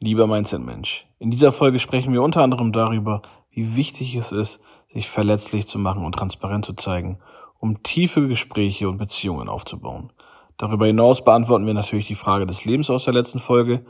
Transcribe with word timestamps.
Lieber 0.00 0.28
Mindset-Mensch, 0.28 1.08
in 1.18 1.32
dieser 1.32 1.50
Folge 1.50 1.80
sprechen 1.80 2.12
wir 2.12 2.22
unter 2.22 2.42
anderem 2.42 2.70
darüber, 2.70 3.20
wie 3.50 3.74
wichtig 3.74 4.14
es 4.14 4.30
ist, 4.30 4.60
sich 4.86 5.08
verletzlich 5.08 5.66
zu 5.66 5.76
machen 5.80 6.04
und 6.04 6.12
transparent 6.14 6.64
zu 6.64 6.74
zeigen, 6.74 7.18
um 7.58 7.82
tiefe 7.82 8.28
Gespräche 8.28 8.88
und 8.88 8.98
Beziehungen 8.98 9.48
aufzubauen. 9.48 10.12
Darüber 10.56 10.86
hinaus 10.86 11.24
beantworten 11.24 11.66
wir 11.66 11.74
natürlich 11.74 12.06
die 12.06 12.14
Frage 12.14 12.46
des 12.46 12.64
Lebens 12.64 12.90
aus 12.90 13.06
der 13.06 13.14
letzten 13.14 13.40
Folge 13.40 13.86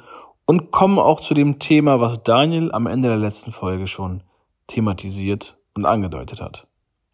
und 0.46 0.71
kommen 0.71 0.99
auch 0.99 1.21
zu 1.21 1.35
dem 1.35 1.58
Thema, 1.58 2.01
was 2.01 2.22
Daniel 2.22 2.72
am 2.72 2.87
Ende 2.87 3.09
der 3.09 3.19
letzten 3.19 3.53
Folge 3.53 3.87
schon 3.87 4.22
thematisiert 4.67 5.59
und 5.75 5.85
angedeutet 5.85 6.40
hat. 6.40 6.67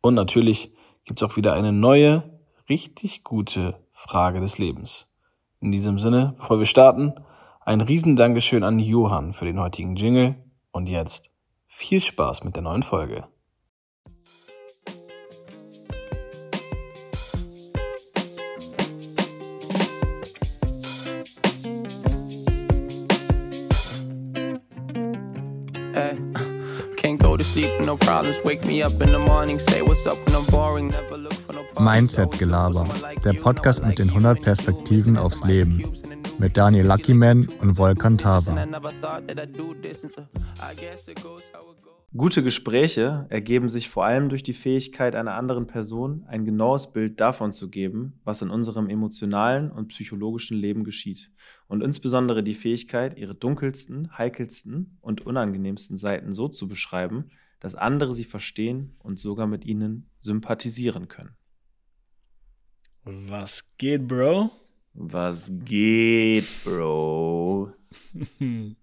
Und 0.02 0.14
natürlich 0.14 0.70
gibt 1.04 1.20
es 1.20 1.28
auch 1.28 1.34
wieder 1.34 1.54
eine 1.54 1.72
neue, 1.72 2.38
richtig 2.68 3.24
gute 3.24 3.74
Frage 3.90 4.38
des 4.38 4.58
Lebens. 4.58 5.10
In 5.58 5.72
diesem 5.72 5.98
Sinne, 5.98 6.36
bevor 6.38 6.60
wir 6.60 6.66
starten, 6.66 7.14
ein 7.66 7.80
riesen 7.80 8.14
Dankeschön 8.14 8.62
an 8.62 8.78
Johann 8.78 9.32
für 9.32 9.46
den 9.46 9.58
heutigen 9.58 9.96
Jingle 9.96 10.36
und 10.70 10.88
jetzt 10.88 11.30
viel 11.66 12.00
Spaß 12.00 12.44
mit 12.44 12.56
der 12.56 12.62
neuen 12.62 12.82
Folge. 12.82 13.26
Mindset-Gelaber, 31.78 32.88
der 33.24 33.32
Podcast 33.34 33.84
mit 33.86 34.00
den 34.00 34.08
100 34.08 34.42
Perspektiven 34.42 35.16
aufs 35.16 35.44
Leben. 35.44 35.84
Mit 36.38 36.56
Daniel 36.56 36.86
Luckyman 36.88 37.48
und 37.60 37.78
Volkan 37.78 38.18
Taba. 38.18 38.66
Gute 42.16 42.42
Gespräche 42.42 43.26
ergeben 43.28 43.68
sich 43.68 43.88
vor 43.88 44.04
allem 44.04 44.28
durch 44.28 44.42
die 44.42 44.52
Fähigkeit 44.52 45.14
einer 45.14 45.34
anderen 45.34 45.68
Person, 45.68 46.24
ein 46.26 46.44
genaues 46.44 46.92
Bild 46.92 47.20
davon 47.20 47.52
zu 47.52 47.70
geben, 47.70 48.20
was 48.24 48.42
in 48.42 48.50
unserem 48.50 48.88
emotionalen 48.88 49.70
und 49.70 49.88
psychologischen 49.88 50.56
Leben 50.56 50.82
geschieht. 50.82 51.30
Und 51.68 51.82
insbesondere 51.82 52.42
die 52.42 52.54
Fähigkeit, 52.54 53.16
ihre 53.16 53.36
dunkelsten, 53.36 54.16
heikelsten 54.18 54.98
und 55.00 55.24
unangenehmsten 55.24 55.96
Seiten 55.96 56.32
so 56.32 56.48
zu 56.48 56.66
beschreiben, 56.66 57.30
dass 57.64 57.74
andere 57.74 58.14
sie 58.14 58.24
verstehen 58.24 58.94
und 58.98 59.18
sogar 59.18 59.46
mit 59.46 59.64
ihnen 59.64 60.10
sympathisieren 60.20 61.08
können. 61.08 61.34
Was 63.04 63.70
geht, 63.78 64.06
Bro? 64.06 64.50
Was 64.92 65.50
geht, 65.64 66.44
Bro? 66.62 67.72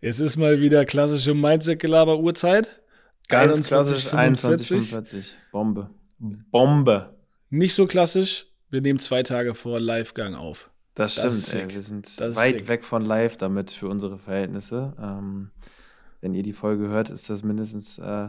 es 0.00 0.20
ist 0.20 0.36
mal 0.36 0.60
wieder 0.60 0.84
klassische 0.84 1.34
Mindset-Gelaber-Uhrzeit. 1.34 2.80
Ganz 3.26 3.66
klassisch 3.66 4.06
21.45. 4.06 5.34
Bombe. 5.50 5.90
Bombe. 6.20 7.18
Nicht 7.48 7.74
so 7.74 7.88
klassisch. 7.88 8.46
Wir 8.68 8.82
nehmen 8.82 9.00
zwei 9.00 9.24
Tage 9.24 9.56
vor 9.56 9.80
Live-Gang 9.80 10.36
auf. 10.36 10.70
Das 10.94 11.14
stimmt, 11.14 11.32
das 11.32 11.54
ey. 11.54 11.68
Wir 11.68 11.82
sind 11.82 12.20
weit 12.36 12.68
weg 12.68 12.84
von 12.84 13.04
live 13.04 13.36
damit 13.36 13.72
für 13.72 13.88
unsere 13.88 14.20
Verhältnisse. 14.20 14.94
Ähm, 15.00 15.50
wenn 16.20 16.34
ihr 16.34 16.42
die 16.42 16.52
Folge 16.52 16.88
hört, 16.88 17.10
ist 17.10 17.30
das 17.30 17.42
mindestens 17.42 17.98
äh, 17.98 18.28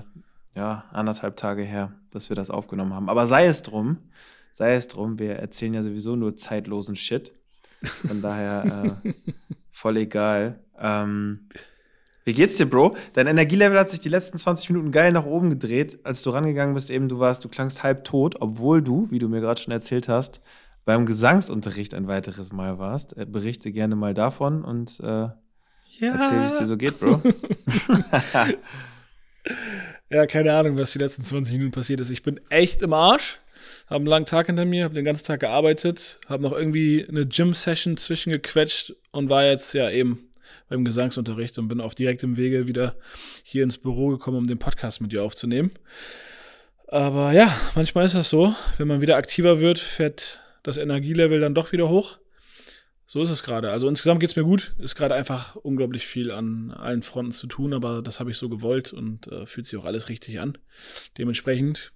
ja, 0.56 0.86
anderthalb 0.92 1.38
Tage 1.38 1.64
her, 1.64 1.94
dass 2.12 2.30
wir 2.30 2.36
das 2.36 2.50
aufgenommen 2.50 2.94
haben. 2.94 3.10
Aber 3.10 3.28
sei 3.28 3.46
es 3.46 3.62
drum 3.64 3.98
sei 4.52 4.74
es 4.76 4.88
drum, 4.88 5.20
wir 5.20 5.38
erzählen 5.38 5.74
ja 5.74 5.84
sowieso 5.84 6.16
nur 6.16 6.36
zeitlosen 6.36 6.96
Shit. 6.96 7.34
Von 7.82 8.22
daher 8.22 9.00
äh, 9.04 9.14
voll 9.72 9.98
egal. 9.98 10.60
Ähm, 10.78 11.48
wie 12.24 12.34
geht's 12.34 12.58
dir, 12.58 12.70
Bro? 12.70 12.96
Dein 13.14 13.26
Energielevel 13.26 13.80
hat 13.80 13.90
sich 13.90 14.00
die 14.00 14.10
letzten 14.10 14.38
20 14.38 14.70
Minuten 14.70 14.92
geil 14.92 15.12
nach 15.12 15.26
oben 15.26 15.50
gedreht, 15.50 16.00
als 16.04 16.22
du 16.22 16.30
rangegangen 16.30 16.76
bist, 16.76 16.92
eben 16.92 17.10
du 17.10 17.18
warst, 17.18 17.44
du 17.44 17.50
klangst 17.50 17.82
halb 17.82 18.04
tot, 18.04 18.36
obwohl 18.40 18.84
du, 18.84 19.10
wie 19.10 19.18
du 19.18 19.28
mir 19.28 19.42
gerade 19.42 19.60
schon 19.60 19.72
erzählt 19.72 20.08
hast, 20.08 20.42
beim 20.86 21.06
Gesangsunterricht 21.06 21.96
ein 21.96 22.08
weiteres 22.08 22.52
Mal 22.52 22.78
warst. 22.78 23.18
Äh, 23.18 23.26
berichte 23.26 23.72
gerne 23.72 23.96
mal 23.96 24.14
davon 24.14 24.64
und 24.64 25.00
äh, 25.00 25.30
ja. 26.00 26.16
erzähl, 26.16 26.42
wie 26.42 26.46
es 26.46 26.58
dir 26.58 26.66
so 26.66 26.78
geht, 26.78 27.00
Bro. 27.00 27.22
ja, 30.10 30.26
keine 30.28 30.54
Ahnung, 30.54 30.78
was 30.78 30.92
die 30.92 31.00
letzten 31.00 31.24
20 31.24 31.58
Minuten 31.58 31.72
passiert 31.72 32.00
ist. 32.00 32.10
Ich 32.10 32.24
bin 32.24 32.40
echt 32.50 32.82
im 32.82 32.94
Arsch 32.94 33.40
habe 33.92 33.98
einen 33.98 34.08
langen 34.08 34.26
Tag 34.26 34.46
hinter 34.48 34.64
mir, 34.66 34.86
habe 34.86 34.94
den 34.94 35.04
ganzen 35.04 35.26
Tag 35.26 35.42
gearbeitet, 35.42 36.20
habe 36.28 36.44
noch 36.44 36.54
irgendwie 36.54 37.06
eine 37.08 37.26
Gym-Session 37.26 37.98
zwischengequetscht 37.98 38.96
und 39.12 39.30
war 39.30 39.44
jetzt 39.44 39.74
ja 39.74 39.90
eben 39.90 40.30
beim 40.70 40.86
Gesangsunterricht 40.86 41.58
und 41.58 41.68
bin 41.68 41.82
auf 41.82 41.94
direktem 41.94 42.38
Wege 42.38 42.68
wieder 42.68 42.96
hier 43.44 43.64
ins 43.64 43.78
Büro 43.78 44.08
gekommen, 44.08 44.38
um 44.38 44.48
den 44.48 44.60
Podcast 44.60 45.02
mit 45.02 45.12
dir 45.12 45.24
aufzunehmen. 45.24 45.72
Aber 46.88 47.34
ja, 47.34 47.54
manchmal 47.76 48.06
ist 48.06 48.16
das 48.16 48.30
so. 48.30 48.56
Wenn 48.78 48.88
man 48.88 49.02
wieder 49.02 49.18
aktiver 49.18 49.60
wird, 49.60 49.80
fährt 49.80 50.40
das 50.64 50.78
Energielevel 50.78 51.42
dann 51.42 51.56
doch 51.56 51.74
wieder 51.74 51.90
hoch. 51.90 52.18
So 53.12 53.22
ist 53.22 53.30
es 53.30 53.44
gerade. 53.44 53.72
Also 53.72 53.90
insgesamt 53.90 54.22
geht 54.22 54.30
es 54.30 54.38
mir 54.38 54.46
gut. 54.46 54.74
Ist 54.78 54.96
gerade 54.96 55.16
einfach 55.16 55.58
unglaublich 55.58 56.08
viel 56.08 56.32
an 56.32 56.72
allen 56.72 57.04
Fronten 57.04 57.34
zu 57.34 57.46
tun, 57.46 57.74
aber 57.74 58.02
das 58.02 58.22
habe 58.22 58.32
ich 58.32 58.38
so 58.38 58.48
gewollt 58.48 58.94
und 58.94 59.28
äh, 59.28 59.46
fühlt 59.46 59.66
sich 59.66 59.78
auch 59.78 59.84
alles 59.84 60.08
richtig 60.08 60.40
an. 60.40 60.58
Dementsprechend 61.18 61.92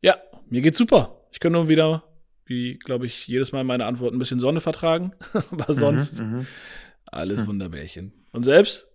ja, 0.00 0.16
mir 0.48 0.60
geht's 0.60 0.78
super. 0.78 1.20
Ich 1.30 1.38
kann 1.38 1.52
nur 1.52 1.68
wieder, 1.68 2.02
wie 2.46 2.78
glaube 2.78 3.06
ich, 3.06 3.28
jedes 3.28 3.52
Mal 3.52 3.62
meine 3.62 3.86
Antwort 3.86 4.12
ein 4.12 4.18
bisschen 4.18 4.40
Sonne 4.40 4.60
vertragen. 4.60 5.12
Aber 5.52 5.72
mhm, 5.72 5.78
sonst 5.78 6.20
mhm, 6.20 6.48
alles 7.06 7.42
hm. 7.42 7.46
Wunderbärchen. 7.46 8.12
Und 8.32 8.42
selbst? 8.42 8.88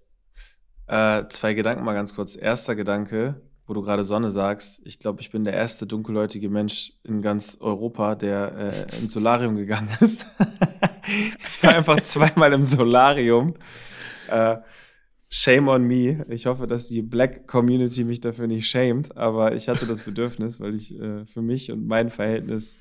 Äh, 0.87 1.25
zwei 1.29 1.53
Gedanken 1.53 1.85
mal 1.85 1.93
ganz 1.93 2.15
kurz. 2.15 2.35
Erster 2.35 2.75
Gedanke, 2.75 3.39
wo 3.69 3.73
du 3.75 3.83
gerade 3.83 4.03
Sonne 4.03 4.31
sagst. 4.31 4.81
Ich 4.83 4.97
glaube, 4.97 5.21
ich 5.21 5.29
bin 5.29 5.43
der 5.43 5.53
erste 5.53 5.85
dunkelhäutige 5.85 6.49
Mensch 6.49 6.93
in 7.03 7.21
ganz 7.21 7.57
Europa, 7.61 8.15
der 8.15 8.87
äh, 8.91 8.97
ins 8.99 9.11
Solarium 9.11 9.55
gegangen 9.55 9.89
ist. 9.99 10.25
ich 11.07 11.63
war 11.63 11.75
einfach 11.75 12.01
zweimal 12.01 12.51
im 12.51 12.63
Solarium. 12.63 13.53
Äh, 14.27 14.57
Shame 15.29 15.67
on 15.67 15.83
me. 15.83 16.25
Ich 16.29 16.47
hoffe, 16.47 16.65
dass 16.65 16.87
die 16.87 17.03
Black 17.03 17.45
Community 17.45 18.03
mich 18.03 18.19
dafür 18.19 18.47
nicht 18.47 18.67
shamed, 18.67 19.15
aber 19.15 19.53
ich 19.53 19.69
hatte 19.69 19.85
das 19.85 20.01
Bedürfnis, 20.01 20.59
weil 20.59 20.73
ich 20.73 20.99
äh, 20.99 21.23
für 21.25 21.43
mich 21.43 21.71
und 21.71 21.85
mein 21.85 22.09
Verhältnis 22.09 22.75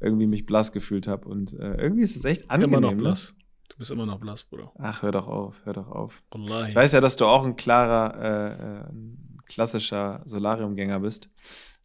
irgendwie 0.00 0.26
mich 0.26 0.44
blass 0.44 0.72
gefühlt 0.72 1.08
habe. 1.08 1.26
Und 1.26 1.54
äh, 1.54 1.76
irgendwie 1.76 2.02
ist 2.02 2.14
es 2.14 2.26
echt 2.26 2.50
angenehm. 2.50 2.74
Immer 2.74 2.80
noch 2.88 2.94
ne? 2.94 2.96
blass. 2.96 3.34
Du 3.70 3.78
bist 3.78 3.90
immer 3.90 4.04
noch 4.04 4.20
blass, 4.20 4.44
Bruder. 4.44 4.70
Ach, 4.78 5.00
hör 5.00 5.12
doch 5.12 5.28
auf, 5.28 5.64
hör 5.64 5.72
doch 5.72 5.88
auf. 5.88 6.22
Wallahi. 6.30 6.68
Ich 6.68 6.76
weiß 6.76 6.92
ja, 6.92 7.00
dass 7.00 7.16
du 7.16 7.24
auch 7.24 7.44
ein 7.44 7.56
klarer, 7.56 8.20
äh, 8.20 8.80
äh 8.80 9.16
klassischer 9.46 10.22
Solariumgänger 10.24 11.00
bist. 11.00 11.30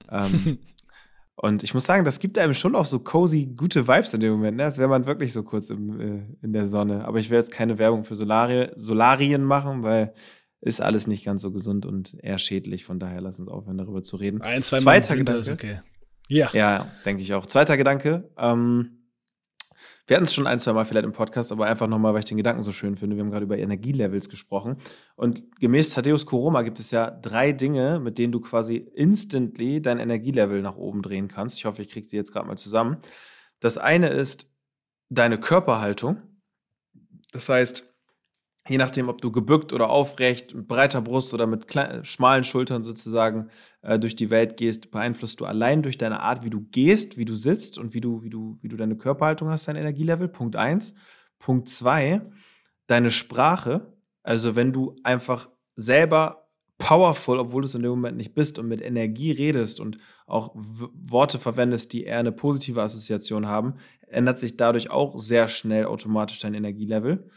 Ähm, 0.09 0.59
Und 1.41 1.63
ich 1.63 1.73
muss 1.73 1.85
sagen, 1.85 2.05
das 2.05 2.19
gibt 2.19 2.37
einem 2.37 2.53
schon 2.53 2.75
auch 2.75 2.85
so 2.85 2.99
cozy, 2.99 3.47
gute 3.57 3.87
Vibes 3.87 4.13
in 4.13 4.19
dem 4.19 4.33
Moment, 4.33 4.57
ne? 4.57 4.65
als 4.65 4.77
wäre 4.77 4.87
man 4.87 5.07
wirklich 5.07 5.33
so 5.33 5.41
kurz 5.41 5.71
im, 5.71 5.99
äh, 5.99 6.21
in 6.43 6.53
der 6.53 6.67
Sonne. 6.67 7.05
Aber 7.05 7.17
ich 7.17 7.31
will 7.31 7.37
jetzt 7.39 7.51
keine 7.51 7.79
Werbung 7.79 8.03
für 8.03 8.13
Solari 8.13 8.69
Solarien 8.75 9.43
machen, 9.43 9.81
weil 9.81 10.13
ist 10.59 10.81
alles 10.81 11.07
nicht 11.07 11.25
ganz 11.25 11.41
so 11.41 11.51
gesund 11.51 11.87
und 11.87 12.15
eher 12.21 12.37
schädlich. 12.37 12.85
Von 12.85 12.99
daher 12.99 13.21
lass 13.21 13.39
uns 13.39 13.47
aufhören, 13.47 13.79
darüber 13.79 14.03
zu 14.03 14.17
reden. 14.17 14.43
Ein, 14.43 14.61
zwei 14.61 14.77
Zweiter 14.77 15.17
Gedanke. 15.17 15.51
Okay. 15.51 15.79
Ja. 16.27 16.51
Ja, 16.53 16.91
denke 17.05 17.23
ich 17.23 17.33
auch. 17.33 17.47
Zweiter 17.47 17.75
Gedanke. 17.75 18.29
Ähm, 18.37 19.00
wir 20.07 20.15
hatten 20.15 20.25
es 20.25 20.33
schon 20.33 20.47
ein, 20.47 20.59
zwei 20.59 20.73
Mal 20.73 20.85
vielleicht 20.85 21.05
im 21.05 21.11
Podcast, 21.11 21.51
aber 21.51 21.65
einfach 21.65 21.87
nochmal, 21.87 22.13
weil 22.13 22.19
ich 22.19 22.25
den 22.25 22.37
Gedanken 22.37 22.61
so 22.61 22.71
schön 22.71 22.95
finde. 22.95 23.15
Wir 23.15 23.23
haben 23.23 23.31
gerade 23.31 23.45
über 23.45 23.57
Energielevels 23.57 24.29
gesprochen. 24.29 24.77
Und 25.15 25.59
gemäß 25.59 25.91
Thaddeus 25.91 26.25
Koroma 26.25 26.61
gibt 26.63 26.79
es 26.79 26.91
ja 26.91 27.09
drei 27.09 27.51
Dinge, 27.51 27.99
mit 27.99 28.17
denen 28.17 28.31
du 28.31 28.41
quasi 28.41 28.75
instantly 28.75 29.81
dein 29.81 29.99
Energielevel 29.99 30.61
nach 30.61 30.75
oben 30.75 31.01
drehen 31.01 31.27
kannst. 31.27 31.57
Ich 31.57 31.65
hoffe, 31.65 31.81
ich 31.81 31.89
kriege 31.89 32.07
sie 32.07 32.17
jetzt 32.17 32.31
gerade 32.31 32.47
mal 32.47 32.57
zusammen. 32.57 32.97
Das 33.59 33.77
eine 33.77 34.09
ist 34.09 34.51
deine 35.09 35.39
Körperhaltung. 35.39 36.21
Das 37.31 37.47
heißt, 37.49 37.90
je 38.67 38.77
nachdem, 38.77 39.09
ob 39.09 39.21
du 39.21 39.31
gebückt 39.31 39.73
oder 39.73 39.89
aufrecht, 39.89 40.53
mit 40.53 40.67
breiter 40.67 41.01
Brust 41.01 41.33
oder 41.33 41.47
mit 41.47 41.65
schmalen 42.03 42.43
Schultern 42.43 42.83
sozusagen 42.83 43.49
äh, 43.81 43.97
durch 43.97 44.15
die 44.15 44.29
Welt 44.29 44.57
gehst, 44.57 44.91
beeinflusst 44.91 45.39
du 45.39 45.45
allein 45.45 45.81
durch 45.81 45.97
deine 45.97 46.21
Art, 46.21 46.43
wie 46.43 46.49
du 46.49 46.61
gehst, 46.61 47.17
wie 47.17 47.25
du 47.25 47.35
sitzt 47.35 47.77
und 47.77 47.93
wie 47.93 48.01
du, 48.01 48.21
wie 48.23 48.29
du, 48.29 48.57
wie 48.61 48.67
du 48.67 48.77
deine 48.77 48.97
Körperhaltung 48.97 49.49
hast, 49.49 49.67
dein 49.67 49.75
Energielevel. 49.75 50.27
Punkt 50.27 50.55
eins. 50.55 50.93
Punkt 51.39 51.69
zwei, 51.69 52.21
deine 52.85 53.09
Sprache. 53.09 53.93
Also 54.21 54.55
wenn 54.55 54.71
du 54.71 54.95
einfach 55.03 55.49
selber 55.75 56.47
powerful, 56.77 57.39
obwohl 57.39 57.61
du 57.61 57.67
es 57.67 57.75
in 57.75 57.83
dem 57.83 57.91
Moment 57.91 58.17
nicht 58.17 58.33
bist 58.33 58.59
und 58.59 58.67
mit 58.67 58.81
Energie 58.81 59.31
redest 59.31 59.79
und 59.79 59.97
auch 60.25 60.51
Worte 60.55 61.39
verwendest, 61.39 61.93
die 61.93 62.03
eher 62.03 62.19
eine 62.19 62.31
positive 62.31 62.81
Assoziation 62.81 63.47
haben, 63.47 63.75
ändert 64.07 64.39
sich 64.39 64.57
dadurch 64.57 64.89
auch 64.89 65.17
sehr 65.17 65.47
schnell 65.47 65.85
automatisch 65.85 66.39
dein 66.39 66.53
Energielevel. 66.53 67.29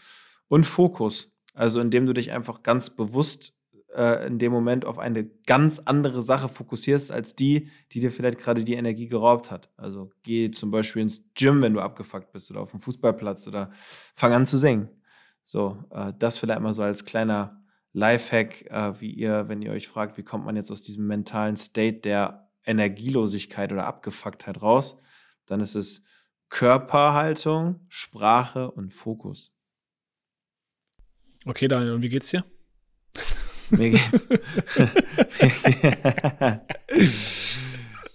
Und 0.49 0.64
Fokus, 0.64 1.32
also 1.55 1.81
indem 1.81 2.06
du 2.06 2.12
dich 2.12 2.32
einfach 2.32 2.62
ganz 2.62 2.91
bewusst 2.91 3.55
äh, 3.94 4.26
in 4.26 4.38
dem 4.38 4.52
Moment 4.52 4.85
auf 4.85 4.99
eine 4.99 5.25
ganz 5.25 5.79
andere 5.81 6.23
Sache 6.23 6.49
fokussierst, 6.49 7.12
als 7.12 7.35
die, 7.35 7.70
die 7.93 8.00
dir 8.00 8.11
vielleicht 8.11 8.38
gerade 8.38 8.64
die 8.64 8.75
Energie 8.75 9.06
geraubt 9.06 9.50
hat. 9.50 9.70
Also 9.76 10.11
geh 10.23 10.50
zum 10.50 10.70
Beispiel 10.70 11.02
ins 11.02 11.23
Gym, 11.35 11.62
wenn 11.62 11.75
du 11.75 11.81
abgefuckt 11.81 12.32
bist 12.32 12.50
oder 12.50 12.61
auf 12.61 12.73
dem 12.73 12.81
Fußballplatz 12.81 13.46
oder 13.46 13.70
fang 14.14 14.32
an 14.32 14.46
zu 14.46 14.58
singen. 14.58 14.88
So, 15.44 15.79
äh, 15.91 16.12
das 16.19 16.38
vielleicht 16.38 16.61
mal 16.61 16.75
so 16.75 16.82
als 16.82 17.05
kleiner 17.05 17.62
Lifehack, 17.93 18.62
äh, 18.70 19.00
wie 19.00 19.11
ihr, 19.11 19.49
wenn 19.49 19.62
ihr 19.62 19.70
euch 19.70 19.87
fragt, 19.87 20.19
wie 20.19 20.25
kommt 20.25 20.44
man 20.44 20.56
jetzt 20.56 20.73
aus 20.73 20.82
diesem 20.82 21.06
mentalen 21.06 21.56
State 21.56 22.00
der 22.00 22.50
Energielosigkeit 22.64 23.73
oder 23.73 23.87
Abgefucktheit 23.87 24.62
raus, 24.62 24.99
dann 25.46 25.61
ist 25.61 25.76
es 25.76 26.05
Körperhaltung, 26.49 27.85
Sprache 27.88 28.70
und 28.70 28.93
Fokus. 28.93 29.54
Okay, 31.46 31.69
Daniel, 31.69 31.93
und 31.93 32.00
wie 32.00 32.08
geht's 32.08 32.31
dir? 32.31 32.43
Mir 33.69 33.91
geht's. 33.91 34.26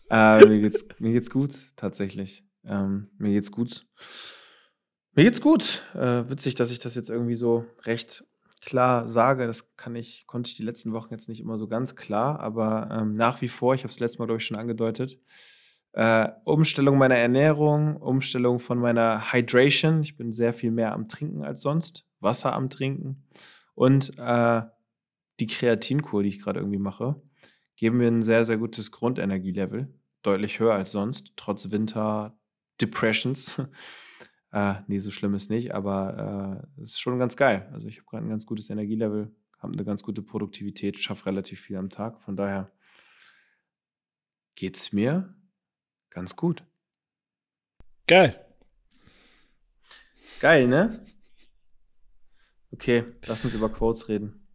äh, 0.10 0.46
mir, 0.48 0.60
geht's 0.60 0.88
mir 0.98 1.14
geht's 1.14 1.30
gut, 1.30 1.54
tatsächlich. 1.76 2.44
Ähm, 2.66 3.12
mir 3.20 3.32
geht's 3.32 3.52
gut. 3.52 3.86
Mir 5.14 5.26
geht's 5.26 5.42
gut. 5.42 5.84
Äh, 5.94 6.28
witzig, 6.28 6.56
dass 6.56 6.72
ich 6.72 6.80
das 6.80 6.96
jetzt 6.96 7.12
irgendwie 7.12 7.36
so 7.36 7.66
recht 7.84 8.24
klar 8.62 9.08
sage. 9.08 9.46
Das 9.46 9.76
kann 9.76 9.96
ich, 9.96 10.26
konnte 10.26 10.50
ich 10.50 10.58
die 10.58 10.64
letzten 10.64 10.92
Wochen 10.94 11.14
jetzt 11.14 11.30
nicht 11.30 11.40
immer 11.40 11.60
so 11.60 11.68
ganz 11.68 11.96
klar, 11.96 12.40
aber 12.40 12.90
ähm, 12.92 13.14
nach 13.14 13.42
wie 13.42 13.48
vor, 13.48 13.76
ich 13.76 13.84
habe 13.84 13.94
es 13.94 14.00
letztes 14.00 14.18
Mal, 14.18 14.26
glaube 14.26 14.42
ich, 14.42 14.48
schon 14.48 14.58
angedeutet, 14.58 15.20
äh, 15.94 16.30
Umstellung 16.46 16.98
meiner 16.98 17.18
Ernährung, 17.18 17.98
Umstellung 17.98 18.58
von 18.58 18.80
meiner 18.80 19.32
Hydration. 19.32 20.02
Ich 20.02 20.18
bin 20.18 20.32
sehr 20.32 20.54
viel 20.54 20.72
mehr 20.72 20.94
am 20.94 21.08
Trinken 21.08 21.44
als 21.44 21.62
sonst, 21.62 22.09
Wasser 22.20 22.54
am 22.54 22.70
Trinken 22.70 23.28
und 23.76 24.18
äh, 24.18 24.62
die 25.40 25.48
Kreatinkur, 25.48 26.24
die 26.24 26.30
ich 26.30 26.42
gerade 26.42 26.60
irgendwie 26.60 26.80
mache, 26.80 27.22
geben 27.76 27.98
mir 27.98 28.08
ein 28.08 28.22
sehr, 28.22 28.44
sehr 28.44 28.58
gutes 28.58 28.92
Grundenergielevel. 28.92 29.88
Deutlich 30.22 30.60
höher 30.60 30.74
als 30.74 30.92
sonst, 30.92 31.34
trotz 31.38 31.72
Winter, 31.72 32.38
Depressions. 32.82 33.62
äh, 34.52 34.76
nee, 34.88 35.00
so 35.00 35.12
schlimm 35.12 35.34
ist 35.34 35.50
nicht, 35.50 35.74
aber 35.74 36.68
es 36.76 36.80
äh, 36.80 36.84
ist 36.84 37.00
schon 37.00 37.20
ganz 37.20 37.38
geil. 37.38 37.70
Also 37.72 37.88
ich 37.88 37.98
habe 37.98 38.06
gerade 38.06 38.26
ein 38.26 38.30
ganz 38.30 38.46
gutes 38.46 38.70
Energielevel, 38.70 39.34
habe 39.60 39.74
eine 39.74 39.86
ganz 39.86 40.04
gute 40.04 40.22
Produktivität, 40.22 41.00
schaffe 41.00 41.28
relativ 41.28 41.62
viel 41.62 41.78
am 41.78 41.90
Tag. 41.90 42.20
Von 42.22 42.36
daher 42.36 42.70
geht 44.56 44.76
es 44.76 44.92
mir 44.92 45.34
ganz 46.10 46.36
gut. 46.36 46.66
Geil. 48.08 48.46
Geil, 50.42 50.68
ne? 50.68 51.06
Okay, 52.80 53.04
lass 53.28 53.44
uns 53.44 53.54
über 53.54 53.68
Quotes 53.68 54.08
reden. 54.08 54.48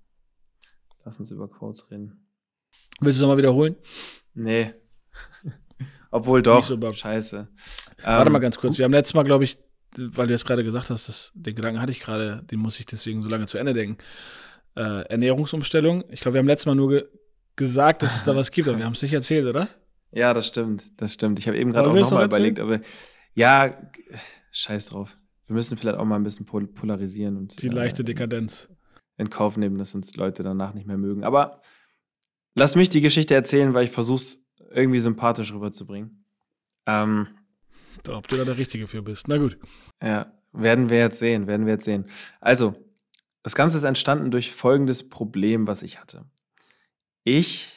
Lass 1.04 1.18
uns 1.18 1.30
über 1.30 1.46
Quotes 1.46 1.90
reden. 1.90 2.26
Willst 3.00 3.18
du 3.18 3.18
es 3.18 3.20
nochmal 3.20 3.36
wiederholen? 3.36 3.76
Nee. 4.32 4.72
Obwohl 6.10 6.40
doch. 6.40 6.64
So 6.64 6.80
Scheiße. 6.90 7.48
Warte 8.02 8.26
ähm, 8.26 8.32
mal 8.32 8.38
ganz 8.38 8.56
kurz. 8.56 8.78
Wir 8.78 8.86
haben 8.86 8.92
letztes 8.92 9.12
Mal, 9.12 9.24
glaube 9.24 9.44
ich, 9.44 9.58
weil 9.98 10.26
du 10.26 10.32
jetzt 10.32 10.46
gerade 10.46 10.64
gesagt 10.64 10.88
hast, 10.88 11.06
dass, 11.06 11.32
den 11.34 11.54
Gedanken 11.54 11.82
hatte 11.82 11.92
ich 11.92 12.00
gerade, 12.00 12.42
den 12.44 12.60
muss 12.60 12.80
ich 12.80 12.86
deswegen 12.86 13.22
so 13.22 13.28
lange 13.28 13.44
zu 13.44 13.58
Ende 13.58 13.74
denken. 13.74 13.98
Äh, 14.74 15.02
Ernährungsumstellung. 15.10 16.04
Ich 16.08 16.20
glaube, 16.20 16.36
wir 16.36 16.38
haben 16.38 16.46
letztes 16.46 16.64
Mal 16.64 16.76
nur 16.76 16.88
ge 16.88 17.04
gesagt, 17.56 18.02
dass 18.02 18.16
es 18.16 18.24
da 18.24 18.34
was 18.34 18.50
gibt, 18.50 18.68
aber 18.68 18.78
wir 18.78 18.86
haben 18.86 18.94
es 18.94 19.02
nicht 19.02 19.12
erzählt, 19.12 19.46
oder? 19.46 19.68
Ja, 20.12 20.32
das 20.32 20.46
stimmt. 20.46 20.82
Das 20.96 21.12
stimmt. 21.12 21.38
Ich 21.38 21.46
habe 21.46 21.58
eben 21.58 21.72
gerade 21.72 21.90
auch 21.90 21.94
nochmal 21.94 22.24
überlegt, 22.24 22.58
aber 22.58 22.80
ja, 23.34 23.76
scheiß 24.50 24.86
drauf. 24.86 25.18
Wir 25.46 25.55
müssen 25.55 25.76
vielleicht 25.76 25.99
auch 25.99 26.05
mal 26.05 26.17
ein 26.17 26.23
bisschen 26.23 26.46
pol 26.46 26.67
polarisieren 26.67 27.37
und 27.37 27.61
die 27.62 27.69
leichte 27.69 28.02
äh, 28.02 28.05
Dekadenz 28.05 28.69
in 29.17 29.31
Kauf 29.31 29.56
nehmen, 29.56 29.79
dass 29.79 29.94
uns 29.94 30.17
Leute 30.17 30.43
danach 30.43 30.75
nicht 30.75 30.87
mehr 30.87 30.96
mögen. 30.96 31.25
Aber 31.25 31.61
lass 32.55 32.76
mich 32.76 32.88
die 32.88 33.00
Geschichte 33.00 33.35
erzählen, 33.35 33.75
weil 33.75 33.85
ich 33.85 33.91
versuche 33.91 34.17
es 34.17 34.44
irgendwie 34.70 35.00
sympathisch 35.00 35.52
rüberzubringen. 35.52 36.25
Ähm, 36.87 37.29
Ob 38.08 38.29
du 38.29 38.37
da 38.37 38.44
der 38.44 38.58
Richtige 38.58 38.88
für 38.88 39.02
bist. 39.02 39.29
Na 39.29 39.38
gut. 39.38 39.58
Ja, 40.02 40.32
werden 40.52 40.88
wir 40.88 40.99
jetzt 40.99 41.19
sehen, 41.19 41.46
werden 41.46 41.67
wir 41.67 41.75
jetzt 41.75 41.85
sehen. 41.85 42.06
Also, 42.41 42.75
das 43.43 43.55
Ganze 43.55 43.76
ist 43.76 43.85
entstanden 43.85 44.31
durch 44.31 44.52
folgendes 44.52 45.08
Problem, 45.08 45.67
was 45.67 45.82
ich 45.82 46.00
hatte. 46.00 46.25
Ich 47.25 47.73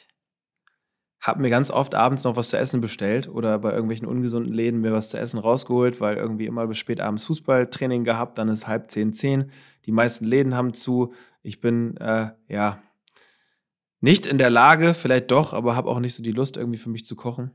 habe 1.20 1.40
mir 1.40 1.50
ganz 1.50 1.70
oft 1.70 1.94
abends 1.94 2.24
noch 2.24 2.36
was 2.36 2.50
zu 2.50 2.58
essen 2.58 2.80
bestellt 2.80 3.28
oder 3.28 3.58
bei 3.58 3.72
irgendwelchen 3.72 4.06
ungesunden 4.06 4.52
Läden 4.52 4.80
mir 4.80 4.92
was 4.92 5.10
zu 5.10 5.18
essen 5.18 5.38
rausgeholt, 5.38 6.00
weil 6.00 6.16
irgendwie 6.16 6.46
immer 6.46 6.66
bis 6.66 6.78
spät 6.78 7.00
abends 7.00 7.26
Fußballtraining 7.26 8.04
gehabt, 8.04 8.38
dann 8.38 8.48
ist 8.48 8.68
halb 8.68 8.90
zehn, 8.90 9.12
zehn. 9.12 9.50
Die 9.86 9.92
meisten 9.92 10.24
Läden 10.24 10.54
haben 10.54 10.74
zu. 10.74 11.12
Ich 11.42 11.60
bin, 11.60 11.96
äh, 11.96 12.30
ja, 12.48 12.82
nicht 14.00 14.26
in 14.26 14.38
der 14.38 14.50
Lage, 14.50 14.94
vielleicht 14.94 15.30
doch, 15.32 15.52
aber 15.52 15.74
habe 15.74 15.88
auch 15.88 15.98
nicht 15.98 16.14
so 16.14 16.22
die 16.22 16.32
Lust, 16.32 16.56
irgendwie 16.56 16.78
für 16.78 16.90
mich 16.90 17.04
zu 17.04 17.16
kochen. 17.16 17.50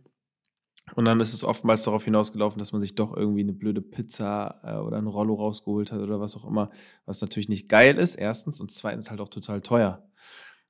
Und 0.95 1.05
dann 1.05 1.21
ist 1.21 1.33
es 1.33 1.45
oftmals 1.45 1.83
darauf 1.83 2.03
hinausgelaufen, 2.03 2.59
dass 2.59 2.73
man 2.73 2.81
sich 2.81 2.95
doch 2.95 3.15
irgendwie 3.15 3.41
eine 3.41 3.53
blöde 3.53 3.81
Pizza 3.81 4.59
äh, 4.63 4.75
oder 4.75 4.97
ein 4.97 5.07
Rollo 5.07 5.35
rausgeholt 5.35 5.93
hat 5.93 6.01
oder 6.01 6.19
was 6.19 6.35
auch 6.35 6.45
immer, 6.45 6.69
was 7.05 7.21
natürlich 7.21 7.47
nicht 7.47 7.69
geil 7.69 7.97
ist, 7.97 8.15
erstens, 8.15 8.59
und 8.59 8.69
zweitens 8.69 9.09
halt 9.09 9.21
auch 9.21 9.29
total 9.29 9.61
teuer. 9.61 10.05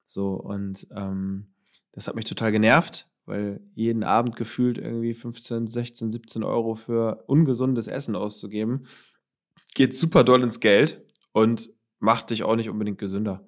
So, 0.05 0.33
und 0.33 0.87
ähm, 0.95 1.52
das 1.93 2.07
hat 2.07 2.15
mich 2.15 2.25
total 2.25 2.51
genervt, 2.51 3.09
weil 3.25 3.61
jeden 3.73 4.03
Abend 4.03 4.35
gefühlt 4.35 4.77
irgendwie 4.77 5.13
15, 5.13 5.67
16, 5.67 6.11
17 6.11 6.43
Euro 6.43 6.75
für 6.75 7.23
ungesundes 7.27 7.87
Essen 7.87 8.15
auszugeben, 8.15 8.85
geht 9.73 9.95
super 9.95 10.23
doll 10.23 10.43
ins 10.43 10.59
Geld 10.59 11.05
und 11.31 11.71
macht 11.99 12.31
dich 12.31 12.43
auch 12.43 12.55
nicht 12.55 12.69
unbedingt 12.69 12.97
gesünder. 12.97 13.47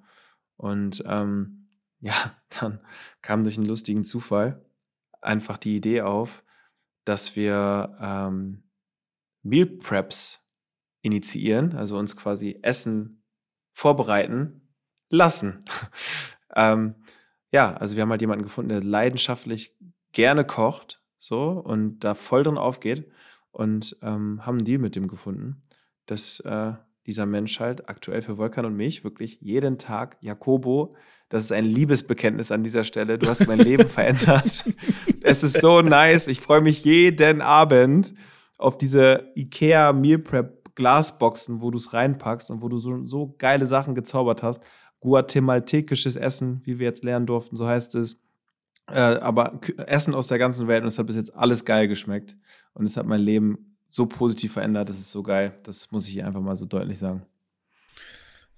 Und 0.55 1.03
ähm, 1.05 1.69
ja, 1.99 2.15
dann 2.59 2.79
kam 3.21 3.43
durch 3.43 3.57
einen 3.57 3.67
lustigen 3.67 4.03
Zufall 4.03 4.63
einfach 5.21 5.57
die 5.57 5.75
Idee 5.75 6.01
auf, 6.01 6.43
dass 7.03 7.35
wir 7.35 7.97
ähm, 7.99 8.63
Meal 9.43 9.65
Preps 9.65 10.41
initiieren, 11.01 11.75
also 11.75 11.97
uns 11.97 12.15
quasi 12.15 12.59
Essen 12.61 13.23
vorbereiten 13.73 14.73
lassen. 15.09 15.63
ähm, 16.55 16.95
ja, 17.55 17.73
also 17.77 17.95
wir 17.95 18.03
haben 18.03 18.09
halt 18.09 18.19
jemanden 18.19 18.43
gefunden, 18.43 18.67
der 18.67 18.83
leidenschaftlich 18.83 19.77
gerne 20.11 20.43
kocht, 20.43 21.01
so 21.17 21.51
und 21.51 22.01
da 22.01 22.13
voll 22.13 22.43
drin 22.43 22.57
aufgeht 22.57 23.09
und 23.51 23.95
ähm, 24.01 24.45
haben 24.45 24.57
einen 24.57 24.65
Deal 24.65 24.79
mit 24.79 24.97
dem 24.97 25.07
gefunden, 25.07 25.61
dass 26.05 26.41
äh, 26.41 26.73
dieser 27.05 27.25
Mensch 27.25 27.61
halt 27.61 27.87
aktuell 27.87 28.21
für 28.21 28.37
Volkan 28.37 28.65
und 28.65 28.75
mich 28.75 29.05
wirklich 29.05 29.39
jeden 29.39 29.77
Tag 29.77 30.17
Jakobo, 30.19 30.97
das 31.29 31.45
ist 31.45 31.53
ein 31.53 31.63
Liebesbekenntnis 31.63 32.51
an 32.51 32.61
dieser 32.61 32.83
Stelle. 32.83 33.17
Du 33.17 33.29
hast 33.29 33.47
mein 33.47 33.59
Leben 33.59 33.87
verändert. 33.87 34.65
Es 35.23 35.41
ist 35.41 35.61
so 35.61 35.81
nice. 35.81 36.27
Ich 36.27 36.41
freue 36.41 36.61
mich 36.61 36.83
jeden 36.83 37.41
Abend 37.41 38.13
auf 38.57 38.77
diese 38.77 39.31
IKEA 39.35 39.93
Meal 39.93 40.19
Prep 40.19 40.75
Glasboxen, 40.75 41.61
wo 41.61 41.71
du 41.71 41.77
es 41.77 41.93
reinpackst 41.93 42.51
und 42.51 42.61
wo 42.61 42.67
du 42.67 42.79
so, 42.79 43.05
so 43.07 43.33
geile 43.37 43.65
Sachen 43.65 43.95
gezaubert 43.95 44.43
hast 44.43 44.61
guatemaltekisches 45.05 46.15
Essen, 46.15 46.61
wie 46.65 46.79
wir 46.79 46.87
jetzt 46.87 47.03
lernen 47.03 47.27
durften, 47.27 47.55
so 47.55 47.67
heißt 47.67 47.95
es. 47.95 48.21
Äh, 48.87 48.99
aber 48.99 49.59
Essen 49.87 50.13
aus 50.13 50.27
der 50.27 50.39
ganzen 50.39 50.67
Welt 50.67 50.81
und 50.81 50.87
es 50.87 50.99
hat 50.99 51.07
bis 51.07 51.15
jetzt 51.15 51.35
alles 51.35 51.63
geil 51.63 51.87
geschmeckt. 51.87 52.35
Und 52.73 52.85
es 52.85 52.97
hat 52.97 53.05
mein 53.05 53.21
Leben 53.21 53.77
so 53.89 54.05
positiv 54.05 54.53
verändert, 54.53 54.89
das 54.89 54.97
ist 54.97 55.11
so 55.11 55.23
geil. 55.23 55.53
Das 55.63 55.91
muss 55.91 56.07
ich 56.07 56.23
einfach 56.23 56.41
mal 56.41 56.57
so 56.57 56.65
deutlich 56.65 56.99
sagen. 56.99 57.23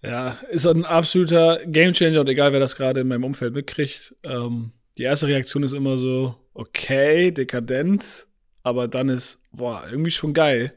Ja, 0.02 0.38
ist 0.50 0.66
ein 0.66 0.86
absoluter 0.86 1.60
Gamechanger 1.66 2.22
und 2.22 2.30
egal, 2.30 2.54
wer 2.54 2.60
das 2.60 2.76
gerade 2.76 3.02
in 3.02 3.08
meinem 3.08 3.24
Umfeld 3.24 3.54
mitkriegt. 3.54 4.16
Ähm, 4.24 4.72
die 4.98 5.04
erste 5.04 5.28
Reaktion 5.28 5.64
ist 5.64 5.74
immer 5.74 5.98
so, 5.98 6.36
okay, 6.54 7.32
dekadent, 7.32 8.26
aber 8.64 8.88
dann 8.88 9.10
ist, 9.10 9.42
boah, 9.52 9.86
irgendwie 9.90 10.12
schon 10.12 10.34
geil. 10.34 10.74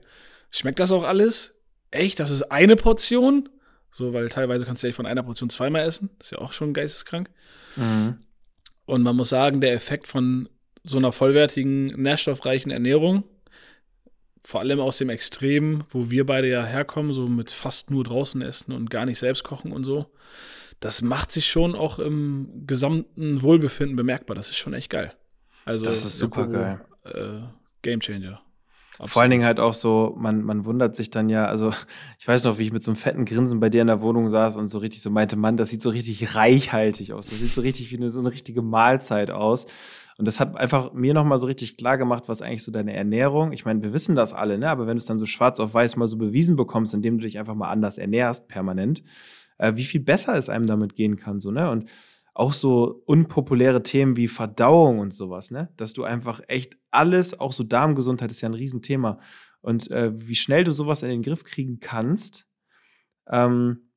Schmeckt 0.51 0.81
das 0.81 0.93
auch 0.93 1.05
alles? 1.05 1.55
Echt? 1.91 2.19
Das 2.21 2.31
ist 2.31 2.43
eine 2.51 2.77
Portion? 2.77 3.49
So, 3.91 4.13
weil 4.13 4.29
teilweise 4.29 4.67
kannst 4.67 4.83
du 4.83 4.87
ja 4.87 4.93
von 4.93 5.07
einer 5.07 5.23
Portion 5.23 5.51
zweimal 5.51 5.87
essen. 5.87 6.11
Ist 6.21 6.33
ja 6.33 6.39
auch 6.39 6.53
schon 6.53 6.73
geisteskrank. 6.73 7.31
Mhm. 7.77 8.19
Und 8.87 9.03
man 9.03 9.17
muss 9.17 9.29
sagen, 9.29 9.61
der 9.61 9.75
Effekt 9.75 10.07
von 10.07 10.49
so 10.83 10.99
einer 10.99 11.13
vollwertigen, 11.13 11.87
nährstoffreichen 12.01 12.71
Ernährung, 12.71 13.25
vor 14.43 14.61
allem 14.61 14.81
aus 14.81 14.99
dem 14.99 15.11
Extrem, 15.11 15.85
wo 15.91 16.11
wir 16.11 16.25
beide 16.25 16.49
ja 16.49 16.65
herkommen, 16.65 17.13
so 17.13 17.29
mit 17.29 17.51
fast 17.51 17.91
nur 17.91 18.05
draußen 18.05 18.41
essen 18.43 18.73
und 18.73 18.91
gar 18.91 19.05
nicht 19.05 19.19
selbst 19.19 19.45
kochen 19.45 19.73
und 19.73 19.85
so, 19.85 20.11
das 20.81 21.03
macht 21.03 21.31
sich 21.31 21.51
schon 21.51 21.75
auch 21.75 21.99
im 21.99 22.67
gesamten 22.67 23.43
Wohlbefinden 23.43 23.97
bemerkbar. 23.97 24.35
Das 24.35 24.49
ist 24.49 24.57
schon 24.57 24.73
echt 24.73 24.91
geil. 24.91 25.13
Also, 25.67 25.85
das 25.85 26.07
ist 26.07 26.19
super 26.19 26.47
geil. 26.47 26.81
Äh, 27.05 27.47
Game 27.83 28.01
Changer. 28.01 28.41
Absolut. 29.01 29.13
Vor 29.13 29.23
allen 29.23 29.31
Dingen 29.31 29.45
halt 29.47 29.61
auch 29.61 29.73
so, 29.73 30.15
man, 30.19 30.43
man 30.43 30.67
wundert 30.67 30.95
sich 30.95 31.09
dann 31.09 31.31
ja, 31.31 31.47
also 31.47 31.73
ich 32.19 32.29
weiß 32.29 32.45
noch, 32.45 32.59
wie 32.59 32.65
ich 32.65 32.73
mit 32.73 32.85
so 32.85 32.91
einem 32.91 32.97
fetten 32.97 33.25
Grinsen 33.25 33.59
bei 33.59 33.71
dir 33.71 33.81
in 33.81 33.87
der 33.87 34.03
Wohnung 34.03 34.29
saß 34.29 34.57
und 34.57 34.69
so 34.69 34.77
richtig 34.77 35.01
so 35.01 35.09
meinte, 35.09 35.37
Mann, 35.37 35.57
das 35.57 35.71
sieht 35.71 35.81
so 35.81 35.89
richtig 35.89 36.35
reichhaltig 36.35 37.15
aus. 37.15 37.29
Das 37.29 37.39
sieht 37.39 37.55
so 37.55 37.63
richtig 37.63 37.91
wie 37.91 37.97
eine, 37.97 38.11
so 38.11 38.21
eine 38.21 38.31
richtige 38.31 38.61
Mahlzeit 38.61 39.31
aus. 39.31 39.65
Und 40.19 40.27
das 40.27 40.39
hat 40.39 40.55
einfach 40.55 40.93
mir 40.93 41.15
nochmal 41.15 41.39
so 41.39 41.47
richtig 41.47 41.79
klar 41.79 41.97
gemacht, 41.97 42.25
was 42.27 42.43
eigentlich 42.43 42.63
so 42.63 42.71
deine 42.71 42.95
Ernährung, 42.95 43.53
ich 43.53 43.65
meine, 43.65 43.83
wir 43.83 43.95
wissen 43.95 44.15
das 44.15 44.35
alle, 44.35 44.59
ne? 44.59 44.69
Aber 44.69 44.87
wenn 44.87 44.99
du 44.99 45.01
es 45.01 45.07
dann 45.07 45.19
so 45.19 45.25
schwarz 45.25 45.59
auf 45.61 45.73
weiß 45.73 45.97
mal 45.97 46.07
so 46.07 46.19
bewiesen 46.19 46.57
bekommst, 46.57 46.93
indem 46.93 47.17
du 47.17 47.25
dich 47.25 47.39
einfach 47.39 47.55
mal 47.55 47.71
anders 47.71 47.97
ernährst, 47.97 48.47
permanent, 48.47 49.03
äh, 49.57 49.73
wie 49.77 49.85
viel 49.85 50.03
besser 50.03 50.37
es 50.37 50.51
einem 50.51 50.67
damit 50.67 50.95
gehen 50.95 51.17
kann, 51.17 51.41
so, 51.41 51.51
ne? 51.51 51.71
Und 51.71 51.89
auch 52.35 52.53
so 52.53 53.03
unpopuläre 53.07 53.83
Themen 53.83 54.17
wie 54.17 54.29
Verdauung 54.29 54.99
und 54.99 55.13
sowas, 55.13 55.51
ne? 55.51 55.73
Dass 55.77 55.93
du 55.93 56.05
einfach 56.05 56.41
echt 56.49 56.77
alles, 56.91 57.39
auch 57.39 57.53
so 57.53 57.65
Darmgesundheit 57.65 58.31
ist 58.31 58.41
ja 58.41 58.49
ein 58.49 58.55
Riesenthema. 58.55 59.19
Und 59.61 59.91
äh, 59.91 60.13
wie 60.15 60.35
schnell 60.35 60.65
du 60.65 60.73
sowas 60.73 61.03
in 61.03 61.11
den 61.11 61.23
Griff 61.23 61.45
kriegen 61.45 61.81
kannst, 61.81 62.47
ähm, 63.29 63.91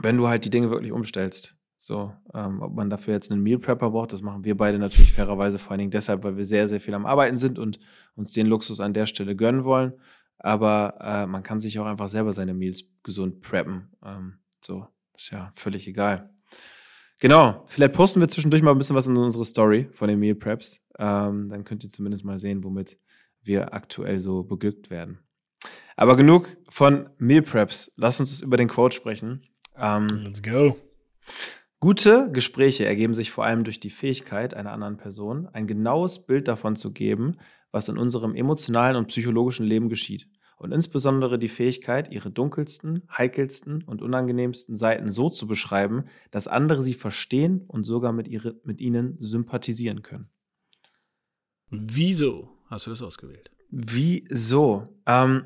wenn 0.00 0.16
du 0.16 0.28
halt 0.28 0.44
die 0.44 0.50
Dinge 0.50 0.70
wirklich 0.70 0.92
umstellst. 0.92 1.56
So, 1.80 2.12
ähm, 2.34 2.60
ob 2.60 2.74
man 2.74 2.90
dafür 2.90 3.14
jetzt 3.14 3.30
einen 3.30 3.42
Meal 3.42 3.58
Prepper 3.58 3.90
braucht, 3.90 4.12
das 4.12 4.22
machen 4.22 4.44
wir 4.44 4.56
beide 4.56 4.78
natürlich 4.78 5.12
fairerweise 5.12 5.58
vor 5.58 5.72
allen 5.72 5.78
Dingen 5.78 5.90
deshalb, 5.92 6.24
weil 6.24 6.36
wir 6.36 6.44
sehr, 6.44 6.66
sehr 6.66 6.80
viel 6.80 6.94
am 6.94 7.06
Arbeiten 7.06 7.36
sind 7.36 7.58
und 7.58 7.78
uns 8.16 8.32
den 8.32 8.48
Luxus 8.48 8.80
an 8.80 8.94
der 8.94 9.06
Stelle 9.06 9.36
gönnen 9.36 9.64
wollen. 9.64 9.92
Aber 10.38 10.98
äh, 11.00 11.26
man 11.26 11.42
kann 11.42 11.60
sich 11.60 11.78
auch 11.78 11.86
einfach 11.86 12.08
selber 12.08 12.32
seine 12.32 12.54
Meals 12.54 12.84
gesund 13.04 13.40
preppen. 13.40 13.90
Ähm, 14.04 14.38
so, 14.60 14.86
ist 15.14 15.30
ja 15.30 15.52
völlig 15.54 15.86
egal. 15.86 16.30
Genau, 17.20 17.64
vielleicht 17.66 17.94
posten 17.94 18.20
wir 18.20 18.28
zwischendurch 18.28 18.62
mal 18.62 18.70
ein 18.70 18.78
bisschen 18.78 18.94
was 18.94 19.08
in 19.08 19.16
unsere 19.16 19.44
Story 19.44 19.88
von 19.92 20.08
den 20.08 20.20
Meal 20.20 20.36
Preps. 20.36 20.80
Ähm, 20.98 21.48
dann 21.48 21.64
könnt 21.64 21.82
ihr 21.82 21.90
zumindest 21.90 22.24
mal 22.24 22.38
sehen, 22.38 22.62
womit 22.62 22.98
wir 23.42 23.74
aktuell 23.74 24.20
so 24.20 24.44
beglückt 24.44 24.90
werden. 24.90 25.18
Aber 25.96 26.16
genug 26.16 26.48
von 26.68 27.10
Meal 27.18 27.42
Preps. 27.42 27.92
Lass 27.96 28.20
uns 28.20 28.40
über 28.40 28.56
den 28.56 28.68
Quote 28.68 28.94
sprechen. 28.94 29.42
Ähm, 29.76 30.06
Let's 30.24 30.42
go. 30.42 30.76
Gute 31.80 32.30
Gespräche 32.32 32.86
ergeben 32.86 33.14
sich 33.14 33.30
vor 33.30 33.44
allem 33.44 33.64
durch 33.64 33.80
die 33.80 33.90
Fähigkeit 33.90 34.54
einer 34.54 34.72
anderen 34.72 34.96
Person, 34.96 35.48
ein 35.52 35.66
genaues 35.66 36.26
Bild 36.26 36.48
davon 36.48 36.76
zu 36.76 36.92
geben, 36.92 37.36
was 37.70 37.88
in 37.88 37.98
unserem 37.98 38.34
emotionalen 38.34 38.96
und 38.96 39.06
psychologischen 39.08 39.66
Leben 39.66 39.88
geschieht. 39.88 40.28
Und 40.58 40.72
insbesondere 40.72 41.38
die 41.38 41.48
Fähigkeit, 41.48 42.10
ihre 42.10 42.30
dunkelsten, 42.30 43.02
heikelsten 43.16 43.82
und 43.84 44.02
unangenehmsten 44.02 44.74
Seiten 44.74 45.10
so 45.10 45.28
zu 45.28 45.46
beschreiben, 45.46 46.04
dass 46.30 46.48
andere 46.48 46.82
sie 46.82 46.94
verstehen 46.94 47.64
und 47.68 47.84
sogar 47.84 48.12
mit, 48.12 48.26
ihre, 48.26 48.56
mit 48.64 48.80
ihnen 48.80 49.16
sympathisieren 49.20 50.02
können. 50.02 50.28
Wieso 51.70 52.50
hast 52.66 52.86
du 52.86 52.90
das 52.90 53.02
ausgewählt? 53.02 53.50
Wieso? 53.70 54.84
Ähm, 55.06 55.44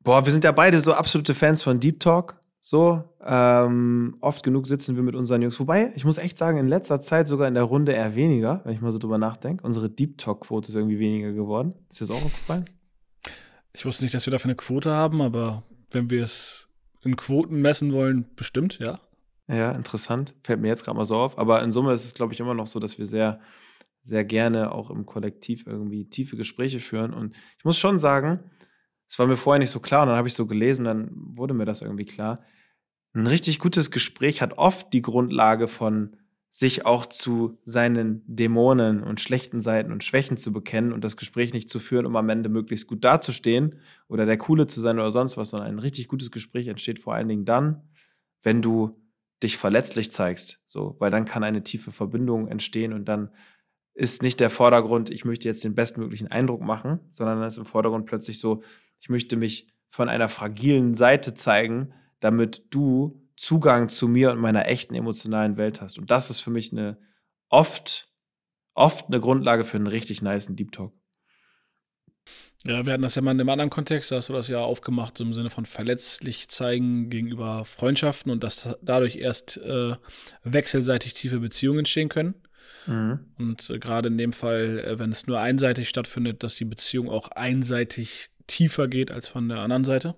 boah, 0.00 0.24
wir 0.24 0.32
sind 0.32 0.44
ja 0.44 0.52
beide 0.52 0.78
so 0.78 0.94
absolute 0.94 1.34
Fans 1.34 1.62
von 1.62 1.78
Deep 1.78 2.00
Talk. 2.00 2.40
So, 2.62 3.04
ähm, 3.24 4.16
oft 4.20 4.42
genug 4.42 4.66
sitzen 4.66 4.94
wir 4.94 5.02
mit 5.02 5.14
unseren 5.14 5.40
Jungs. 5.42 5.58
Wobei, 5.58 5.92
ich 5.96 6.04
muss 6.04 6.18
echt 6.18 6.36
sagen, 6.36 6.58
in 6.58 6.68
letzter 6.68 7.00
Zeit 7.00 7.26
sogar 7.26 7.48
in 7.48 7.54
der 7.54 7.62
Runde 7.64 7.92
eher 7.92 8.14
weniger, 8.14 8.60
wenn 8.64 8.74
ich 8.74 8.82
mal 8.82 8.92
so 8.92 8.98
drüber 8.98 9.18
nachdenke. 9.18 9.64
Unsere 9.64 9.90
Deep 9.90 10.18
Talk-Quote 10.18 10.68
ist 10.68 10.74
irgendwie 10.74 10.98
weniger 10.98 11.32
geworden. 11.32 11.74
Ist 11.88 12.00
dir 12.00 12.06
das 12.06 12.16
auch 12.16 12.24
aufgefallen? 12.24 12.64
Ich 13.72 13.84
wusste 13.84 14.04
nicht, 14.04 14.14
dass 14.14 14.26
wir 14.26 14.30
dafür 14.30 14.48
eine 14.48 14.56
Quote 14.56 14.92
haben, 14.92 15.22
aber 15.22 15.62
wenn 15.90 16.10
wir 16.10 16.22
es 16.24 16.68
in 17.02 17.16
Quoten 17.16 17.60
messen 17.60 17.92
wollen, 17.92 18.26
bestimmt, 18.36 18.78
ja. 18.78 19.00
Ja, 19.48 19.72
interessant. 19.72 20.34
Fällt 20.44 20.60
mir 20.60 20.68
jetzt 20.68 20.84
gerade 20.84 20.96
mal 20.96 21.04
so 21.04 21.16
auf. 21.16 21.38
Aber 21.38 21.62
in 21.62 21.72
Summe 21.72 21.92
ist 21.92 22.04
es, 22.04 22.14
glaube 22.14 22.32
ich, 22.32 22.40
immer 22.40 22.54
noch 22.54 22.66
so, 22.66 22.78
dass 22.78 22.98
wir 22.98 23.06
sehr, 23.06 23.40
sehr 24.00 24.24
gerne 24.24 24.72
auch 24.72 24.90
im 24.90 25.06
Kollektiv 25.06 25.66
irgendwie 25.66 26.08
tiefe 26.08 26.36
Gespräche 26.36 26.78
führen. 26.78 27.12
Und 27.12 27.36
ich 27.58 27.64
muss 27.64 27.78
schon 27.78 27.98
sagen, 27.98 28.40
es 29.08 29.18
war 29.18 29.26
mir 29.26 29.36
vorher 29.36 29.58
nicht 29.58 29.70
so 29.70 29.80
klar 29.80 30.02
und 30.02 30.08
dann 30.08 30.18
habe 30.18 30.28
ich 30.28 30.34
so 30.34 30.46
gelesen, 30.46 30.84
dann 30.84 31.10
wurde 31.12 31.54
mir 31.54 31.64
das 31.64 31.82
irgendwie 31.82 32.04
klar. 32.04 32.44
Ein 33.12 33.26
richtig 33.26 33.58
gutes 33.58 33.90
Gespräch 33.90 34.40
hat 34.40 34.56
oft 34.56 34.92
die 34.92 35.02
Grundlage 35.02 35.66
von 35.66 36.16
sich 36.50 36.84
auch 36.84 37.06
zu 37.06 37.58
seinen 37.64 38.22
Dämonen 38.26 39.04
und 39.04 39.20
schlechten 39.20 39.60
Seiten 39.60 39.92
und 39.92 40.02
Schwächen 40.02 40.36
zu 40.36 40.52
bekennen 40.52 40.92
und 40.92 41.04
das 41.04 41.16
Gespräch 41.16 41.54
nicht 41.54 41.68
zu 41.68 41.78
führen, 41.78 42.06
um 42.06 42.16
am 42.16 42.28
Ende 42.28 42.48
möglichst 42.48 42.88
gut 42.88 43.04
dazustehen 43.04 43.76
oder 44.08 44.26
der 44.26 44.36
Coole 44.36 44.66
zu 44.66 44.80
sein 44.80 44.98
oder 44.98 45.12
sonst 45.12 45.36
was, 45.36 45.50
sondern 45.50 45.68
ein 45.68 45.78
richtig 45.78 46.08
gutes 46.08 46.32
Gespräch 46.32 46.66
entsteht 46.66 46.98
vor 46.98 47.14
allen 47.14 47.28
Dingen 47.28 47.44
dann, 47.44 47.88
wenn 48.42 48.62
du 48.62 49.00
dich 49.42 49.56
verletzlich 49.56 50.10
zeigst, 50.10 50.60
so, 50.66 50.96
weil 50.98 51.10
dann 51.10 51.24
kann 51.24 51.44
eine 51.44 51.62
tiefe 51.62 51.92
Verbindung 51.92 52.48
entstehen 52.48 52.92
und 52.92 53.06
dann 53.06 53.30
ist 53.94 54.22
nicht 54.22 54.40
der 54.40 54.50
Vordergrund, 54.50 55.10
ich 55.10 55.24
möchte 55.24 55.48
jetzt 55.48 55.62
den 55.62 55.74
bestmöglichen 55.74 56.28
Eindruck 56.28 56.62
machen, 56.62 57.00
sondern 57.10 57.38
dann 57.38 57.48
ist 57.48 57.58
im 57.58 57.64
Vordergrund 57.64 58.06
plötzlich 58.06 58.40
so, 58.40 58.62
ich 58.98 59.08
möchte 59.08 59.36
mich 59.36 59.68
von 59.88 60.08
einer 60.08 60.28
fragilen 60.28 60.94
Seite 60.94 61.32
zeigen, 61.34 61.92
damit 62.20 62.66
du 62.70 63.22
Zugang 63.40 63.88
zu 63.88 64.06
mir 64.06 64.32
und 64.32 64.38
meiner 64.38 64.66
echten 64.66 64.94
emotionalen 64.94 65.56
Welt 65.56 65.80
hast. 65.80 65.98
Und 65.98 66.10
das 66.10 66.28
ist 66.28 66.40
für 66.40 66.50
mich 66.50 66.72
eine 66.72 66.98
oft, 67.48 68.12
oft 68.74 69.06
eine 69.06 69.18
Grundlage 69.18 69.64
für 69.64 69.78
einen 69.78 69.86
richtig 69.86 70.20
niceen 70.20 70.56
Deep 70.56 70.72
Talk. 70.72 70.92
Ja, 72.64 72.84
wir 72.84 72.92
hatten 72.92 73.02
das 73.02 73.14
ja 73.14 73.22
mal 73.22 73.30
in 73.30 73.40
einem 73.40 73.48
anderen 73.48 73.70
Kontext, 73.70 74.12
da 74.12 74.16
hast 74.16 74.28
du 74.28 74.34
das 74.34 74.48
ja 74.48 74.58
aufgemacht, 74.58 75.16
so 75.16 75.24
im 75.24 75.32
Sinne 75.32 75.48
von 75.48 75.64
verletzlich 75.64 76.48
zeigen 76.48 77.08
gegenüber 77.08 77.64
Freundschaften 77.64 78.30
und 78.30 78.44
dass 78.44 78.76
dadurch 78.82 79.16
erst 79.16 79.56
äh, 79.56 79.96
wechselseitig 80.44 81.14
tiefe 81.14 81.40
Beziehungen 81.40 81.78
entstehen 81.78 82.10
können. 82.10 82.34
Mhm. 82.86 83.20
Und 83.38 83.70
äh, 83.70 83.78
gerade 83.78 84.08
in 84.08 84.18
dem 84.18 84.34
Fall, 84.34 84.80
äh, 84.80 84.98
wenn 84.98 85.12
es 85.12 85.26
nur 85.26 85.40
einseitig 85.40 85.88
stattfindet, 85.88 86.42
dass 86.42 86.56
die 86.56 86.66
Beziehung 86.66 87.08
auch 87.08 87.28
einseitig 87.30 88.26
tiefer 88.46 88.86
geht 88.86 89.10
als 89.10 89.28
von 89.28 89.48
der 89.48 89.60
anderen 89.60 89.84
Seite. 89.84 90.14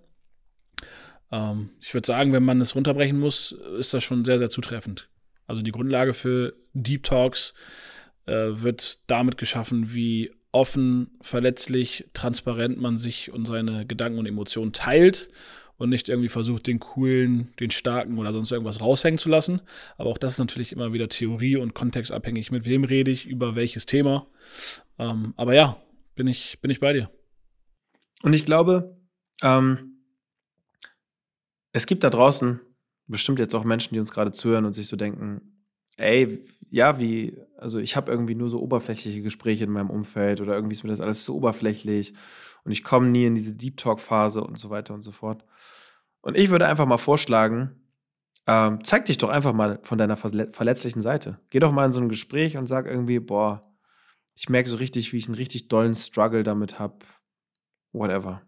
Ähm, 1.33 1.71
ich 1.81 1.93
würde 1.95 2.07
sagen, 2.07 2.33
wenn 2.33 2.45
man 2.45 2.61
es 2.61 2.77
runterbrechen 2.77 3.19
muss, 3.19 3.53
ist 3.79 3.93
das 3.95 4.05
schon 4.05 4.25
sehr, 4.25 4.39
sehr 4.39 4.51
zutreffend. 4.51 5.09
Also 5.47 5.63
die 5.63 5.73
Grundlage 5.73 6.15
für 6.15 6.55
Deep 6.75 7.03
Talks 7.03 7.55
äh, 8.27 8.33
wird 8.33 9.11
damit 9.11 9.39
geschaffen, 9.39 9.95
wie 9.95 10.31
offen, 10.53 11.11
verletzlich, 11.23 12.09
transparent 12.13 12.79
man 12.79 12.99
sich 12.99 13.33
und 13.33 13.47
seine 13.47 13.87
Gedanken 13.87 14.19
und 14.19 14.27
Emotionen 14.27 14.73
teilt 14.73 15.31
und 15.79 15.89
nicht 15.89 16.09
irgendwie 16.09 16.29
versucht, 16.29 16.67
den 16.67 16.79
coolen, 16.79 17.53
den 17.59 17.71
starken 17.71 18.19
oder 18.19 18.33
sonst 18.33 18.53
irgendwas 18.53 18.81
raushängen 18.81 19.19
zu 19.19 19.31
lassen. 19.31 19.63
Aber 19.97 20.11
auch 20.11 20.19
das 20.19 20.33
ist 20.33 20.39
natürlich 20.39 20.73
immer 20.73 20.93
wieder 20.93 21.09
Theorie 21.09 21.57
und 21.57 21.75
kontextabhängig. 21.75 22.53
Mit 22.53 22.67
wem 22.67 22.85
rede 22.85 23.11
ich, 23.11 23.27
über 23.27 23.57
welches 23.57 23.87
Thema. 23.87 24.27
Ähm, 24.99 25.33
aber 25.37 25.55
ja, 25.55 25.83
bin 26.15 26.27
ich, 26.27 26.61
bin 26.61 26.71
ich 26.71 26.81
bei 26.81 26.93
dir. 26.93 27.11
Und 28.23 28.35
ich 28.35 28.45
glaube, 28.45 28.97
ähm, 29.43 29.92
es 31.73 31.87
gibt 31.87 32.05
da 32.05 32.11
draußen 32.11 32.61
bestimmt 33.07 33.39
jetzt 33.39 33.55
auch 33.55 33.65
Menschen, 33.65 33.95
die 33.95 34.01
uns 34.01 34.13
gerade 34.13 34.33
zuhören 34.33 34.65
und 34.65 34.73
sich 34.73 34.89
so 34.89 34.97
denken, 34.97 35.65
ey, 35.97 36.45
ja, 36.71 36.99
wie, 36.99 37.37
also 37.59 37.79
ich 37.79 37.97
habe 37.97 38.11
irgendwie 38.11 38.35
nur 38.35 38.49
so 38.49 38.61
oberflächliche 38.61 39.23
Gespräche 39.23 39.65
in 39.65 39.71
meinem 39.71 39.91
Umfeld 39.91 40.41
oder 40.41 40.55
irgendwie 40.55 40.75
ist 40.75 40.85
mir 40.85 40.91
das 40.91 41.01
alles 41.01 41.25
zu 41.25 41.37
oberflächlich 41.37 42.15
und 42.65 42.73
ich 42.73 42.85
komme 42.85 43.09
nie 43.09 43.25
in 43.25 43.35
diese 43.35 43.55
Deep 43.55 43.77
Talk-Phase 43.77 44.43
und 44.43 44.59
so 44.59 44.71
weiter 44.71 44.95
und 44.95 45.03
so 45.03 45.13
fort. 45.13 45.45
Und 46.21 46.37
ich 46.37 46.51
würde 46.51 46.67
einfach 46.67 46.87
mal 46.87 46.99
vorschlagen, 46.99 47.83
ähm, 48.47 48.83
zeig 48.85 49.05
dich 49.05 49.19
doch 49.19 49.29
einfach 49.29 49.53
mal 49.53 49.81
von 49.83 49.99
deiner 49.99 50.17
verletzlichen 50.17 51.03
Seite. 51.03 51.41
Geh 51.51 51.61
doch 51.61 51.73
mal 51.73 51.87
in 51.87 51.93
so 51.93 52.01
ein 52.01 52.09
Gespräch 52.09 52.57
und 52.57 52.67
sag 52.67 52.87
irgendwie, 52.87 53.21
boah, 53.21 53.63
ich 54.35 54.49
merke 54.49 54.69
so 54.69 54.77
richtig, 54.77 55.13
wie 55.13 55.19
ich 55.19 55.27
einen 55.27 55.35
richtig 55.35 55.69
dollen 55.69 55.95
Struggle 55.95 56.43
damit 56.43 56.79
habe, 56.79 57.05
whatever, 57.93 58.43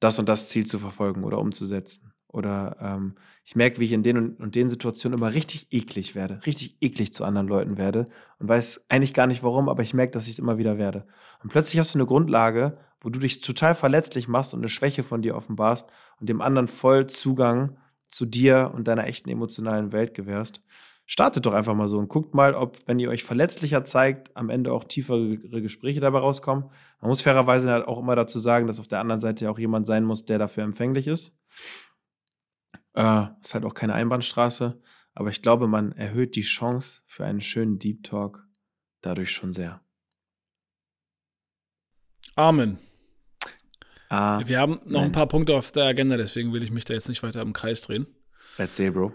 das 0.00 0.18
und 0.18 0.28
das 0.28 0.48
Ziel 0.48 0.66
zu 0.66 0.78
verfolgen 0.78 1.24
oder 1.24 1.38
umzusetzen. 1.38 2.07
Oder 2.28 2.76
ähm, 2.80 3.14
ich 3.44 3.56
merke, 3.56 3.80
wie 3.80 3.86
ich 3.86 3.92
in 3.92 4.02
den 4.02 4.18
und, 4.18 4.40
und 4.40 4.54
den 4.54 4.68
Situationen 4.68 5.18
immer 5.18 5.32
richtig 5.32 5.68
eklig 5.70 6.14
werde, 6.14 6.40
richtig 6.44 6.76
eklig 6.80 7.12
zu 7.12 7.24
anderen 7.24 7.48
Leuten 7.48 7.78
werde 7.78 8.06
und 8.38 8.48
weiß 8.48 8.84
eigentlich 8.88 9.14
gar 9.14 9.26
nicht 9.26 9.42
warum, 9.42 9.68
aber 9.68 9.82
ich 9.82 9.94
merke, 9.94 10.12
dass 10.12 10.26
ich 10.26 10.32
es 10.32 10.38
immer 10.38 10.58
wieder 10.58 10.76
werde. 10.76 11.06
Und 11.42 11.50
plötzlich 11.50 11.78
hast 11.78 11.94
du 11.94 11.98
eine 11.98 12.06
Grundlage, 12.06 12.78
wo 13.00 13.08
du 13.08 13.18
dich 13.18 13.40
total 13.40 13.74
verletzlich 13.74 14.28
machst 14.28 14.52
und 14.52 14.60
eine 14.60 14.68
Schwäche 14.68 15.02
von 15.02 15.22
dir 15.22 15.36
offenbarst 15.36 15.88
und 16.20 16.28
dem 16.28 16.42
anderen 16.42 16.68
voll 16.68 17.06
Zugang 17.06 17.78
zu 18.06 18.26
dir 18.26 18.72
und 18.74 18.88
deiner 18.88 19.06
echten 19.06 19.30
emotionalen 19.30 19.92
Welt 19.92 20.12
gewährst 20.12 20.62
startet 21.08 21.46
doch 21.46 21.54
einfach 21.54 21.74
mal 21.74 21.88
so 21.88 21.98
und 21.98 22.08
guckt 22.08 22.34
mal, 22.34 22.54
ob, 22.54 22.76
wenn 22.86 22.98
ihr 22.98 23.08
euch 23.08 23.24
verletzlicher 23.24 23.82
zeigt, 23.82 24.36
am 24.36 24.50
Ende 24.50 24.72
auch 24.72 24.84
tiefere 24.84 25.38
Gespräche 25.38 26.00
dabei 26.00 26.18
rauskommen. 26.18 26.64
Man 27.00 27.08
muss 27.08 27.22
fairerweise 27.22 27.72
halt 27.72 27.88
auch 27.88 27.98
immer 27.98 28.14
dazu 28.14 28.38
sagen, 28.38 28.66
dass 28.66 28.78
auf 28.78 28.88
der 28.88 29.00
anderen 29.00 29.20
Seite 29.20 29.46
ja 29.46 29.50
auch 29.50 29.58
jemand 29.58 29.86
sein 29.86 30.04
muss, 30.04 30.26
der 30.26 30.38
dafür 30.38 30.64
empfänglich 30.64 31.06
ist. 31.06 31.34
Äh, 32.98 33.28
ist 33.40 33.54
halt 33.54 33.64
auch 33.64 33.74
keine 33.74 33.94
Einbahnstraße, 33.94 34.82
aber 35.14 35.30
ich 35.30 35.40
glaube, 35.40 35.68
man 35.68 35.92
erhöht 35.92 36.34
die 36.34 36.42
Chance 36.42 37.02
für 37.06 37.24
einen 37.24 37.40
schönen 37.40 37.78
Deep 37.78 38.02
Talk 38.02 38.44
dadurch 39.02 39.30
schon 39.30 39.52
sehr. 39.52 39.80
Amen. 42.34 42.78
Ah, 44.08 44.42
Wir 44.44 44.58
haben 44.58 44.80
noch 44.84 45.00
nein. 45.00 45.04
ein 45.04 45.12
paar 45.12 45.28
Punkte 45.28 45.54
auf 45.54 45.70
der 45.70 45.84
Agenda, 45.84 46.16
deswegen 46.16 46.52
will 46.52 46.64
ich 46.64 46.72
mich 46.72 46.84
da 46.86 46.94
jetzt 46.94 47.08
nicht 47.08 47.22
weiter 47.22 47.40
im 47.40 47.52
Kreis 47.52 47.82
drehen. 47.82 48.08
Erzähl, 48.56 48.90
Bro. 48.90 49.12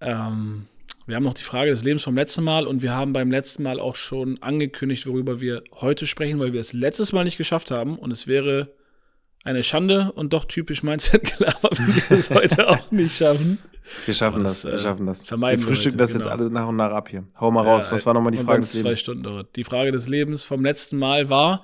Ähm, 0.00 0.66
wir 1.06 1.16
haben 1.16 1.24
noch 1.24 1.34
die 1.34 1.44
Frage 1.44 1.70
des 1.70 1.84
Lebens 1.84 2.04
vom 2.04 2.14
letzten 2.14 2.42
Mal 2.42 2.66
und 2.66 2.80
wir 2.80 2.94
haben 2.94 3.12
beim 3.12 3.30
letzten 3.30 3.64
Mal 3.64 3.80
auch 3.80 3.96
schon 3.96 4.40
angekündigt, 4.42 5.06
worüber 5.06 5.42
wir 5.42 5.62
heute 5.72 6.06
sprechen, 6.06 6.38
weil 6.38 6.54
wir 6.54 6.60
es 6.60 6.72
letztes 6.72 7.12
Mal 7.12 7.24
nicht 7.24 7.36
geschafft 7.36 7.70
haben 7.70 7.98
und 7.98 8.10
es 8.12 8.26
wäre 8.26 8.74
eine 9.44 9.62
Schande 9.62 10.10
und 10.12 10.32
doch 10.32 10.46
typisch 10.46 10.82
Mindset-Gelaber, 10.82 11.70
wenn 11.76 11.96
wir 11.96 12.18
es 12.18 12.30
heute 12.30 12.68
auch 12.68 12.90
nicht 12.90 13.16
schaffen. 13.16 13.58
Wir 14.06 14.14
schaffen 14.14 14.42
das, 14.42 14.62
das, 14.62 14.64
wir 14.64 14.72
äh, 14.72 14.78
schaffen 14.78 15.06
das. 15.06 15.24
Vermeiden 15.24 15.60
wir 15.60 15.68
frühstücken 15.68 15.98
das 15.98 16.12
genau. 16.12 16.24
jetzt 16.24 16.32
alles 16.32 16.50
nach 16.50 16.66
und 16.66 16.76
nach 16.76 16.90
ab 16.90 17.10
hier. 17.10 17.24
Hau 17.38 17.50
mal 17.50 17.62
raus, 17.62 17.92
was 17.92 18.06
war 18.06 18.14
nochmal 18.14 18.32
die 18.32 18.38
Frage 18.38 18.62
des 18.62 18.74
Lebens? 18.74 18.90
Zwei 18.90 18.98
Stunden 18.98 19.22
dauert. 19.22 19.54
Die 19.56 19.64
Frage 19.64 19.92
des 19.92 20.08
Lebens 20.08 20.42
vom 20.42 20.64
letzten 20.64 20.96
Mal 20.96 21.28
war 21.28 21.62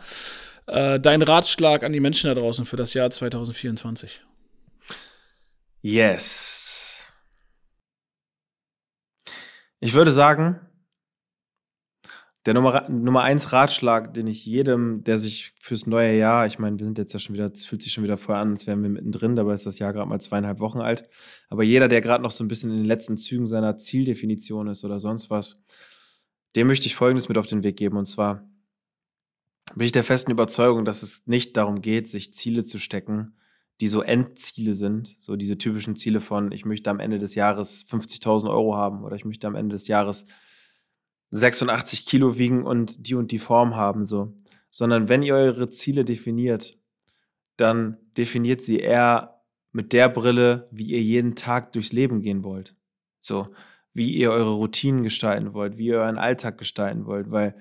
äh, 0.66 1.00
dein 1.00 1.22
Ratschlag 1.22 1.82
an 1.82 1.92
die 1.92 2.00
Menschen 2.00 2.28
da 2.28 2.38
draußen 2.38 2.66
für 2.66 2.76
das 2.76 2.92
Jahr 2.92 3.10
2024. 3.10 4.20
Yes. 5.80 7.14
Ich 9.80 9.94
würde 9.94 10.10
sagen, 10.10 10.60
der 12.46 12.54
Nummer, 12.54 12.88
Nummer 12.88 13.22
eins 13.22 13.52
Ratschlag, 13.52 14.14
den 14.14 14.26
ich 14.26 14.46
jedem, 14.46 15.04
der 15.04 15.18
sich 15.18 15.52
fürs 15.60 15.86
neue 15.86 16.16
Jahr, 16.16 16.46
ich 16.46 16.58
meine, 16.58 16.78
wir 16.78 16.86
sind 16.86 16.96
jetzt 16.96 17.12
ja 17.12 17.18
schon 17.18 17.34
wieder, 17.34 17.52
es 17.52 17.66
fühlt 17.66 17.82
sich 17.82 17.92
schon 17.92 18.04
wieder 18.04 18.16
voll 18.16 18.36
an, 18.36 18.52
als 18.52 18.66
wären 18.66 18.82
wir 18.82 18.88
mittendrin, 18.88 19.36
dabei 19.36 19.52
ist 19.52 19.66
das 19.66 19.78
Jahr 19.78 19.92
gerade 19.92 20.08
mal 20.08 20.20
zweieinhalb 20.20 20.58
Wochen 20.58 20.80
alt. 20.80 21.08
Aber 21.50 21.62
jeder, 21.62 21.88
der 21.88 22.00
gerade 22.00 22.22
noch 22.22 22.30
so 22.30 22.42
ein 22.42 22.48
bisschen 22.48 22.70
in 22.70 22.78
den 22.78 22.86
letzten 22.86 23.18
Zügen 23.18 23.46
seiner 23.46 23.76
Zieldefinition 23.76 24.68
ist 24.68 24.84
oder 24.84 24.98
sonst 24.98 25.28
was, 25.28 25.60
dem 26.56 26.66
möchte 26.66 26.86
ich 26.86 26.94
Folgendes 26.94 27.28
mit 27.28 27.36
auf 27.36 27.46
den 27.46 27.62
Weg 27.62 27.76
geben. 27.76 27.98
Und 27.98 28.06
zwar 28.06 28.48
bin 29.74 29.84
ich 29.84 29.92
der 29.92 30.04
festen 30.04 30.30
Überzeugung, 30.30 30.86
dass 30.86 31.02
es 31.02 31.26
nicht 31.26 31.56
darum 31.58 31.82
geht, 31.82 32.08
sich 32.08 32.32
Ziele 32.32 32.64
zu 32.64 32.78
stecken, 32.78 33.36
die 33.80 33.86
so 33.86 34.00
Endziele 34.02 34.74
sind, 34.74 35.16
so 35.20 35.36
diese 35.36 35.58
typischen 35.58 35.94
Ziele 35.94 36.20
von, 36.20 36.52
ich 36.52 36.64
möchte 36.64 36.90
am 36.90 37.00
Ende 37.00 37.18
des 37.18 37.34
Jahres 37.34 37.86
50.000 37.86 38.50
Euro 38.50 38.76
haben 38.76 39.04
oder 39.04 39.16
ich 39.16 39.24
möchte 39.24 39.46
am 39.46 39.54
Ende 39.54 39.74
des 39.74 39.88
Jahres 39.88 40.26
86 41.30 42.06
Kilo 42.06 42.38
wiegen 42.38 42.64
und 42.64 43.06
die 43.06 43.14
und 43.14 43.30
die 43.32 43.38
Form 43.38 43.76
haben, 43.76 44.04
so. 44.04 44.34
Sondern 44.70 45.08
wenn 45.08 45.22
ihr 45.22 45.34
eure 45.34 45.70
Ziele 45.70 46.04
definiert, 46.04 46.78
dann 47.56 47.98
definiert 48.16 48.62
sie 48.62 48.78
eher 48.78 49.42
mit 49.72 49.92
der 49.92 50.08
Brille, 50.08 50.66
wie 50.70 50.86
ihr 50.86 51.02
jeden 51.02 51.34
Tag 51.36 51.72
durchs 51.72 51.92
Leben 51.92 52.22
gehen 52.22 52.44
wollt. 52.44 52.74
So, 53.20 53.48
wie 53.92 54.14
ihr 54.14 54.30
eure 54.30 54.52
Routinen 54.52 55.02
gestalten 55.02 55.52
wollt, 55.52 55.78
wie 55.78 55.86
ihr 55.86 55.98
euren 55.98 56.18
Alltag 56.18 56.58
gestalten 56.58 57.06
wollt, 57.06 57.30
weil 57.30 57.56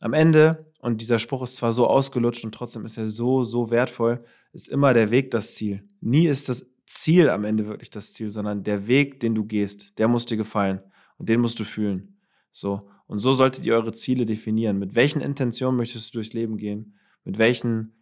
am 0.00 0.12
Ende, 0.12 0.66
und 0.80 1.00
dieser 1.00 1.18
Spruch 1.18 1.42
ist 1.42 1.56
zwar 1.56 1.72
so 1.72 1.86
ausgelutscht 1.86 2.44
und 2.44 2.54
trotzdem 2.54 2.84
ist 2.84 2.96
er 2.96 3.08
so, 3.08 3.42
so 3.42 3.70
wertvoll, 3.70 4.24
ist 4.52 4.68
immer 4.68 4.92
der 4.92 5.10
Weg 5.10 5.30
das 5.30 5.54
Ziel. 5.54 5.88
Nie 6.00 6.26
ist 6.26 6.48
das 6.48 6.66
Ziel 6.86 7.30
am 7.30 7.44
Ende 7.44 7.66
wirklich 7.66 7.90
das 7.90 8.12
Ziel, 8.12 8.30
sondern 8.30 8.62
der 8.62 8.86
Weg, 8.86 9.20
den 9.20 9.34
du 9.34 9.44
gehst, 9.44 9.98
der 9.98 10.08
muss 10.08 10.26
dir 10.26 10.36
gefallen 10.36 10.80
und 11.16 11.28
den 11.28 11.40
musst 11.40 11.58
du 11.58 11.64
fühlen. 11.64 12.18
So. 12.52 12.88
Und 13.06 13.18
so 13.18 13.34
solltet 13.34 13.66
ihr 13.66 13.74
eure 13.74 13.92
Ziele 13.92 14.24
definieren. 14.24 14.78
Mit 14.78 14.94
welchen 14.94 15.20
Intentionen 15.20 15.76
möchtest 15.76 16.14
du 16.14 16.18
durchs 16.18 16.32
Leben 16.32 16.56
gehen? 16.56 16.98
Mit 17.24 17.38
welchen, 17.38 17.92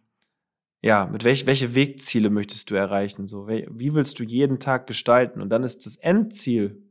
ja, 0.81 1.05
mit 1.05 1.23
welch, 1.23 1.45
welche 1.45 1.75
Wegziele 1.75 2.29
möchtest 2.29 2.69
du 2.69 2.75
erreichen? 2.75 3.27
So, 3.27 3.47
wie 3.47 3.93
willst 3.93 4.19
du 4.19 4.23
jeden 4.23 4.59
Tag 4.59 4.87
gestalten? 4.87 5.41
Und 5.41 5.49
dann 5.49 5.63
ist 5.63 5.85
das 5.85 5.95
Endziel, 5.97 6.81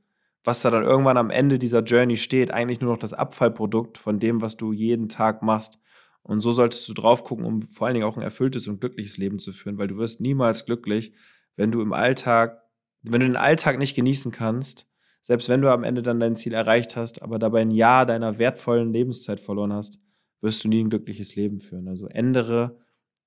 was 0.44 0.62
da 0.62 0.70
dann 0.70 0.84
irgendwann 0.84 1.16
am 1.16 1.30
Ende 1.30 1.58
dieser 1.58 1.82
Journey 1.82 2.16
steht, 2.16 2.50
eigentlich 2.50 2.80
nur 2.80 2.92
noch 2.92 2.98
das 2.98 3.12
Abfallprodukt 3.12 3.96
von 3.96 4.18
dem, 4.18 4.42
was 4.42 4.56
du 4.56 4.72
jeden 4.72 5.08
Tag 5.08 5.42
machst. 5.42 5.78
Und 6.22 6.40
so 6.40 6.52
solltest 6.52 6.88
du 6.88 6.94
drauf 6.94 7.24
gucken, 7.24 7.44
um 7.44 7.62
vor 7.62 7.86
allen 7.86 7.94
Dingen 7.94 8.06
auch 8.06 8.16
ein 8.16 8.22
erfülltes 8.22 8.68
und 8.68 8.80
glückliches 8.80 9.16
Leben 9.18 9.38
zu 9.38 9.52
führen, 9.52 9.78
weil 9.78 9.88
du 9.88 9.96
wirst 9.96 10.20
niemals 10.20 10.66
glücklich, 10.66 11.12
wenn 11.56 11.72
du 11.72 11.80
im 11.80 11.92
Alltag, 11.92 12.62
wenn 13.02 13.20
du 13.20 13.26
den 13.26 13.36
Alltag 13.36 13.78
nicht 13.78 13.94
genießen 13.94 14.30
kannst, 14.30 14.86
selbst 15.22 15.48
wenn 15.48 15.62
du 15.62 15.70
am 15.70 15.84
Ende 15.84 16.02
dann 16.02 16.20
dein 16.20 16.36
Ziel 16.36 16.52
erreicht 16.52 16.96
hast, 16.96 17.22
aber 17.22 17.38
dabei 17.38 17.62
ein 17.62 17.70
Jahr 17.70 18.04
deiner 18.04 18.38
wertvollen 18.38 18.92
Lebenszeit 18.92 19.38
verloren 19.40 19.72
hast, 19.72 20.00
wirst 20.40 20.64
du 20.64 20.68
nie 20.68 20.82
ein 20.82 20.90
glückliches 20.90 21.36
Leben 21.36 21.58
führen. 21.58 21.88
Also 21.88 22.08
ändere 22.08 22.78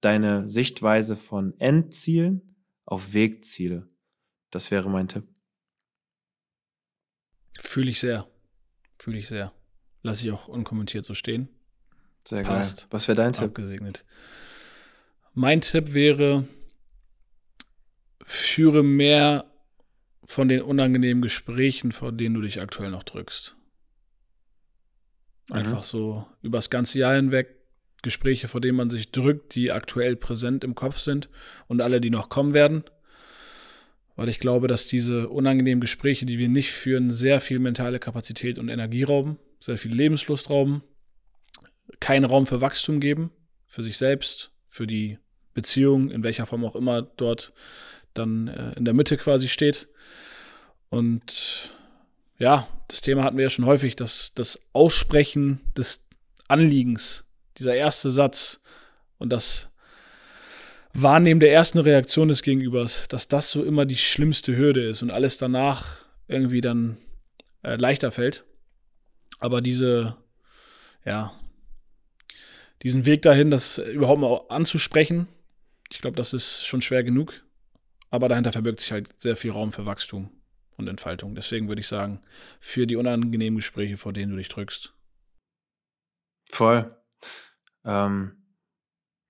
deine 0.02 0.46
Sichtweise 0.48 1.16
von 1.16 1.58
Endzielen 1.58 2.58
auf 2.86 3.14
Wegziele. 3.14 3.88
Das 4.52 4.72
wäre 4.72 4.90
mein 4.90 5.08
Tipp. 5.08 5.24
Fühle 7.58 7.90
ich 7.90 8.00
sehr. 8.02 8.28
Fühle 9.00 9.18
ich 9.18 9.30
sehr. 9.30 9.54
Lasse 10.04 10.26
ich 10.26 10.34
auch 10.34 10.50
unkommentiert 10.50 11.06
so 11.06 11.14
stehen. 11.14 11.48
Sehr 12.28 12.44
Passt. 12.44 12.82
geil. 12.82 12.88
Was 12.92 13.08
wäre 13.08 13.16
dein 13.16 13.34
Tipp? 13.34 13.46
Abgesegnet. 13.46 14.06
Mein 15.34 15.62
Tipp 15.62 15.94
wäre, 15.94 16.46
führe 18.26 18.84
mehr 18.84 19.55
von 20.26 20.48
den 20.48 20.62
unangenehmen 20.62 21.22
Gesprächen, 21.22 21.92
vor 21.92 22.12
denen 22.12 22.36
du 22.36 22.42
dich 22.42 22.62
aktuell 22.62 22.92
noch 22.92 23.04
drückst. 23.04 23.56
Einfach 25.50 25.80
mhm. 25.80 25.84
so 25.84 26.26
übers 26.42 26.70
ganze 26.70 27.00
Jahr 27.00 27.16
hinweg 27.16 27.56
Gespräche, 28.02 28.48
vor 28.48 28.62
denen 28.62 28.78
man 28.78 28.90
sich 28.90 29.12
drückt, 29.12 29.56
die 29.56 29.72
aktuell 29.72 30.16
präsent 30.16 30.64
im 30.64 30.76
Kopf 30.76 31.00
sind 31.00 31.30
und 31.68 31.82
alle, 31.82 32.00
die 32.00 32.12
noch 32.12 32.30
kommen 32.30 32.54
werden. 32.54 32.84
Weil 34.16 34.30
ich 34.30 34.40
glaube, 34.40 34.68
dass 34.68 34.88
diese 34.88 35.28
unangenehmen 35.28 35.82
Gespräche, 35.82 36.26
die 36.26 36.38
wir 36.38 36.48
nicht 36.48 36.72
führen, 36.72 37.12
sehr 37.12 37.42
viel 37.42 37.60
mentale 37.60 38.00
Kapazität 38.00 38.60
und 38.60 38.70
Energie 38.70 39.04
rauben, 39.04 39.40
sehr 39.60 39.78
viel 39.78 39.94
Lebenslust 39.94 40.50
rauben, 40.50 40.84
keinen 42.00 42.26
Raum 42.26 42.46
für 42.46 42.62
Wachstum 42.62 43.00
geben, 43.00 43.32
für 43.68 43.82
sich 43.82 43.98
selbst, 43.98 44.52
für 44.68 44.88
die 44.88 45.18
Beziehung, 45.54 46.12
in 46.12 46.24
welcher 46.24 46.46
Form 46.46 46.64
auch 46.64 46.76
immer 46.76 47.02
dort 47.02 47.54
dann 48.18 48.48
äh, 48.48 48.74
in 48.74 48.86
der 48.86 48.94
Mitte 48.94 49.18
quasi 49.18 49.48
steht. 49.48 49.88
Und 50.90 51.72
ja, 52.38 52.68
das 52.88 53.02
Thema 53.02 53.24
hatten 53.24 53.38
wir 53.38 53.44
ja 53.44 53.50
schon 53.50 53.66
häufig, 53.66 53.96
dass 53.96 54.34
das 54.34 54.60
Aussprechen 54.74 55.62
des 55.78 56.08
Anliegens, 56.48 57.26
dieser 57.58 57.76
erste 57.76 58.10
Satz 58.10 58.60
und 59.18 59.30
das 59.30 59.70
Wahrnehmen 60.94 61.40
der 61.40 61.52
ersten 61.52 61.80
Reaktion 61.80 62.28
des 62.28 62.42
Gegenübers, 62.42 63.08
dass 63.08 63.28
das 63.28 63.52
so 63.52 63.64
immer 63.64 63.86
die 63.86 63.98
schlimmste 63.98 64.56
Hürde 64.56 64.88
ist 64.88 65.02
und 65.02 65.12
alles 65.12 65.38
danach 65.38 65.98
irgendwie 66.28 66.62
dann 66.62 66.98
äh, 67.64 67.76
leichter 67.76 68.12
fällt. 68.12 68.46
Aber 69.40 69.62
diese, 69.62 70.16
ja, 71.04 71.34
diesen 72.84 73.06
Weg 73.06 73.22
dahin, 73.24 73.52
das 73.52 73.78
überhaupt 73.78 74.22
mal 74.22 74.42
anzusprechen, 74.50 75.28
ich 75.92 76.00
glaube, 76.02 76.16
das 76.18 76.34
ist 76.34 76.66
schon 76.66 76.82
schwer 76.82 77.04
genug. 77.04 77.45
Aber 78.16 78.30
dahinter 78.30 78.54
verbirgt 78.54 78.80
sich 78.80 78.94
halt 78.94 79.10
sehr 79.22 79.36
viel 79.36 79.52
Raum 79.52 79.74
für 79.74 79.86
Wachstum 79.86 80.30
und 80.78 80.88
Entfaltung. 80.88 81.36
Deswegen 81.36 81.68
würde 81.68 81.82
ich 81.82 81.88
sagen, 81.88 82.22
für 82.62 82.88
die 82.88 82.96
unangenehmen 82.96 83.58
Gespräche, 83.58 83.98
vor 83.98 84.14
denen 84.14 84.32
du 84.32 84.38
dich 84.38 84.48
drückst. 84.48 84.94
Voll. 86.50 86.96
Ähm, 87.84 88.38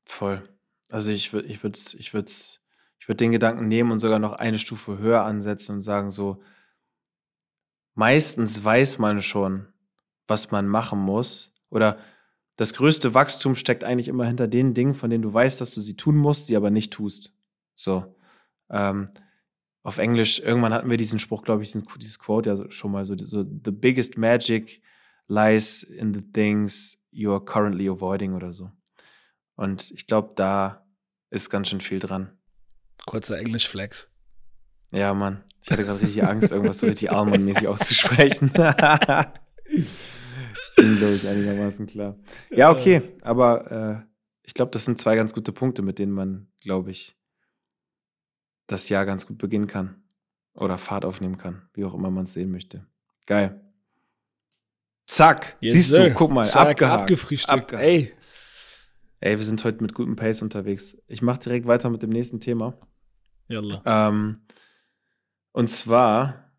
voll. 0.05 0.47
Also 0.89 1.09
ich 1.09 1.33
würde, 1.33 1.47
ich 1.47 1.63
würde, 1.63 1.79
ich 1.97 2.13
würde, 2.13 2.31
ich 2.99 3.07
würde 3.07 3.17
den 3.17 3.31
Gedanken 3.31 3.67
nehmen 3.67 3.91
und 3.91 3.97
sogar 3.97 4.19
noch 4.19 4.33
eine 4.33 4.59
Stufe 4.59 4.99
höher 4.99 5.23
ansetzen 5.23 5.77
und 5.77 5.81
sagen 5.81 6.11
so, 6.11 6.43
meistens 7.95 8.63
weiß 8.63 8.99
man 8.99 9.23
schon, 9.23 9.67
was 10.27 10.51
man 10.51 10.67
machen 10.67 10.99
muss. 10.99 11.55
Oder 11.71 11.97
das 12.55 12.75
größte 12.75 13.15
Wachstum 13.15 13.55
steckt 13.55 13.83
eigentlich 13.83 14.09
immer 14.09 14.27
hinter 14.27 14.47
den 14.47 14.75
Dingen, 14.75 14.93
von 14.93 15.09
denen 15.09 15.23
du 15.23 15.33
weißt, 15.33 15.59
dass 15.59 15.73
du 15.73 15.81
sie 15.81 15.97
tun 15.97 16.17
musst, 16.17 16.45
sie 16.45 16.55
aber 16.55 16.69
nicht 16.69 16.93
tust. 16.93 17.33
So. 17.73 18.14
Ähm, 18.69 19.09
auf 19.83 19.99
Englisch, 19.99 20.39
irgendwann 20.39 20.73
hatten 20.73 20.89
wir 20.89 20.97
diesen 20.97 21.19
Spruch, 21.19 21.43
glaube 21.43 21.61
ich, 21.63 21.71
dieses 21.71 22.19
Quote 22.19 22.49
ja 22.49 22.71
schon 22.71 22.91
mal 22.91 23.05
so, 23.05 23.15
so, 23.17 23.43
the 23.43 23.71
biggest 23.71 24.17
magic 24.17 24.81
lies 25.27 25.83
in 25.83 26.13
the 26.13 26.21
things 26.21 26.97
you 27.11 27.31
are 27.31 27.43
currently 27.43 27.87
avoiding 27.87 28.33
oder 28.33 28.51
so. 28.51 28.71
Und 29.55 29.91
ich 29.91 30.07
glaube, 30.07 30.29
da 30.35 30.85
ist 31.29 31.49
ganz 31.49 31.69
schön 31.69 31.81
viel 31.81 31.99
dran. 31.99 32.31
Kurzer 33.05 33.37
Englisch-Flex. 33.37 34.09
Ja, 34.91 35.13
Mann. 35.13 35.43
Ich 35.61 35.71
hatte 35.71 35.83
gerade 35.83 36.01
richtig 36.01 36.23
Angst, 36.23 36.51
irgendwas 36.51 36.79
so 36.79 36.87
richtig 36.87 37.11
Almond-mäßig 37.11 37.67
auszusprechen. 37.67 38.51
Ging, 40.75 40.97
glaube 40.97 41.13
ich, 41.13 41.27
einigermaßen 41.27 41.85
klar. 41.85 42.15
Ja, 42.49 42.71
okay. 42.71 43.15
Aber 43.21 43.71
äh, 43.71 44.01
ich 44.43 44.53
glaube, 44.53 44.71
das 44.71 44.85
sind 44.85 44.97
zwei 44.97 45.15
ganz 45.15 45.33
gute 45.33 45.51
Punkte, 45.51 45.81
mit 45.81 45.99
denen 45.99 46.11
man, 46.11 46.47
glaube 46.59 46.91
ich, 46.91 47.17
das 48.67 48.89
Jahr 48.89 49.05
ganz 49.05 49.27
gut 49.27 49.37
beginnen 49.37 49.67
kann. 49.67 50.01
Oder 50.53 50.77
Fahrt 50.77 51.03
aufnehmen 51.03 51.37
kann, 51.37 51.67
wie 51.73 51.83
auch 51.83 51.93
immer 51.93 52.09
man 52.09 52.23
es 52.23 52.33
sehen 52.33 52.49
möchte. 52.49 52.85
Geil. 53.25 53.61
Zack, 55.05 55.57
yes, 55.59 55.73
siehst 55.73 55.89
sir. 55.89 56.09
du, 56.09 56.13
guck 56.13 56.31
mal, 56.31 56.45
Zack, 56.45 56.69
abgehakt. 56.69 57.01
Abgefrühstückt, 57.01 57.61
abgehakt. 57.61 57.85
ey. 57.85 58.13
Ey, 59.19 59.37
wir 59.37 59.45
sind 59.45 59.63
heute 59.63 59.81
mit 59.81 59.93
gutem 59.93 60.15
Pace 60.15 60.41
unterwegs. 60.41 60.97
Ich 61.07 61.21
mache 61.21 61.39
direkt 61.39 61.67
weiter 61.67 61.89
mit 61.89 62.03
dem 62.03 62.09
nächsten 62.09 62.39
Thema. 62.39 62.77
Yalla. 63.47 63.81
Ähm, 63.85 64.45
und 65.51 65.69
zwar 65.69 66.51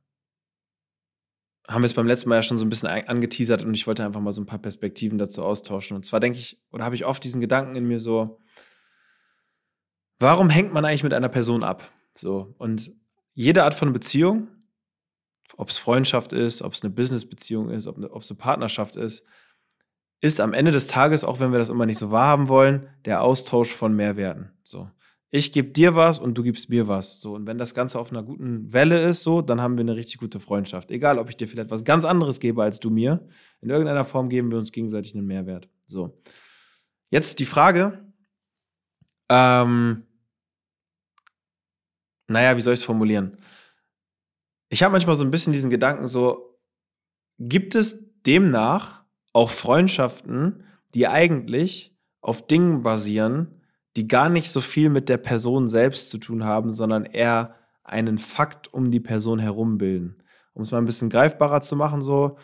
haben 1.68 1.82
wir 1.82 1.86
es 1.86 1.94
beim 1.94 2.06
letzten 2.06 2.28
Mal 2.28 2.36
ja 2.36 2.42
schon 2.42 2.58
so 2.58 2.64
ein 2.64 2.68
bisschen 2.68 2.88
angeteasert 2.88 3.62
und 3.62 3.74
ich 3.74 3.86
wollte 3.86 4.04
einfach 4.04 4.20
mal 4.20 4.32
so 4.32 4.40
ein 4.40 4.46
paar 4.46 4.58
Perspektiven 4.58 5.18
dazu 5.18 5.42
austauschen. 5.42 5.96
Und 5.96 6.04
zwar 6.04 6.20
denke 6.20 6.38
ich, 6.38 6.62
oder 6.70 6.84
habe 6.84 6.94
ich 6.94 7.04
oft 7.04 7.24
diesen 7.24 7.40
Gedanken 7.40 7.76
in 7.76 7.86
mir 7.86 7.98
so, 7.98 8.40
warum 10.18 10.50
hängt 10.50 10.72
man 10.72 10.84
eigentlich 10.84 11.02
mit 11.02 11.14
einer 11.14 11.28
Person 11.28 11.62
ab? 11.62 11.90
So, 12.14 12.54
und 12.58 12.92
jede 13.34 13.64
Art 13.64 13.74
von 13.74 13.92
Beziehung, 13.92 14.48
ob 15.56 15.68
es 15.68 15.78
Freundschaft 15.78 16.32
ist, 16.32 16.62
ob 16.62 16.72
es 16.72 16.82
eine 16.82 16.92
Businessbeziehung 16.92 17.70
ist, 17.70 17.86
ob, 17.86 17.98
ob 18.10 18.22
es 18.22 18.30
eine 18.30 18.38
Partnerschaft 18.38 18.96
ist, 18.96 19.24
ist 20.20 20.40
am 20.40 20.54
Ende 20.54 20.72
des 20.72 20.88
Tages, 20.88 21.24
auch 21.24 21.40
wenn 21.40 21.52
wir 21.52 21.58
das 21.58 21.68
immer 21.68 21.86
nicht 21.86 21.98
so 21.98 22.10
wahrhaben 22.10 22.48
wollen, 22.48 22.88
der 23.04 23.22
Austausch 23.22 23.72
von 23.72 23.94
Mehrwerten. 23.94 24.50
So. 24.62 24.90
Ich 25.30 25.52
gebe 25.52 25.68
dir 25.68 25.94
was 25.94 26.18
und 26.18 26.34
du 26.38 26.42
gibst 26.42 26.70
mir 26.70 26.88
was. 26.88 27.20
So. 27.20 27.34
Und 27.34 27.46
wenn 27.46 27.58
das 27.58 27.74
Ganze 27.74 27.98
auf 27.98 28.10
einer 28.10 28.22
guten 28.22 28.72
Welle 28.72 29.02
ist, 29.02 29.22
so, 29.22 29.42
dann 29.42 29.60
haben 29.60 29.76
wir 29.76 29.82
eine 29.82 29.96
richtig 29.96 30.18
gute 30.18 30.40
Freundschaft. 30.40 30.90
Egal, 30.90 31.18
ob 31.18 31.28
ich 31.28 31.36
dir 31.36 31.46
vielleicht 31.46 31.70
was 31.70 31.84
ganz 31.84 32.04
anderes 32.04 32.40
gebe 32.40 32.62
als 32.62 32.80
du 32.80 32.90
mir. 32.90 33.28
In 33.60 33.68
irgendeiner 33.68 34.04
Form 34.04 34.30
geben 34.30 34.50
wir 34.50 34.58
uns 34.58 34.72
gegenseitig 34.72 35.14
einen 35.14 35.26
Mehrwert. 35.26 35.68
So. 35.84 36.18
Jetzt 37.10 37.38
die 37.38 37.44
Frage, 37.44 38.06
ähm, 39.28 40.05
naja, 42.28 42.56
wie 42.56 42.60
soll 42.60 42.74
ich 42.74 42.80
es 42.80 42.86
formulieren? 42.86 43.36
Ich 44.68 44.82
habe 44.82 44.92
manchmal 44.92 45.16
so 45.16 45.24
ein 45.24 45.30
bisschen 45.30 45.52
diesen 45.52 45.70
Gedanken 45.70 46.06
so, 46.06 46.58
gibt 47.38 47.74
es 47.74 48.04
demnach 48.26 49.04
auch 49.32 49.50
Freundschaften, 49.50 50.64
die 50.94 51.06
eigentlich 51.06 51.96
auf 52.20 52.46
Dingen 52.46 52.82
basieren, 52.82 53.60
die 53.96 54.08
gar 54.08 54.28
nicht 54.28 54.50
so 54.50 54.60
viel 54.60 54.90
mit 54.90 55.08
der 55.08 55.18
Person 55.18 55.68
selbst 55.68 56.10
zu 56.10 56.18
tun 56.18 56.44
haben, 56.44 56.72
sondern 56.72 57.04
eher 57.04 57.54
einen 57.84 58.18
Fakt 58.18 58.72
um 58.72 58.90
die 58.90 59.00
Person 59.00 59.38
herum 59.38 59.78
bilden. 59.78 60.22
Um 60.54 60.62
es 60.62 60.70
mal 60.70 60.78
ein 60.78 60.86
bisschen 60.86 61.10
greifbarer 61.10 61.60
zu 61.60 61.76
machen, 61.76 62.02
so 62.02 62.38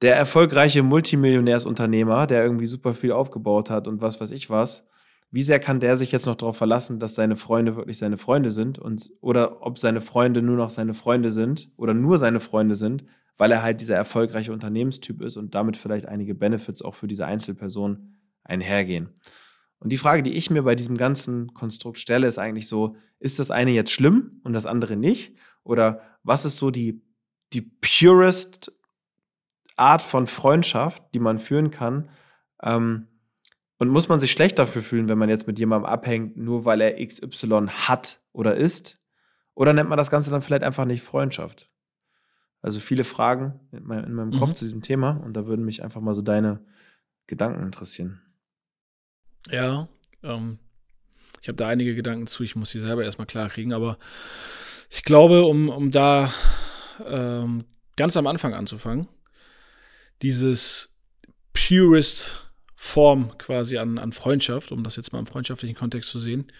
der 0.00 0.16
erfolgreiche 0.16 0.82
Multimillionärsunternehmer, 0.82 2.26
der 2.26 2.42
irgendwie 2.42 2.66
super 2.66 2.94
viel 2.94 3.12
aufgebaut 3.12 3.70
hat 3.70 3.86
und 3.86 4.00
was 4.00 4.20
weiß 4.20 4.32
ich 4.32 4.50
was, 4.50 4.88
wie 5.32 5.42
sehr 5.42 5.58
kann 5.58 5.80
der 5.80 5.96
sich 5.96 6.12
jetzt 6.12 6.26
noch 6.26 6.36
darauf 6.36 6.58
verlassen, 6.58 7.00
dass 7.00 7.14
seine 7.14 7.36
Freunde 7.36 7.74
wirklich 7.74 7.96
seine 7.96 8.18
Freunde 8.18 8.50
sind 8.50 8.78
und 8.78 9.12
oder 9.22 9.62
ob 9.66 9.78
seine 9.78 10.02
Freunde 10.02 10.42
nur 10.42 10.56
noch 10.56 10.68
seine 10.68 10.92
Freunde 10.92 11.32
sind 11.32 11.70
oder 11.76 11.94
nur 11.94 12.18
seine 12.18 12.38
Freunde 12.38 12.76
sind, 12.76 13.04
weil 13.38 13.50
er 13.50 13.62
halt 13.62 13.80
dieser 13.80 13.96
erfolgreiche 13.96 14.52
Unternehmenstyp 14.52 15.22
ist 15.22 15.38
und 15.38 15.54
damit 15.54 15.78
vielleicht 15.78 16.06
einige 16.06 16.34
Benefits 16.34 16.82
auch 16.82 16.94
für 16.94 17.08
diese 17.08 17.24
Einzelperson 17.24 18.18
einhergehen. 18.44 19.10
Und 19.78 19.90
die 19.90 19.96
Frage, 19.96 20.22
die 20.22 20.34
ich 20.34 20.50
mir 20.50 20.62
bei 20.62 20.74
diesem 20.74 20.98
ganzen 20.98 21.54
Konstrukt 21.54 21.98
stelle, 21.98 22.26
ist 22.26 22.38
eigentlich 22.38 22.68
so, 22.68 22.94
ist 23.18 23.38
das 23.38 23.50
eine 23.50 23.70
jetzt 23.70 23.90
schlimm 23.90 24.40
und 24.44 24.52
das 24.52 24.66
andere 24.66 24.96
nicht? 24.96 25.34
Oder 25.64 26.02
was 26.22 26.44
ist 26.44 26.58
so 26.58 26.70
die, 26.70 27.02
die 27.54 27.62
purest 27.62 28.70
Art 29.76 30.02
von 30.02 30.26
Freundschaft, 30.26 31.02
die 31.14 31.20
man 31.20 31.38
führen 31.38 31.70
kann? 31.70 32.10
Ähm, 32.62 33.08
und 33.82 33.88
muss 33.88 34.08
man 34.08 34.20
sich 34.20 34.30
schlecht 34.30 34.60
dafür 34.60 34.80
fühlen, 34.80 35.08
wenn 35.08 35.18
man 35.18 35.28
jetzt 35.28 35.48
mit 35.48 35.58
jemandem 35.58 35.90
abhängt, 35.90 36.36
nur 36.36 36.64
weil 36.64 36.80
er 36.80 37.04
XY 37.04 37.66
hat 37.66 38.20
oder 38.32 38.54
ist? 38.54 39.02
Oder 39.54 39.72
nennt 39.72 39.88
man 39.88 39.98
das 39.98 40.08
Ganze 40.08 40.30
dann 40.30 40.40
vielleicht 40.40 40.62
einfach 40.62 40.84
nicht 40.84 41.02
Freundschaft? 41.02 41.68
Also 42.60 42.78
viele 42.78 43.02
Fragen 43.02 43.58
in 43.72 43.82
meinem, 43.82 44.04
in 44.04 44.14
meinem 44.14 44.30
mhm. 44.30 44.38
Kopf 44.38 44.52
zu 44.52 44.66
diesem 44.66 44.82
Thema 44.82 45.20
und 45.24 45.32
da 45.32 45.46
würden 45.46 45.64
mich 45.64 45.82
einfach 45.82 46.00
mal 46.00 46.14
so 46.14 46.22
deine 46.22 46.64
Gedanken 47.26 47.64
interessieren. 47.64 48.22
Ja, 49.50 49.88
ähm, 50.22 50.60
ich 51.40 51.48
habe 51.48 51.56
da 51.56 51.66
einige 51.66 51.96
Gedanken 51.96 52.28
zu, 52.28 52.44
ich 52.44 52.54
muss 52.54 52.70
sie 52.70 52.78
selber 52.78 53.02
erstmal 53.02 53.26
klar 53.26 53.48
kriegen, 53.48 53.72
aber 53.72 53.98
ich 54.90 55.02
glaube, 55.02 55.42
um, 55.42 55.68
um 55.68 55.90
da 55.90 56.32
ähm, 57.04 57.64
ganz 57.96 58.16
am 58.16 58.28
Anfang 58.28 58.54
anzufangen, 58.54 59.08
dieses 60.22 60.94
purest 61.52 62.51
Form 62.84 63.38
quasi 63.38 63.78
an, 63.78 63.96
an 63.96 64.10
Freundschaft, 64.10 64.72
um 64.72 64.82
das 64.82 64.96
jetzt 64.96 65.12
mal 65.12 65.20
im 65.20 65.26
freundschaftlichen 65.26 65.76
Kontext 65.76 66.10
zu 66.10 66.18
sehen, 66.18 66.50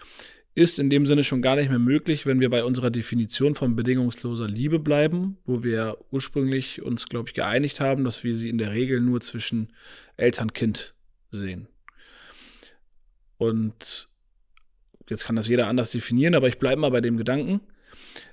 ist 0.55 0.79
in 0.79 0.89
dem 0.89 1.05
Sinne 1.05 1.25
schon 1.25 1.41
gar 1.41 1.57
nicht 1.57 1.69
mehr 1.69 1.79
möglich, 1.79 2.25
wenn 2.25 2.39
wir 2.39 2.49
bei 2.49 2.63
unserer 2.63 2.91
Definition 2.91 3.55
von 3.55 3.75
bedingungsloser 3.75 4.47
Liebe 4.47 4.79
bleiben, 4.79 5.37
wo 5.45 5.63
wir 5.63 5.97
ursprünglich 6.11 6.81
uns, 6.81 7.09
glaube 7.09 7.27
ich, 7.27 7.33
geeinigt 7.33 7.81
haben, 7.81 8.05
dass 8.05 8.23
wir 8.23 8.37
sie 8.37 8.47
in 8.47 8.57
der 8.57 8.71
Regel 8.71 9.01
nur 9.01 9.19
zwischen 9.19 9.73
Eltern-Kind 10.15 10.95
sehen. 11.29 11.67
Und 13.37 14.07
jetzt 15.09 15.25
kann 15.25 15.35
das 15.35 15.49
jeder 15.49 15.67
anders 15.67 15.91
definieren, 15.91 16.35
aber 16.35 16.47
ich 16.47 16.57
bleibe 16.57 16.79
mal 16.79 16.91
bei 16.91 17.01
dem 17.01 17.17
Gedanken. 17.17 17.59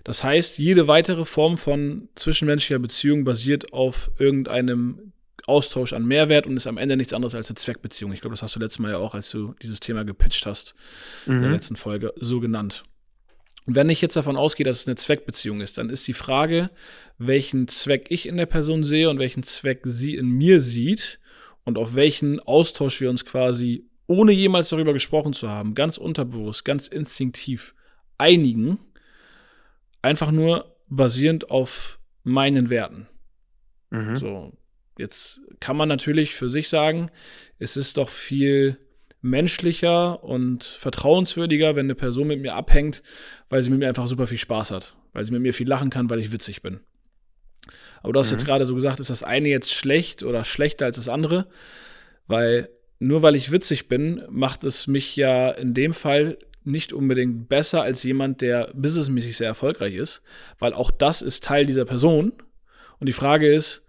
Das 0.05 0.23
heißt, 0.23 0.59
jede 0.59 0.87
weitere 0.87 1.25
Form 1.25 1.59
von 1.59 2.09
zwischenmenschlicher 2.15 2.79
Beziehung 2.79 3.25
basiert 3.25 3.73
auf 3.73 4.13
irgendeinem 4.17 5.13
Austausch 5.47 5.93
an 5.93 6.05
Mehrwert 6.07 6.47
und 6.47 6.57
ist 6.57 6.67
am 6.67 6.79
Ende 6.79 6.97
nichts 6.97 7.13
anderes 7.13 7.35
als 7.35 7.49
eine 7.49 7.57
Zweckbeziehung. 7.57 8.13
Ich 8.13 8.21
glaube, 8.21 8.35
das 8.35 8.43
hast 8.43 8.57
du 8.57 8.61
letztes 8.61 8.79
Mal 8.79 8.93
ja 8.93 8.99
auch, 8.99 9.15
als 9.15 9.31
du 9.31 9.55
dieses 9.63 9.81
Thema 9.81 10.05
gepitcht 10.05 10.47
hast, 10.47 10.75
mhm. 11.27 11.35
in 11.35 11.41
der 11.41 11.49
mhm. 11.51 11.57
letzten 11.57 11.77
Folge, 11.77 12.13
so 12.17 12.41
genannt. 12.41 12.85
Und 13.67 13.77
wenn 13.77 13.91
ich 13.91 14.01
jetzt 14.01 14.17
davon 14.17 14.37
ausgehe, 14.37 14.65
dass 14.65 14.81
es 14.81 14.87
eine 14.87 14.97
Zweckbeziehung 14.97 15.61
ist, 15.61 15.79
dann 15.79 15.91
ist 15.91 16.09
die 16.09 16.15
Frage, 16.15 16.71
welchen 17.19 17.69
Zweck 17.69 18.07
ich 18.09 18.27
in 18.27 18.37
der 18.37 18.47
Person 18.47 18.85
sehe 18.85 19.11
und 19.11 19.19
welchen 19.19 19.43
Zweck 19.43 19.83
sie 19.85 20.17
in 20.17 20.29
mir 20.29 20.61
sieht 20.61 21.21
und 21.65 21.79
auf 21.79 21.95
welchen 21.95 22.41
Austausch 22.41 23.01
wir 23.01 23.11
uns 23.11 23.25
quasi, 23.25 23.87
ohne 24.07 24.33
jemals 24.33 24.71
darüber 24.71 24.93
gesprochen 24.93 25.35
zu 25.35 25.51
haben, 25.51 25.75
ganz 25.75 25.99
unterbewusst, 25.99 26.65
ganz 26.65 26.89
instinktiv 26.89 27.75
einigen, 28.19 28.79
einfach 30.03 30.31
nur 30.31 30.77
basierend 30.89 31.51
auf 31.51 32.01
meinen 32.25 32.71
Werten. 32.71 33.09
Mhm. 33.91 34.17
So, 34.17 34.53
Jetzt 35.01 35.41
kann 35.61 35.77
man 35.77 35.89
natürlich 35.89 36.35
für 36.35 36.51
sich 36.51 36.69
sagen, 36.69 37.11
es 37.59 37.77
ist 37.77 37.97
doch 37.97 38.11
viel 38.11 38.77
menschlicher 39.23 40.23
und 40.23 40.65
vertrauenswürdiger, 40.65 41.75
wenn 41.75 41.87
eine 41.87 41.95
Person 41.95 42.29
mit 42.29 42.41
mir 42.41 42.55
abhängt, 42.55 43.03
weil 43.49 43.63
sie 43.63 43.71
mit 43.71 43.81
mir 43.81 43.89
einfach 43.89 44.07
super 44.07 44.27
viel 44.27 44.39
Spaß 44.39 44.71
hat, 44.71 44.95
weil 45.13 45.25
sie 45.25 45.33
mit 45.33 45.43
mir 45.43 45.55
viel 45.55 45.69
lachen 45.69 45.91
kann, 45.91 46.09
weil 46.11 46.21
ich 46.21 46.33
witzig 46.33 46.63
bin. 46.63 46.81
Aber 48.03 48.13
du 48.13 48.21
hast 48.21 48.31
mhm. 48.31 48.37
jetzt 48.37 48.47
gerade 48.47 48.67
so 48.67 48.75
gesagt, 48.75 49.01
ist 49.01 49.11
das 49.11 49.23
eine 49.23 49.49
jetzt 49.49 49.75
schlecht 49.75 50.23
oder 50.23 50.45
schlechter 50.45 50.87
als 50.87 50.97
das 50.97 51.09
andere, 51.09 51.49
weil 52.27 52.69
nur 52.99 53.23
weil 53.23 53.37
ich 53.37 53.51
witzig 53.51 53.89
bin, 53.89 54.23
macht 54.29 54.65
es 54.65 54.87
mich 54.87 55.17
ja 55.17 55.51
in 55.51 55.75
dem 55.75 55.95
Fall 55.95 56.39
nicht 56.63 56.93
unbedingt 56.93 57.49
besser 57.49 57.83
als 57.83 58.03
jemand, 58.03 58.43
der 58.43 58.71
businessmäßig 58.75 59.37
sehr 59.37 59.49
erfolgreich 59.49 59.95
ist, 59.95 60.23
weil 60.59 60.75
auch 60.75 60.91
das 60.91 61.23
ist 61.23 61.45
Teil 61.45 61.65
dieser 61.65 61.87
Person. 61.87 62.33
Und 62.99 63.09
die 63.09 63.15
Frage 63.15 63.53
ist, 63.53 63.83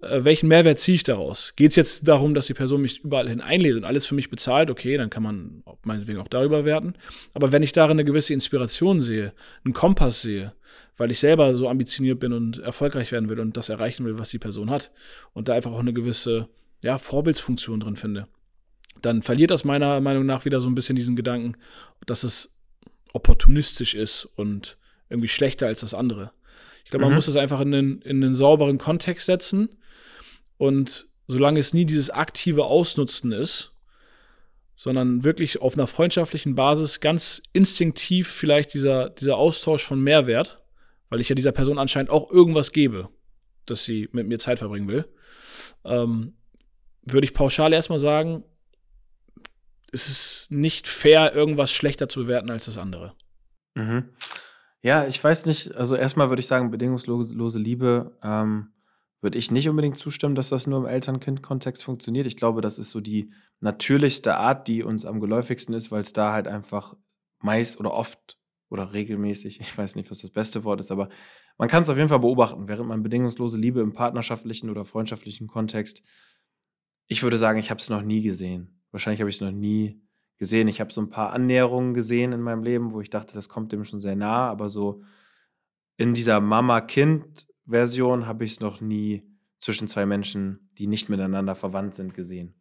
welchen 0.00 0.48
Mehrwert 0.48 0.78
ziehe 0.78 0.94
ich 0.94 1.02
daraus? 1.02 1.54
Geht 1.56 1.70
es 1.70 1.76
jetzt 1.76 2.08
darum, 2.08 2.34
dass 2.34 2.46
die 2.46 2.54
Person 2.54 2.82
mich 2.82 3.04
überall 3.04 3.28
hin 3.28 3.40
einlädt 3.40 3.76
und 3.76 3.84
alles 3.84 4.06
für 4.06 4.14
mich 4.14 4.30
bezahlt? 4.30 4.70
Okay, 4.70 4.96
dann 4.96 5.10
kann 5.10 5.22
man 5.22 5.62
meinetwegen 5.84 6.20
auch 6.20 6.28
darüber 6.28 6.64
werten. 6.64 6.94
Aber 7.34 7.52
wenn 7.52 7.62
ich 7.62 7.72
darin 7.72 7.92
eine 7.92 8.04
gewisse 8.04 8.32
Inspiration 8.32 9.00
sehe, 9.00 9.32
einen 9.64 9.74
Kompass 9.74 10.22
sehe, 10.22 10.54
weil 10.96 11.10
ich 11.10 11.20
selber 11.20 11.54
so 11.54 11.68
ambitioniert 11.68 12.18
bin 12.18 12.32
und 12.32 12.58
erfolgreich 12.58 13.12
werden 13.12 13.28
will 13.28 13.40
und 13.40 13.56
das 13.56 13.68
erreichen 13.68 14.04
will, 14.04 14.18
was 14.18 14.30
die 14.30 14.38
Person 14.38 14.70
hat 14.70 14.90
und 15.32 15.48
da 15.48 15.54
einfach 15.54 15.72
auch 15.72 15.80
eine 15.80 15.92
gewisse 15.92 16.48
ja, 16.82 16.96
Vorbildsfunktion 16.98 17.80
drin 17.80 17.96
finde, 17.96 18.26
dann 19.02 19.22
verliert 19.22 19.50
das 19.50 19.64
meiner 19.64 20.00
Meinung 20.00 20.24
nach 20.24 20.44
wieder 20.44 20.60
so 20.60 20.68
ein 20.68 20.74
bisschen 20.74 20.96
diesen 20.96 21.16
Gedanken, 21.16 21.56
dass 22.06 22.22
es 22.22 22.56
opportunistisch 23.12 23.94
ist 23.94 24.24
und 24.24 24.78
irgendwie 25.08 25.28
schlechter 25.28 25.66
als 25.66 25.80
das 25.80 25.94
andere. 25.94 26.32
Ich 26.84 26.90
glaube, 26.90 27.04
man 27.04 27.12
mhm. 27.12 27.16
muss 27.16 27.28
es 27.28 27.36
einfach 27.36 27.60
in 27.60 27.74
einen, 27.74 28.02
in 28.02 28.22
einen 28.22 28.34
sauberen 28.34 28.78
Kontext 28.78 29.26
setzen 29.26 29.70
und 30.60 31.06
solange 31.26 31.58
es 31.58 31.72
nie 31.72 31.86
dieses 31.86 32.10
aktive 32.10 32.66
Ausnutzen 32.66 33.32
ist, 33.32 33.72
sondern 34.76 35.24
wirklich 35.24 35.62
auf 35.62 35.72
einer 35.72 35.86
freundschaftlichen 35.86 36.54
Basis 36.54 37.00
ganz 37.00 37.40
instinktiv 37.54 38.28
vielleicht 38.28 38.74
dieser, 38.74 39.08
dieser 39.08 39.38
Austausch 39.38 39.82
von 39.86 40.02
Mehrwert, 40.02 40.62
weil 41.08 41.18
ich 41.18 41.30
ja 41.30 41.34
dieser 41.34 41.52
Person 41.52 41.78
anscheinend 41.78 42.10
auch 42.10 42.30
irgendwas 42.30 42.72
gebe, 42.72 43.08
dass 43.64 43.84
sie 43.84 44.10
mit 44.12 44.26
mir 44.26 44.38
Zeit 44.38 44.58
verbringen 44.58 44.88
will, 44.88 45.08
ähm, 45.84 46.34
würde 47.04 47.24
ich 47.24 47.32
pauschal 47.32 47.72
erstmal 47.72 47.98
sagen, 47.98 48.44
es 49.92 50.08
ist 50.08 50.48
nicht 50.50 50.88
fair, 50.88 51.34
irgendwas 51.34 51.72
schlechter 51.72 52.10
zu 52.10 52.20
bewerten 52.20 52.50
als 52.50 52.66
das 52.66 52.76
andere. 52.76 53.14
Mhm. 53.76 54.10
Ja, 54.82 55.06
ich 55.06 55.24
weiß 55.24 55.46
nicht, 55.46 55.74
also 55.74 55.96
erstmal 55.96 56.28
würde 56.28 56.40
ich 56.40 56.46
sagen, 56.46 56.70
bedingungslose 56.70 57.58
Liebe 57.58 58.18
ähm, 58.22 58.72
würde 59.20 59.38
ich 59.38 59.50
nicht 59.50 59.68
unbedingt 59.68 59.96
zustimmen, 59.96 60.34
dass 60.34 60.48
das 60.48 60.66
nur 60.66 60.78
im 60.78 60.86
Eltern-Kind-Kontext 60.86 61.84
funktioniert. 61.84 62.26
Ich 62.26 62.36
glaube, 62.36 62.60
das 62.60 62.78
ist 62.78 62.90
so 62.90 63.00
die 63.00 63.32
natürlichste 63.60 64.36
Art, 64.36 64.66
die 64.66 64.82
uns 64.82 65.04
am 65.04 65.20
geläufigsten 65.20 65.74
ist, 65.74 65.90
weil 65.90 66.00
es 66.00 66.12
da 66.12 66.32
halt 66.32 66.48
einfach 66.48 66.96
meist 67.40 67.78
oder 67.78 67.92
oft 67.92 68.38
oder 68.70 68.92
regelmäßig, 68.92 69.60
ich 69.60 69.76
weiß 69.76 69.96
nicht, 69.96 70.10
was 70.10 70.20
das 70.20 70.30
beste 70.30 70.64
Wort 70.64 70.80
ist, 70.80 70.90
aber 70.90 71.08
man 71.58 71.68
kann 71.68 71.82
es 71.82 71.90
auf 71.90 71.96
jeden 71.96 72.08
Fall 72.08 72.20
beobachten, 72.20 72.68
während 72.68 72.88
man 72.88 73.02
bedingungslose 73.02 73.58
Liebe 73.58 73.80
im 73.80 73.92
partnerschaftlichen 73.92 74.70
oder 74.70 74.84
freundschaftlichen 74.84 75.46
Kontext, 75.46 76.02
ich 77.06 77.22
würde 77.22 77.36
sagen, 77.36 77.58
ich 77.58 77.70
habe 77.70 77.80
es 77.80 77.90
noch 77.90 78.02
nie 78.02 78.22
gesehen. 78.22 78.80
Wahrscheinlich 78.92 79.20
habe 79.20 79.28
ich 79.28 79.36
es 79.36 79.42
noch 79.42 79.50
nie 79.50 80.00
gesehen. 80.38 80.68
Ich 80.68 80.80
habe 80.80 80.92
so 80.92 81.02
ein 81.02 81.10
paar 81.10 81.32
Annäherungen 81.32 81.92
gesehen 81.92 82.32
in 82.32 82.40
meinem 82.40 82.62
Leben, 82.62 82.92
wo 82.92 83.00
ich 83.00 83.10
dachte, 83.10 83.34
das 83.34 83.48
kommt 83.48 83.72
dem 83.72 83.84
schon 83.84 83.98
sehr 83.98 84.16
nah, 84.16 84.48
aber 84.48 84.68
so 84.68 85.02
in 85.98 86.14
dieser 86.14 86.40
Mama-Kind- 86.40 87.49
Version 87.70 88.26
habe 88.26 88.44
ich 88.44 88.52
es 88.52 88.60
noch 88.60 88.80
nie 88.80 89.22
zwischen 89.58 89.88
zwei 89.88 90.06
Menschen, 90.06 90.70
die 90.78 90.86
nicht 90.86 91.08
miteinander 91.08 91.54
verwandt 91.54 91.94
sind, 91.94 92.14
gesehen. 92.14 92.54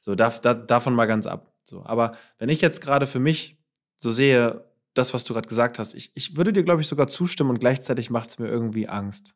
So, 0.00 0.14
da, 0.14 0.30
da, 0.30 0.54
davon 0.54 0.94
mal 0.94 1.06
ganz 1.06 1.26
ab. 1.26 1.54
So, 1.62 1.84
aber 1.84 2.12
wenn 2.38 2.48
ich 2.48 2.60
jetzt 2.60 2.80
gerade 2.80 3.06
für 3.06 3.20
mich 3.20 3.62
so 3.96 4.12
sehe, 4.12 4.64
das, 4.94 5.14
was 5.14 5.24
du 5.24 5.34
gerade 5.34 5.48
gesagt 5.48 5.78
hast, 5.78 5.94
ich, 5.94 6.10
ich 6.14 6.36
würde 6.36 6.52
dir, 6.52 6.64
glaube 6.64 6.80
ich, 6.80 6.88
sogar 6.88 7.06
zustimmen 7.06 7.50
und 7.50 7.60
gleichzeitig 7.60 8.10
macht 8.10 8.30
es 8.30 8.38
mir 8.38 8.48
irgendwie 8.48 8.88
Angst. 8.88 9.34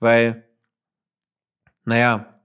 Weil, 0.00 0.48
naja, 1.84 2.40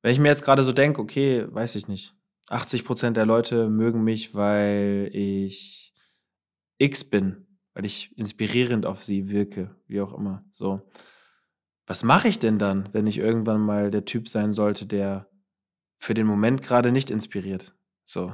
wenn 0.00 0.12
ich 0.12 0.18
mir 0.18 0.28
jetzt 0.28 0.44
gerade 0.44 0.62
so 0.62 0.72
denke, 0.72 1.00
okay, 1.00 1.46
weiß 1.48 1.74
ich 1.74 1.88
nicht, 1.88 2.14
80 2.48 2.84
Prozent 2.84 3.16
der 3.16 3.26
Leute 3.26 3.68
mögen 3.68 4.04
mich, 4.04 4.34
weil 4.34 5.10
ich 5.12 5.92
X 6.78 7.04
bin, 7.04 7.46
weil 7.74 7.84
ich 7.84 8.16
inspirierend 8.16 8.86
auf 8.86 9.04
sie 9.04 9.30
wirke, 9.30 9.74
wie 9.86 10.00
auch 10.00 10.12
immer. 10.12 10.44
So 10.50 10.82
was 11.92 12.04
mache 12.04 12.26
ich 12.26 12.38
denn 12.38 12.58
dann, 12.58 12.88
wenn 12.92 13.06
ich 13.06 13.18
irgendwann 13.18 13.60
mal 13.60 13.90
der 13.90 14.06
Typ 14.06 14.26
sein 14.26 14.50
sollte, 14.50 14.86
der 14.86 15.28
für 15.98 16.14
den 16.14 16.26
Moment 16.26 16.62
gerade 16.62 16.90
nicht 16.90 17.10
inspiriert? 17.10 17.74
So. 18.06 18.32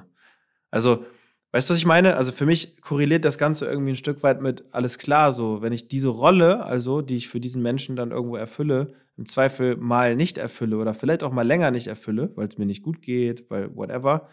Also, 0.71 1.05
weißt 1.51 1.69
du, 1.69 1.73
was 1.73 1.79
ich 1.79 1.85
meine? 1.85 2.17
Also 2.17 2.31
für 2.31 2.47
mich 2.47 2.81
korreliert 2.83 3.25
das 3.25 3.37
Ganze 3.37 3.67
irgendwie 3.67 3.91
ein 3.91 3.97
Stück 3.97 4.23
weit 4.23 4.41
mit 4.41 4.67
alles 4.71 4.97
klar, 5.01 5.33
so, 5.33 5.61
wenn 5.61 5.73
ich 5.73 5.89
diese 5.89 6.07
Rolle, 6.07 6.65
also, 6.65 7.03
die 7.03 7.17
ich 7.17 7.27
für 7.27 7.41
diesen 7.41 7.61
Menschen 7.61 7.97
dann 7.97 8.13
irgendwo 8.13 8.37
erfülle, 8.37 8.95
im 9.17 9.27
Zweifel 9.27 9.77
mal 9.77 10.15
nicht 10.15 10.39
erfülle 10.39 10.77
oder 10.77 10.95
vielleicht 10.95 11.25
auch 11.25 11.33
mal 11.33 11.45
länger 11.45 11.73
nicht 11.73 11.89
erfülle, 11.89 12.31
weil 12.37 12.47
es 12.47 12.59
mir 12.59 12.67
nicht 12.67 12.85
gut 12.85 13.03
geht, 13.03 13.51
weil 13.51 13.75
whatever, 13.75 14.29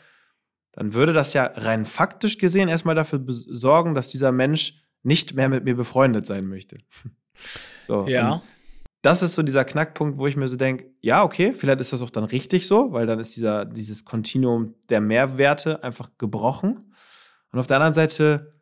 dann 0.72 0.94
würde 0.94 1.14
das 1.14 1.34
ja 1.34 1.46
rein 1.46 1.88
faktisch 1.88 2.38
gesehen 2.38 2.70
erstmal 2.70 2.94
dafür 2.94 3.24
sorgen, 3.28 3.96
dass 3.96 4.08
dieser 4.08 4.32
Mensch 4.32 4.84
nicht 5.02 5.34
mehr 5.34 5.50
mit 5.50 5.64
mir 5.64 5.76
befreundet 5.76 6.28
sein 6.28 6.46
möchte. 6.46 6.78
so, 7.82 8.08
ja. 8.08 8.40
Das 9.06 9.22
ist 9.22 9.36
so 9.36 9.44
dieser 9.44 9.66
Knackpunkt, 9.66 10.18
wo 10.18 10.26
ich 10.26 10.36
mir 10.36 10.48
so 10.48 10.58
denke, 10.58 10.92
ja, 11.02 11.24
okay, 11.24 11.54
vielleicht 11.54 11.80
ist 11.80 11.94
das 11.94 12.02
auch 12.02 12.10
dann 12.10 12.24
richtig 12.24 12.66
so, 12.66 12.92
weil 12.92 13.06
dann 13.06 13.20
ist 13.20 13.36
dieser, 13.36 13.64
dieses 13.66 14.04
Kontinuum 14.04 14.74
der 14.90 15.00
Mehrwerte 15.00 15.84
einfach 15.84 16.10
gebrochen. 16.18 16.94
Und 17.52 17.60
auf 17.60 17.68
der 17.68 17.78
anderen 17.78 17.94
Seite 17.94 18.56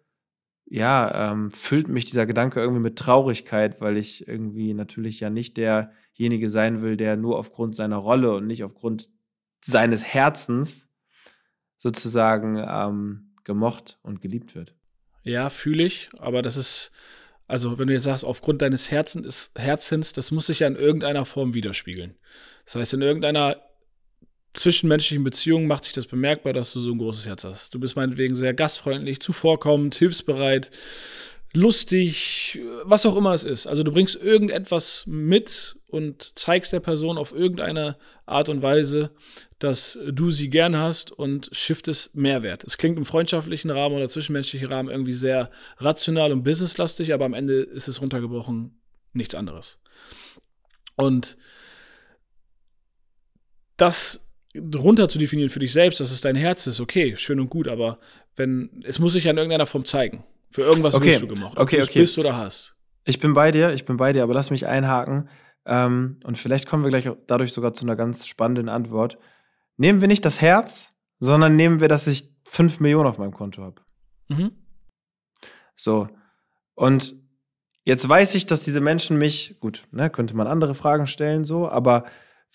ja, 0.65 1.31
ähm, 1.31 1.51
füllt 1.51 1.87
mich 1.87 2.05
dieser 2.05 2.25
Gedanke 2.25 2.59
irgendwie 2.59 2.81
mit 2.81 2.97
Traurigkeit, 2.97 3.79
weil 3.79 3.95
ich 3.95 4.27
irgendwie 4.27 4.73
natürlich 4.73 5.19
ja 5.19 5.29
nicht 5.29 5.55
derjenige 5.55 6.49
sein 6.49 6.81
will, 6.81 6.97
der 6.97 7.15
nur 7.15 7.37
aufgrund 7.37 7.75
seiner 7.75 7.97
Rolle 7.97 8.33
und 8.33 8.47
nicht 8.47 8.63
aufgrund 8.63 9.09
seines 9.63 10.03
Herzens 10.03 10.89
sozusagen 11.77 12.57
ähm, 12.57 13.35
gemocht 13.43 13.99
und 14.03 14.19
geliebt 14.19 14.55
wird. 14.55 14.75
Ja, 15.23 15.49
fühle 15.49 15.83
ich, 15.83 16.09
aber 16.19 16.41
das 16.41 16.57
ist, 16.57 16.91
also 17.53 17.77
wenn 17.77 17.85
du 17.85 17.93
jetzt 17.93 18.05
sagst, 18.05 18.25
aufgrund 18.25 18.63
deines 18.63 18.89
Herzens, 18.89 19.51
Herzens, 19.55 20.11
das 20.11 20.31
muss 20.31 20.47
sich 20.47 20.61
ja 20.61 20.67
in 20.67 20.75
irgendeiner 20.75 21.23
Form 21.23 21.53
widerspiegeln. 21.53 22.15
Das 22.65 22.73
heißt, 22.73 22.95
in 22.95 23.03
irgendeiner 23.03 23.57
zwischenmenschlichen 24.55 25.23
Beziehungen 25.23 25.67
macht 25.67 25.83
sich 25.83 25.93
das 25.93 26.07
bemerkbar, 26.07 26.53
dass 26.53 26.73
du 26.73 26.79
so 26.79 26.91
ein 26.91 26.97
großes 26.97 27.27
Herz 27.27 27.43
hast. 27.43 27.75
Du 27.75 27.79
bist 27.79 27.95
meinetwegen 27.95 28.33
sehr 28.33 28.55
gastfreundlich, 28.55 29.19
zuvorkommend, 29.19 29.93
hilfsbereit, 29.93 30.71
lustig, 31.53 32.59
was 32.83 33.05
auch 33.05 33.15
immer 33.15 33.33
es 33.33 33.43
ist. 33.43 33.67
Also 33.67 33.83
du 33.83 33.91
bringst 33.91 34.15
irgendetwas 34.15 35.05
mit 35.07 35.77
und 35.87 36.37
zeigst 36.37 36.73
der 36.73 36.79
Person 36.79 37.19
auf 37.19 37.31
irgendeine 37.31 37.97
Art 38.25 38.49
und 38.49 38.63
Weise, 38.63 39.11
dass 39.59 39.97
du 40.11 40.31
sie 40.31 40.49
gern 40.49 40.75
hast 40.75 41.11
und 41.11 41.49
shiftest 41.51 42.15
Mehrwert. 42.15 42.63
Es 42.63 42.77
klingt 42.77 42.97
im 42.97 43.05
freundschaftlichen 43.05 43.69
Rahmen 43.69 43.95
oder 43.95 44.09
zwischenmenschlichen 44.09 44.67
Rahmen 44.67 44.89
irgendwie 44.89 45.13
sehr 45.13 45.51
rational 45.77 46.31
und 46.31 46.43
businesslastig, 46.43 47.13
aber 47.13 47.25
am 47.25 47.35
Ende 47.35 47.61
ist 47.61 47.87
es 47.87 48.01
runtergebrochen 48.01 48.81
nichts 49.13 49.35
anderes. 49.35 49.79
Und 50.95 51.37
das 53.77 54.27
runter 54.55 55.09
zu 55.09 55.19
definieren 55.19 55.49
für 55.49 55.59
dich 55.59 55.73
selbst, 55.73 55.99
dass 55.99 56.11
es 56.11 56.21
dein 56.21 56.35
Herz 56.35 56.67
ist, 56.67 56.79
okay, 56.79 57.15
schön 57.15 57.39
und 57.39 57.49
gut, 57.49 57.67
aber 57.67 57.99
wenn, 58.35 58.83
es 58.83 58.99
muss 58.99 59.13
sich 59.13 59.25
ja 59.25 59.31
in 59.31 59.37
irgendeiner 59.37 59.65
Form 59.65 59.85
zeigen. 59.85 60.23
Für 60.53 60.61
irgendwas 60.61 60.93
okay. 60.93 61.13
wirst 61.13 61.21
du 61.23 61.27
gemacht, 61.27 61.57
ob 61.57 61.63
okay, 61.63 61.81
okay. 61.81 61.99
bist 61.99 62.17
oder 62.17 62.37
hast. 62.37 62.75
Ich 63.05 63.19
bin 63.19 63.33
bei 63.33 63.51
dir, 63.51 63.73
ich 63.73 63.85
bin 63.85 63.97
bei 63.97 64.13
dir, 64.13 64.23
aber 64.23 64.33
lass 64.33 64.51
mich 64.51 64.67
einhaken. 64.67 65.29
Ähm, 65.65 66.19
und 66.23 66.37
vielleicht 66.37 66.67
kommen 66.67 66.83
wir 66.83 66.89
gleich 66.89 67.09
dadurch 67.27 67.53
sogar 67.53 67.73
zu 67.73 67.85
einer 67.85 67.95
ganz 67.95 68.27
spannenden 68.27 68.69
Antwort. 68.69 69.17
Nehmen 69.77 70.01
wir 70.01 70.07
nicht 70.07 70.23
das 70.25 70.41
Herz, 70.41 70.91
sondern 71.19 71.55
nehmen 71.55 71.79
wir, 71.79 71.87
dass 71.87 72.07
ich 72.07 72.35
5 72.45 72.79
Millionen 72.79 73.07
auf 73.07 73.17
meinem 73.17 73.33
Konto 73.33 73.63
habe. 73.63 73.81
Mhm. 74.29 74.51
So. 75.75 76.07
Und 76.75 77.15
jetzt 77.83 78.07
weiß 78.07 78.35
ich, 78.35 78.45
dass 78.45 78.63
diese 78.63 78.79
Menschen 78.79 79.17
mich, 79.17 79.57
gut, 79.59 79.83
ne, 79.91 80.09
könnte 80.09 80.35
man 80.35 80.47
andere 80.47 80.75
Fragen 80.75 81.07
stellen, 81.07 81.43
so, 81.43 81.67
aber 81.67 82.05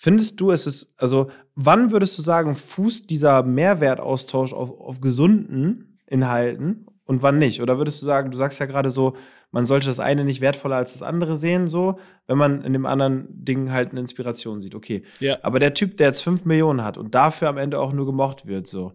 Findest 0.01 0.41
du, 0.41 0.53
es 0.53 0.65
ist, 0.69 0.95
also, 0.97 1.29
wann 1.57 1.91
würdest 1.91 2.17
du 2.17 2.23
sagen, 2.23 2.55
fußt 2.55 3.11
dieser 3.11 3.43
Mehrwertaustausch 3.43 4.53
auf, 4.53 4.71
auf 4.71 5.01
gesunden 5.01 5.99
Inhalten 6.07 6.87
und 7.09 7.23
wann 7.23 7.38
nicht? 7.38 7.62
Oder 7.62 7.79
würdest 7.79 8.03
du 8.03 8.07
sagen, 8.07 8.31
du 8.31 8.37
sagst 8.37 8.61
ja 8.61 8.66
gerade 8.66 8.90
so, 8.90 9.16
man 9.51 9.64
sollte 9.64 9.87
das 9.87 9.99
eine 9.99 10.27
nicht 10.27 10.42
wertvoller 10.42 10.77
als 10.77 10.92
das 10.92 11.03
andere 11.03 11.37
sehen, 11.37 11.66
so, 11.66 11.99
wenn 12.27 12.37
man 12.37 12.62
in 12.62 12.75
dem 12.75 12.85
anderen 12.85 13.27
Ding 13.31 13.73
halt 13.73 13.90
eine 13.90 14.01
Inspiration 14.01 14.61
sieht. 14.61 14.75
Okay. 14.75 15.03
Ja. 15.18 15.38
Aber 15.42 15.59
der 15.59 15.73
Typ, 15.73 15.97
der 15.97 16.09
jetzt 16.09 16.23
5 16.23 16.44
Millionen 16.44 16.85
hat 16.85 16.99
und 16.99 17.14
dafür 17.14 17.49
am 17.49 17.57
Ende 17.57 17.81
auch 17.81 17.94
nur 17.94 18.05
gemocht 18.05 18.47
wird, 18.47 18.66
so. 18.66 18.92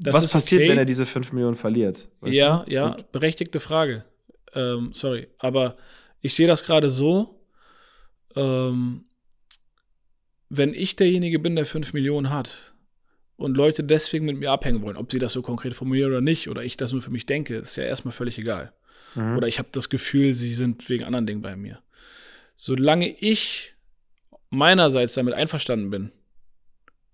Das 0.00 0.16
Was 0.16 0.32
passiert, 0.32 0.62
okay. 0.62 0.70
wenn 0.70 0.78
er 0.78 0.84
diese 0.84 1.06
5 1.06 1.32
Millionen 1.32 1.54
verliert? 1.54 2.08
ja, 2.24 2.64
du? 2.64 2.72
ja, 2.72 2.86
und 2.88 3.12
berechtigte 3.12 3.60
Frage. 3.60 4.04
Ähm, 4.52 4.90
sorry. 4.92 5.28
Aber 5.38 5.76
ich 6.20 6.34
sehe 6.34 6.48
das 6.48 6.64
gerade 6.64 6.90
so. 6.90 7.40
Ähm, 8.34 9.04
wenn 10.48 10.74
ich 10.74 10.96
derjenige 10.96 11.38
bin, 11.38 11.54
der 11.54 11.66
5 11.66 11.92
Millionen 11.92 12.30
hat 12.30 12.74
und 13.38 13.56
Leute 13.56 13.84
deswegen 13.84 14.26
mit 14.26 14.36
mir 14.36 14.50
abhängen 14.50 14.82
wollen, 14.82 14.96
ob 14.96 15.10
sie 15.12 15.20
das 15.20 15.32
so 15.32 15.42
konkret 15.42 15.74
formulieren 15.74 16.10
oder 16.10 16.20
nicht, 16.20 16.48
oder 16.50 16.64
ich 16.64 16.76
das 16.76 16.92
nur 16.92 17.00
für 17.00 17.12
mich 17.12 17.24
denke, 17.24 17.56
ist 17.56 17.76
ja 17.76 17.84
erstmal 17.84 18.12
völlig 18.12 18.36
egal. 18.36 18.72
Mhm. 19.14 19.36
Oder 19.36 19.46
ich 19.46 19.60
habe 19.60 19.68
das 19.72 19.88
Gefühl, 19.88 20.34
sie 20.34 20.52
sind 20.52 20.86
wegen 20.90 21.04
anderen 21.04 21.26
Dingen 21.26 21.40
bei 21.40 21.54
mir. 21.54 21.78
Solange 22.56 23.08
ich 23.08 23.74
meinerseits 24.50 25.14
damit 25.14 25.34
einverstanden 25.34 25.88
bin, 25.88 26.10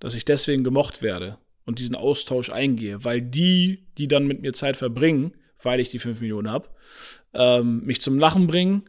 dass 0.01 0.15
ich 0.15 0.25
deswegen 0.25 0.65
gemocht 0.65 1.03
werde 1.03 1.39
und 1.67 1.79
diesen 1.79 1.95
Austausch 1.95 2.49
eingehe, 2.49 3.05
weil 3.05 3.21
die, 3.21 3.87
die 3.99 4.09
dann 4.09 4.27
mit 4.27 4.41
mir 4.41 4.55
Zeit 4.55 4.79
verbringen, 4.79 5.35
weil 5.63 5.79
ich 5.79 5.91
die 5.91 5.99
5 5.99 6.23
Millionen 6.23 6.51
habe, 6.51 6.71
ähm, 7.35 7.85
mich 7.85 8.01
zum 8.01 8.19
Lachen 8.19 8.47
bringen, 8.47 8.85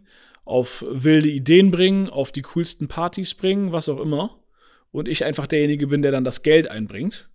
auf 0.46 0.86
wilde 0.88 1.30
Ideen 1.30 1.70
bringen, 1.70 2.10
auf 2.10 2.32
die 2.32 2.44
coolsten 2.44 2.88
Partys 2.88 3.34
bringen, 3.34 3.74
was 3.74 3.90
auch 3.90 4.00
immer, 4.00 4.40
und 4.96 5.10
ich 5.10 5.26
einfach 5.26 5.46
derjenige 5.46 5.88
bin, 5.88 6.02
der 6.02 6.12
dann 6.12 6.24
das 6.24 6.42
Geld 6.42 6.70
einbringt, 6.70 7.30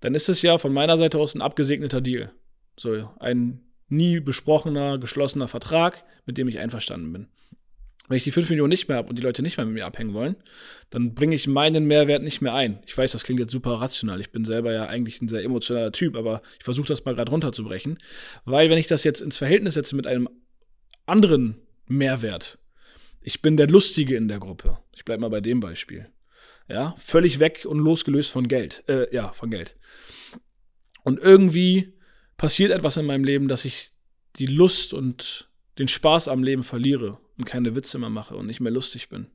dann 0.00 0.14
ist 0.14 0.28
es 0.28 0.42
ja 0.42 0.58
von 0.58 0.72
meiner 0.72 0.96
Seite 0.96 1.18
aus 1.18 1.34
ein 1.34 1.42
abgesegneter 1.42 2.00
Deal. 2.00 2.32
So 2.76 3.08
ein 3.20 3.60
nie 3.88 4.18
besprochener, 4.18 4.98
geschlossener 4.98 5.46
Vertrag, 5.46 6.04
mit 6.26 6.36
dem 6.36 6.48
ich 6.48 6.58
einverstanden 6.58 7.12
bin. 7.12 7.28
Wenn 8.08 8.16
ich 8.16 8.24
die 8.24 8.32
5 8.32 8.50
Millionen 8.50 8.70
nicht 8.70 8.88
mehr 8.88 8.96
habe 8.96 9.08
und 9.08 9.16
die 9.16 9.22
Leute 9.22 9.40
nicht 9.40 9.56
mehr 9.56 9.66
mit 9.66 9.74
mir 9.74 9.86
abhängen 9.86 10.14
wollen, 10.14 10.34
dann 10.90 11.14
bringe 11.14 11.36
ich 11.36 11.46
meinen 11.46 11.84
Mehrwert 11.84 12.24
nicht 12.24 12.40
mehr 12.40 12.54
ein. 12.54 12.80
Ich 12.86 12.98
weiß, 12.98 13.12
das 13.12 13.22
klingt 13.22 13.38
jetzt 13.38 13.52
super 13.52 13.80
rational. 13.80 14.20
Ich 14.20 14.32
bin 14.32 14.44
selber 14.44 14.72
ja 14.72 14.86
eigentlich 14.86 15.22
ein 15.22 15.28
sehr 15.28 15.44
emotionaler 15.44 15.92
Typ, 15.92 16.16
aber 16.16 16.42
ich 16.58 16.64
versuche 16.64 16.88
das 16.88 17.04
mal 17.04 17.14
gerade 17.14 17.30
runterzubrechen. 17.30 17.98
Weil, 18.44 18.68
wenn 18.68 18.78
ich 18.78 18.88
das 18.88 19.04
jetzt 19.04 19.20
ins 19.20 19.38
Verhältnis 19.38 19.74
setze 19.74 19.94
mit 19.94 20.08
einem 20.08 20.28
anderen 21.06 21.54
Mehrwert. 21.86 22.58
Ich 23.22 23.42
bin 23.42 23.56
der 23.56 23.68
Lustige 23.68 24.16
in 24.16 24.26
der 24.26 24.40
Gruppe. 24.40 24.78
Ich 24.92 25.04
bleibe 25.04 25.20
mal 25.20 25.30
bei 25.30 25.40
dem 25.40 25.60
Beispiel. 25.60 26.08
Ja, 26.70 26.94
völlig 26.98 27.40
weg 27.40 27.66
und 27.68 27.78
losgelöst 27.78 28.30
von 28.30 28.46
Geld. 28.46 28.84
Äh, 28.88 29.12
ja, 29.14 29.32
von 29.32 29.50
Geld. 29.50 29.76
Und 31.02 31.18
irgendwie 31.18 31.94
passiert 32.36 32.70
etwas 32.70 32.96
in 32.96 33.06
meinem 33.06 33.24
Leben, 33.24 33.48
dass 33.48 33.64
ich 33.64 33.90
die 34.36 34.46
Lust 34.46 34.94
und 34.94 35.50
den 35.78 35.88
Spaß 35.88 36.28
am 36.28 36.42
Leben 36.42 36.62
verliere 36.62 37.18
und 37.36 37.44
keine 37.44 37.74
Witze 37.74 37.98
mehr 37.98 38.10
mache 38.10 38.36
und 38.36 38.46
nicht 38.46 38.60
mehr 38.60 38.72
lustig 38.72 39.08
bin. 39.08 39.26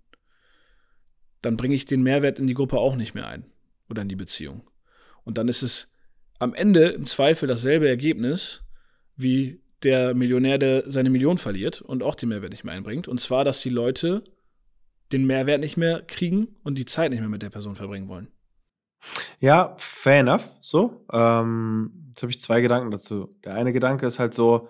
Dann 1.42 1.58
bringe 1.58 1.76
ich 1.76 1.86
den 1.86 2.04
Mehrwert 2.04 2.40
in 2.40 2.48
die 2.48 2.54
Gruppe 2.54 2.78
auch 2.78 2.96
nicht 2.96 3.14
mehr 3.14 3.28
ein 3.28 3.46
oder 3.90 4.02
in 4.02 4.10
die 4.10 4.16
Beziehung. 4.16 4.70
Und 5.24 5.38
dann 5.38 5.48
ist 5.48 5.62
es 5.62 5.92
am 6.40 6.54
Ende 6.54 6.90
im 6.90 7.06
Zweifel 7.06 7.48
dasselbe 7.48 7.88
Ergebnis 7.88 8.64
wie 9.16 9.62
der 9.84 10.14
Millionär, 10.14 10.58
der 10.58 10.90
seine 10.90 11.10
Million 11.10 11.38
verliert 11.38 11.82
und 11.82 12.04
auch 12.04 12.16
den 12.16 12.30
Mehrwert 12.30 12.52
nicht 12.52 12.64
mehr 12.64 12.74
einbringt. 12.74 13.08
Und 13.08 13.20
zwar, 13.20 13.44
dass 13.44 13.62
die 13.62 13.70
Leute 13.70 14.24
den 15.16 15.26
Mehrwert 15.26 15.62
nicht 15.62 15.78
mehr 15.78 16.02
kriegen 16.02 16.56
und 16.64 16.78
die 16.78 16.86
Zeit 16.86 17.12
nicht 17.12 17.22
mehr 17.22 17.30
mit 17.30 17.42
der 17.42 17.50
Person 17.50 17.76
verbringen 17.76 18.08
wollen. 18.08 18.28
Ja, 19.40 19.76
fair 19.78 20.20
enough. 20.20 20.52
So. 20.62 21.06
Ähm, 21.12 21.92
jetzt 22.10 22.24
habe 22.24 22.32
ich 22.32 22.40
zwei 22.40 22.62
Gedanken 22.62 22.92
dazu. 22.92 23.30
Der 23.44 23.56
eine 23.56 23.72
Gedanke 23.72 24.06
ist 24.06 24.20
halt 24.20 24.34
so, 24.34 24.70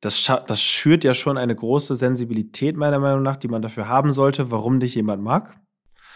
das, 0.00 0.30
das 0.46 0.62
schürt 0.62 1.04
ja 1.04 1.14
schon 1.14 1.38
eine 1.38 1.54
große 1.54 1.94
Sensibilität, 1.94 2.76
meiner 2.76 2.98
Meinung 2.98 3.22
nach, 3.22 3.36
die 3.36 3.48
man 3.48 3.62
dafür 3.62 3.88
haben 3.88 4.12
sollte, 4.12 4.50
warum 4.50 4.80
dich 4.80 4.94
jemand 4.94 5.22
mag. 5.22 5.58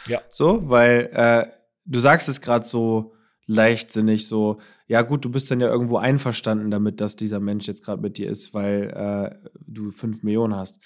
Ja. 0.07 0.21
So, 0.31 0.69
weil 0.69 1.11
äh, 1.13 1.47
du 1.85 1.99
sagst 1.99 2.29
es 2.29 2.41
gerade 2.41 2.67
so 2.67 3.15
leichtsinnig, 3.47 4.27
so, 4.27 4.59
ja 4.87 5.03
gut, 5.03 5.25
du 5.25 5.31
bist 5.31 5.51
dann 5.51 5.61
ja 5.61 5.69
irgendwo 5.69 5.97
einverstanden 5.97 6.71
damit, 6.71 7.01
dass 7.01 7.17
dieser 7.17 7.41
Mensch 7.41 7.67
jetzt 7.67 7.85
gerade 7.85 8.01
mit 8.01 8.19
dir 8.19 8.31
ist, 8.31 8.55
weil 8.55 8.91
äh, 8.91 9.49
du 9.67 9.91
fünf 9.91 10.23
Millionen 10.23 10.55
hast. 10.55 10.81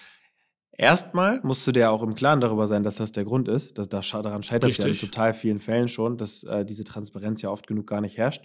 Erstmal 0.76 1.40
musst 1.42 1.66
du 1.66 1.72
dir 1.72 1.90
auch 1.90 2.02
im 2.02 2.14
Klaren 2.14 2.40
darüber 2.40 2.66
sein, 2.66 2.82
dass 2.82 2.96
das 2.96 3.12
der 3.12 3.24
Grund 3.24 3.46
ist. 3.48 3.76
Das, 3.76 3.88
das, 3.88 4.08
daran 4.08 4.42
scheitert 4.42 4.70
es 4.70 4.78
ja 4.78 4.86
in 4.86 4.94
total 4.94 5.34
vielen 5.34 5.58
Fällen 5.58 5.88
schon, 5.88 6.16
dass 6.16 6.44
äh, 6.44 6.64
diese 6.64 6.84
Transparenz 6.84 7.42
ja 7.42 7.50
oft 7.50 7.66
genug 7.66 7.86
gar 7.86 8.00
nicht 8.00 8.16
herrscht. 8.16 8.42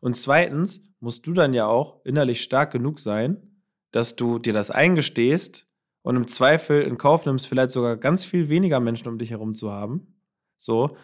Und 0.00 0.14
zweitens 0.14 0.82
musst 1.00 1.26
du 1.26 1.32
dann 1.32 1.52
ja 1.52 1.66
auch 1.66 2.04
innerlich 2.04 2.42
stark 2.42 2.70
genug 2.70 3.00
sein, 3.00 3.60
dass 3.90 4.14
du 4.14 4.38
dir 4.38 4.52
das 4.52 4.70
eingestehst 4.70 5.66
und 6.02 6.16
im 6.16 6.26
Zweifel 6.26 6.82
in 6.82 6.96
Kauf 6.96 7.26
nimmst, 7.26 7.48
vielleicht 7.48 7.70
sogar 7.70 7.96
ganz 7.96 8.24
viel 8.24 8.48
weniger 8.48 8.78
Menschen 8.78 9.08
um 9.08 9.18
dich 9.18 9.30
herum 9.30 9.54
zu 9.54 9.72
haben. 9.72 10.14
So, 10.56 10.96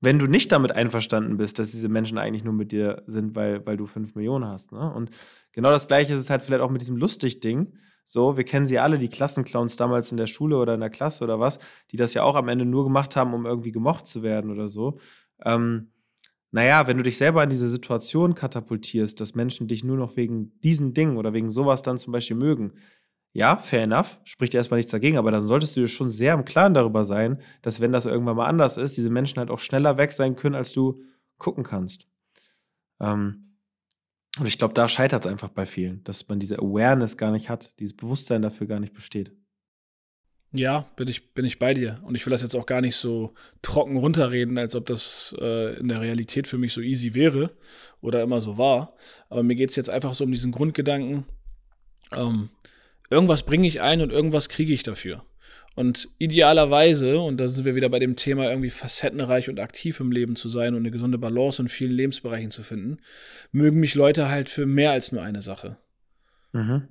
wenn 0.00 0.18
du 0.18 0.26
nicht 0.26 0.52
damit 0.52 0.72
einverstanden 0.72 1.36
bist, 1.36 1.58
dass 1.58 1.70
diese 1.70 1.88
Menschen 1.88 2.18
eigentlich 2.18 2.44
nur 2.44 2.52
mit 2.52 2.72
dir 2.72 3.02
sind, 3.06 3.34
weil, 3.34 3.64
weil 3.66 3.76
du 3.76 3.86
fünf 3.86 4.14
Millionen 4.14 4.44
hast. 4.46 4.72
Ne? 4.72 4.92
Und 4.92 5.10
genau 5.52 5.70
das 5.70 5.88
Gleiche 5.88 6.12
ist 6.12 6.20
es 6.20 6.30
halt 6.30 6.42
vielleicht 6.42 6.62
auch 6.62 6.70
mit 6.70 6.82
diesem 6.82 6.96
Lustig-Ding. 6.96 7.74
So, 8.04 8.36
wir 8.36 8.44
kennen 8.44 8.66
sie 8.66 8.78
alle, 8.78 8.98
die 8.98 9.08
Klassenclowns 9.08 9.76
damals 9.76 10.10
in 10.10 10.18
der 10.18 10.26
Schule 10.26 10.58
oder 10.58 10.74
in 10.74 10.80
der 10.80 10.90
Klasse 10.90 11.24
oder 11.24 11.40
was, 11.40 11.58
die 11.90 11.96
das 11.96 12.14
ja 12.14 12.22
auch 12.22 12.36
am 12.36 12.48
Ende 12.48 12.66
nur 12.66 12.84
gemacht 12.84 13.16
haben, 13.16 13.32
um 13.32 13.46
irgendwie 13.46 13.72
gemocht 13.72 14.06
zu 14.06 14.22
werden 14.22 14.50
oder 14.50 14.68
so. 14.68 14.98
Ähm, 15.44 15.90
naja, 16.50 16.86
wenn 16.86 16.98
du 16.98 17.02
dich 17.02 17.16
selber 17.16 17.42
in 17.42 17.50
diese 17.50 17.68
Situation 17.68 18.34
katapultierst, 18.34 19.18
dass 19.20 19.34
Menschen 19.34 19.66
dich 19.66 19.82
nur 19.82 19.96
noch 19.96 20.16
wegen 20.16 20.52
diesen 20.60 20.94
Dingen 20.94 21.16
oder 21.16 21.32
wegen 21.32 21.50
sowas 21.50 21.82
dann 21.82 21.98
zum 21.98 22.12
Beispiel 22.12 22.36
mögen, 22.36 22.74
ja, 23.32 23.56
fair 23.56 23.82
enough, 23.82 24.20
spricht 24.22 24.54
erstmal 24.54 24.78
nichts 24.78 24.92
dagegen, 24.92 25.16
aber 25.18 25.32
dann 25.32 25.44
solltest 25.44 25.76
du 25.76 25.80
dir 25.80 25.88
schon 25.88 26.08
sehr 26.08 26.34
im 26.34 26.44
Klaren 26.44 26.72
darüber 26.72 27.04
sein, 27.04 27.40
dass 27.62 27.80
wenn 27.80 27.90
das 27.90 28.06
irgendwann 28.06 28.36
mal 28.36 28.46
anders 28.46 28.76
ist, 28.76 28.96
diese 28.96 29.10
Menschen 29.10 29.38
halt 29.38 29.50
auch 29.50 29.58
schneller 29.58 29.96
weg 29.96 30.12
sein 30.12 30.36
können, 30.36 30.54
als 30.54 30.72
du 30.72 31.02
gucken 31.38 31.64
kannst. 31.64 32.06
Ähm, 33.00 33.43
und 34.38 34.46
ich 34.46 34.58
glaube, 34.58 34.74
da 34.74 34.88
scheitert 34.88 35.24
es 35.24 35.30
einfach 35.30 35.48
bei 35.48 35.64
vielen, 35.64 36.02
dass 36.04 36.28
man 36.28 36.40
diese 36.40 36.58
Awareness 36.58 37.16
gar 37.16 37.30
nicht 37.30 37.48
hat, 37.48 37.78
dieses 37.78 37.96
Bewusstsein 37.96 38.42
dafür 38.42 38.66
gar 38.66 38.80
nicht 38.80 38.94
besteht. 38.94 39.32
Ja, 40.56 40.88
bin 40.96 41.08
ich, 41.08 41.34
bin 41.34 41.44
ich 41.44 41.58
bei 41.58 41.74
dir. 41.74 42.00
Und 42.04 42.14
ich 42.14 42.24
will 42.24 42.30
das 42.30 42.42
jetzt 42.42 42.54
auch 42.54 42.66
gar 42.66 42.80
nicht 42.80 42.94
so 42.94 43.34
trocken 43.60 43.96
runterreden, 43.96 44.56
als 44.56 44.76
ob 44.76 44.86
das 44.86 45.34
äh, 45.40 45.76
in 45.78 45.88
der 45.88 46.00
Realität 46.00 46.46
für 46.46 46.58
mich 46.58 46.72
so 46.72 46.80
easy 46.80 47.14
wäre 47.14 47.50
oder 48.00 48.22
immer 48.22 48.40
so 48.40 48.56
war. 48.56 48.94
Aber 49.28 49.42
mir 49.42 49.56
geht 49.56 49.70
es 49.70 49.76
jetzt 49.76 49.90
einfach 49.90 50.14
so 50.14 50.22
um 50.22 50.30
diesen 50.30 50.52
Grundgedanken, 50.52 51.24
ähm, 52.12 52.50
irgendwas 53.10 53.44
bringe 53.44 53.66
ich 53.66 53.82
ein 53.82 54.00
und 54.00 54.12
irgendwas 54.12 54.48
kriege 54.48 54.72
ich 54.72 54.84
dafür. 54.84 55.24
Und 55.74 56.08
idealerweise, 56.18 57.18
und 57.18 57.38
da 57.38 57.48
sind 57.48 57.64
wir 57.64 57.74
wieder 57.74 57.88
bei 57.88 57.98
dem 57.98 58.14
Thema, 58.14 58.48
irgendwie 58.48 58.70
facettenreich 58.70 59.48
und 59.48 59.58
aktiv 59.58 59.98
im 59.98 60.12
Leben 60.12 60.36
zu 60.36 60.48
sein 60.48 60.74
und 60.74 60.80
eine 60.80 60.92
gesunde 60.92 61.18
Balance 61.18 61.60
in 61.60 61.68
vielen 61.68 61.92
Lebensbereichen 61.92 62.52
zu 62.52 62.62
finden, 62.62 62.98
mögen 63.50 63.80
mich 63.80 63.96
Leute 63.96 64.28
halt 64.28 64.48
für 64.48 64.66
mehr 64.66 64.92
als 64.92 65.10
nur 65.10 65.22
eine 65.22 65.42
Sache. 65.42 65.76
Mhm. 66.52 66.88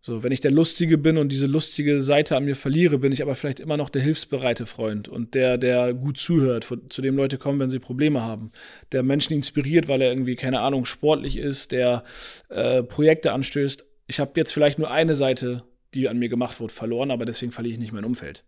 So, 0.00 0.22
wenn 0.22 0.30
ich 0.30 0.40
der 0.40 0.52
Lustige 0.52 0.96
bin 0.96 1.18
und 1.18 1.32
diese 1.32 1.46
lustige 1.46 2.00
Seite 2.00 2.36
an 2.36 2.44
mir 2.44 2.54
verliere, 2.54 2.98
bin 2.98 3.12
ich 3.12 3.20
aber 3.20 3.34
vielleicht 3.34 3.58
immer 3.58 3.76
noch 3.76 3.90
der 3.90 4.02
hilfsbereite 4.02 4.64
Freund 4.64 5.08
und 5.08 5.34
der, 5.34 5.58
der 5.58 5.92
gut 5.92 6.18
zuhört, 6.18 6.72
zu 6.88 7.02
dem 7.02 7.16
Leute 7.16 7.36
kommen, 7.36 7.58
wenn 7.58 7.68
sie 7.68 7.80
Probleme 7.80 8.22
haben, 8.22 8.52
der 8.92 9.02
Menschen 9.02 9.32
inspiriert, 9.32 9.88
weil 9.88 10.00
er 10.00 10.10
irgendwie, 10.10 10.36
keine 10.36 10.60
Ahnung, 10.60 10.84
sportlich 10.84 11.36
ist, 11.36 11.72
der 11.72 12.04
äh, 12.48 12.82
Projekte 12.84 13.32
anstößt. 13.32 13.84
Ich 14.06 14.20
habe 14.20 14.32
jetzt 14.36 14.52
vielleicht 14.52 14.78
nur 14.78 14.90
eine 14.90 15.14
Seite, 15.14 15.64
die 15.94 16.08
an 16.08 16.18
mir 16.18 16.28
gemacht 16.28 16.60
wurde, 16.60 16.72
verloren, 16.72 17.10
aber 17.10 17.24
deswegen 17.24 17.52
verliere 17.52 17.74
ich 17.74 17.78
nicht 17.78 17.92
mein 17.92 18.04
Umfeld. 18.04 18.44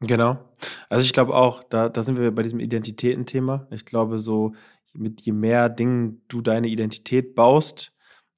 Genau. 0.00 0.52
Also 0.88 1.04
ich 1.04 1.12
glaube 1.12 1.34
auch, 1.34 1.64
da, 1.64 1.88
da 1.88 2.02
sind 2.02 2.18
wir 2.18 2.30
bei 2.30 2.42
diesem 2.42 2.60
Identitätenthema. 2.60 3.66
Ich 3.70 3.84
glaube, 3.84 4.18
so 4.18 4.54
mit 4.92 5.22
je 5.22 5.32
mehr 5.32 5.68
Dingen 5.68 6.22
du 6.28 6.42
deine 6.42 6.68
Identität 6.68 7.34
baust, 7.34 7.92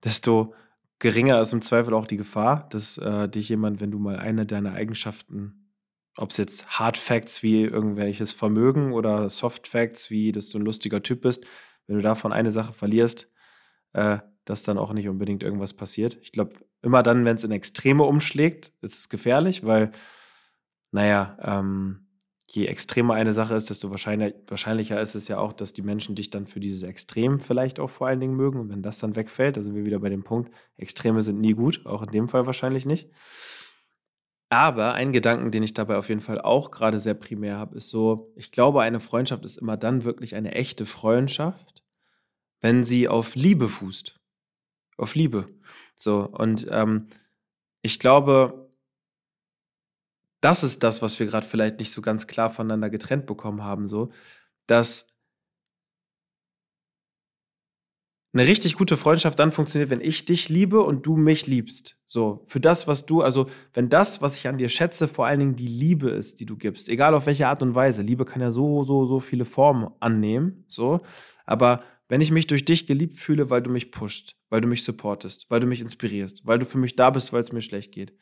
desto 0.04 0.54
geringer 0.98 1.40
ist 1.40 1.52
im 1.52 1.62
Zweifel 1.62 1.94
auch 1.94 2.06
die 2.06 2.16
Gefahr, 2.16 2.68
dass 2.70 2.98
äh, 2.98 3.28
dich 3.28 3.48
jemand, 3.48 3.80
wenn 3.80 3.90
du 3.90 3.98
mal 3.98 4.16
eine 4.16 4.46
deiner 4.46 4.72
Eigenschaften, 4.72 5.72
ob 6.16 6.30
es 6.30 6.36
jetzt 6.36 6.78
Hard 6.78 6.96
Facts 6.96 7.42
wie 7.42 7.62
irgendwelches 7.62 8.32
Vermögen 8.32 8.92
oder 8.92 9.30
Soft 9.30 9.68
Facts 9.68 10.10
wie, 10.10 10.32
dass 10.32 10.48
du 10.50 10.58
ein 10.58 10.64
lustiger 10.64 11.02
Typ 11.02 11.22
bist, 11.22 11.44
wenn 11.86 11.96
du 11.96 12.02
davon 12.02 12.32
eine 12.32 12.50
Sache 12.50 12.72
verlierst, 12.72 13.30
äh, 13.92 14.18
dass 14.48 14.62
dann 14.62 14.78
auch 14.78 14.92
nicht 14.92 15.08
unbedingt 15.08 15.42
irgendwas 15.42 15.74
passiert. 15.74 16.18
Ich 16.22 16.32
glaube, 16.32 16.54
immer 16.80 17.02
dann, 17.02 17.24
wenn 17.26 17.36
es 17.36 17.44
in 17.44 17.50
Extreme 17.50 18.04
umschlägt, 18.04 18.72
ist 18.80 18.98
es 18.98 19.08
gefährlich, 19.10 19.64
weil, 19.64 19.90
naja, 20.90 21.36
ähm, 21.42 22.06
je 22.50 22.64
extremer 22.64 23.12
eine 23.12 23.34
Sache 23.34 23.54
ist, 23.54 23.68
desto 23.68 23.90
wahrscheinlich, 23.90 24.34
wahrscheinlicher 24.46 24.98
ist 25.02 25.14
es 25.14 25.28
ja 25.28 25.38
auch, 25.38 25.52
dass 25.52 25.74
die 25.74 25.82
Menschen 25.82 26.14
dich 26.14 26.30
dann 26.30 26.46
für 26.46 26.60
dieses 26.60 26.82
Extrem 26.82 27.40
vielleicht 27.40 27.78
auch 27.78 27.90
vor 27.90 28.06
allen 28.06 28.20
Dingen 28.20 28.36
mögen. 28.36 28.58
Und 28.58 28.70
wenn 28.70 28.82
das 28.82 28.98
dann 28.98 29.16
wegfällt, 29.16 29.58
da 29.58 29.60
sind 29.60 29.74
wir 29.74 29.84
wieder 29.84 29.98
bei 29.98 30.08
dem 30.08 30.24
Punkt, 30.24 30.50
Extreme 30.78 31.20
sind 31.20 31.40
nie 31.40 31.52
gut, 31.52 31.84
auch 31.84 32.02
in 32.02 32.10
dem 32.10 32.28
Fall 32.30 32.46
wahrscheinlich 32.46 32.86
nicht. 32.86 33.10
Aber 34.48 34.94
ein 34.94 35.12
Gedanken, 35.12 35.50
den 35.50 35.62
ich 35.62 35.74
dabei 35.74 35.98
auf 35.98 36.08
jeden 36.08 36.22
Fall 36.22 36.40
auch 36.40 36.70
gerade 36.70 37.00
sehr 37.00 37.12
primär 37.12 37.58
habe, 37.58 37.76
ist 37.76 37.90
so, 37.90 38.32
ich 38.34 38.50
glaube, 38.50 38.80
eine 38.80 38.98
Freundschaft 38.98 39.44
ist 39.44 39.58
immer 39.58 39.76
dann 39.76 40.04
wirklich 40.04 40.34
eine 40.36 40.52
echte 40.52 40.86
Freundschaft, 40.86 41.84
wenn 42.62 42.82
sie 42.82 43.08
auf 43.08 43.34
Liebe 43.34 43.68
fußt. 43.68 44.18
Auf 44.98 45.14
Liebe. 45.14 45.46
So, 45.94 46.26
und 46.26 46.66
ähm, 46.70 47.06
ich 47.82 47.98
glaube, 47.98 48.68
das 50.40 50.62
ist 50.62 50.82
das, 50.82 51.02
was 51.02 51.18
wir 51.18 51.26
gerade 51.26 51.46
vielleicht 51.46 51.78
nicht 51.78 51.92
so 51.92 52.02
ganz 52.02 52.26
klar 52.26 52.50
voneinander 52.50 52.90
getrennt 52.90 53.26
bekommen 53.26 53.62
haben, 53.62 53.86
so, 53.86 54.10
dass 54.66 55.06
eine 58.34 58.46
richtig 58.46 58.74
gute 58.74 58.96
Freundschaft 58.96 59.38
dann 59.38 59.52
funktioniert, 59.52 59.90
wenn 59.90 60.00
ich 60.00 60.24
dich 60.24 60.48
liebe 60.48 60.82
und 60.82 61.06
du 61.06 61.16
mich 61.16 61.46
liebst. 61.46 61.96
So, 62.04 62.42
für 62.46 62.60
das, 62.60 62.86
was 62.86 63.06
du, 63.06 63.22
also, 63.22 63.48
wenn 63.72 63.88
das, 63.88 64.20
was 64.20 64.36
ich 64.36 64.48
an 64.48 64.58
dir 64.58 64.68
schätze, 64.68 65.08
vor 65.08 65.26
allen 65.26 65.40
Dingen 65.40 65.56
die 65.56 65.66
Liebe 65.68 66.10
ist, 66.10 66.40
die 66.40 66.46
du 66.46 66.56
gibst, 66.56 66.88
egal 66.88 67.14
auf 67.14 67.26
welche 67.26 67.48
Art 67.48 67.62
und 67.62 67.74
Weise. 67.74 68.02
Liebe 68.02 68.24
kann 68.24 68.42
ja 68.42 68.50
so, 68.50 68.84
so, 68.84 69.06
so 69.06 69.18
viele 69.20 69.44
Formen 69.44 69.90
annehmen, 70.00 70.64
so, 70.68 71.00
aber 71.46 71.82
wenn 72.08 72.20
ich 72.20 72.30
mich 72.30 72.46
durch 72.46 72.64
dich 72.64 72.86
geliebt 72.86 73.16
fühle, 73.16 73.50
weil 73.50 73.62
du 73.62 73.70
mich 73.70 73.92
pusht, 73.92 74.36
weil 74.48 74.60
du 74.60 74.68
mich 74.68 74.82
supportest, 74.84 75.50
weil 75.50 75.60
du 75.60 75.66
mich 75.66 75.80
inspirierst, 75.80 76.46
weil 76.46 76.58
du 76.58 76.66
für 76.66 76.78
mich 76.78 76.96
da 76.96 77.10
bist, 77.10 77.32
weil 77.32 77.40
es 77.40 77.52
mir 77.52 77.62
schlecht 77.62 77.92
geht, 77.92 78.14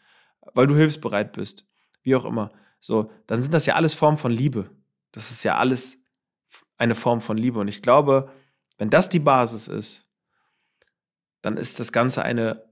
weil 0.54 0.66
du 0.66 0.74
hilfsbereit 0.74 1.32
bist, 1.32 1.66
wie 2.02 2.16
auch 2.16 2.24
immer. 2.24 2.52
So, 2.80 3.10
dann 3.26 3.40
sind 3.40 3.54
das 3.54 3.66
ja 3.66 3.74
alles 3.74 3.94
Formen 3.94 4.18
von 4.18 4.32
Liebe. 4.32 4.70
Das 5.12 5.30
ist 5.30 5.44
ja 5.44 5.56
alles 5.56 5.98
eine 6.76 6.94
Form 6.94 7.20
von 7.20 7.38
Liebe. 7.38 7.58
Und 7.58 7.68
ich 7.68 7.82
glaube, 7.82 8.30
wenn 8.78 8.90
das 8.90 9.08
die 9.08 9.20
Basis 9.20 9.68
ist, 9.68 10.08
dann 11.40 11.56
ist 11.56 11.80
das 11.80 11.92
Ganze 11.92 12.22
eine 12.22 12.64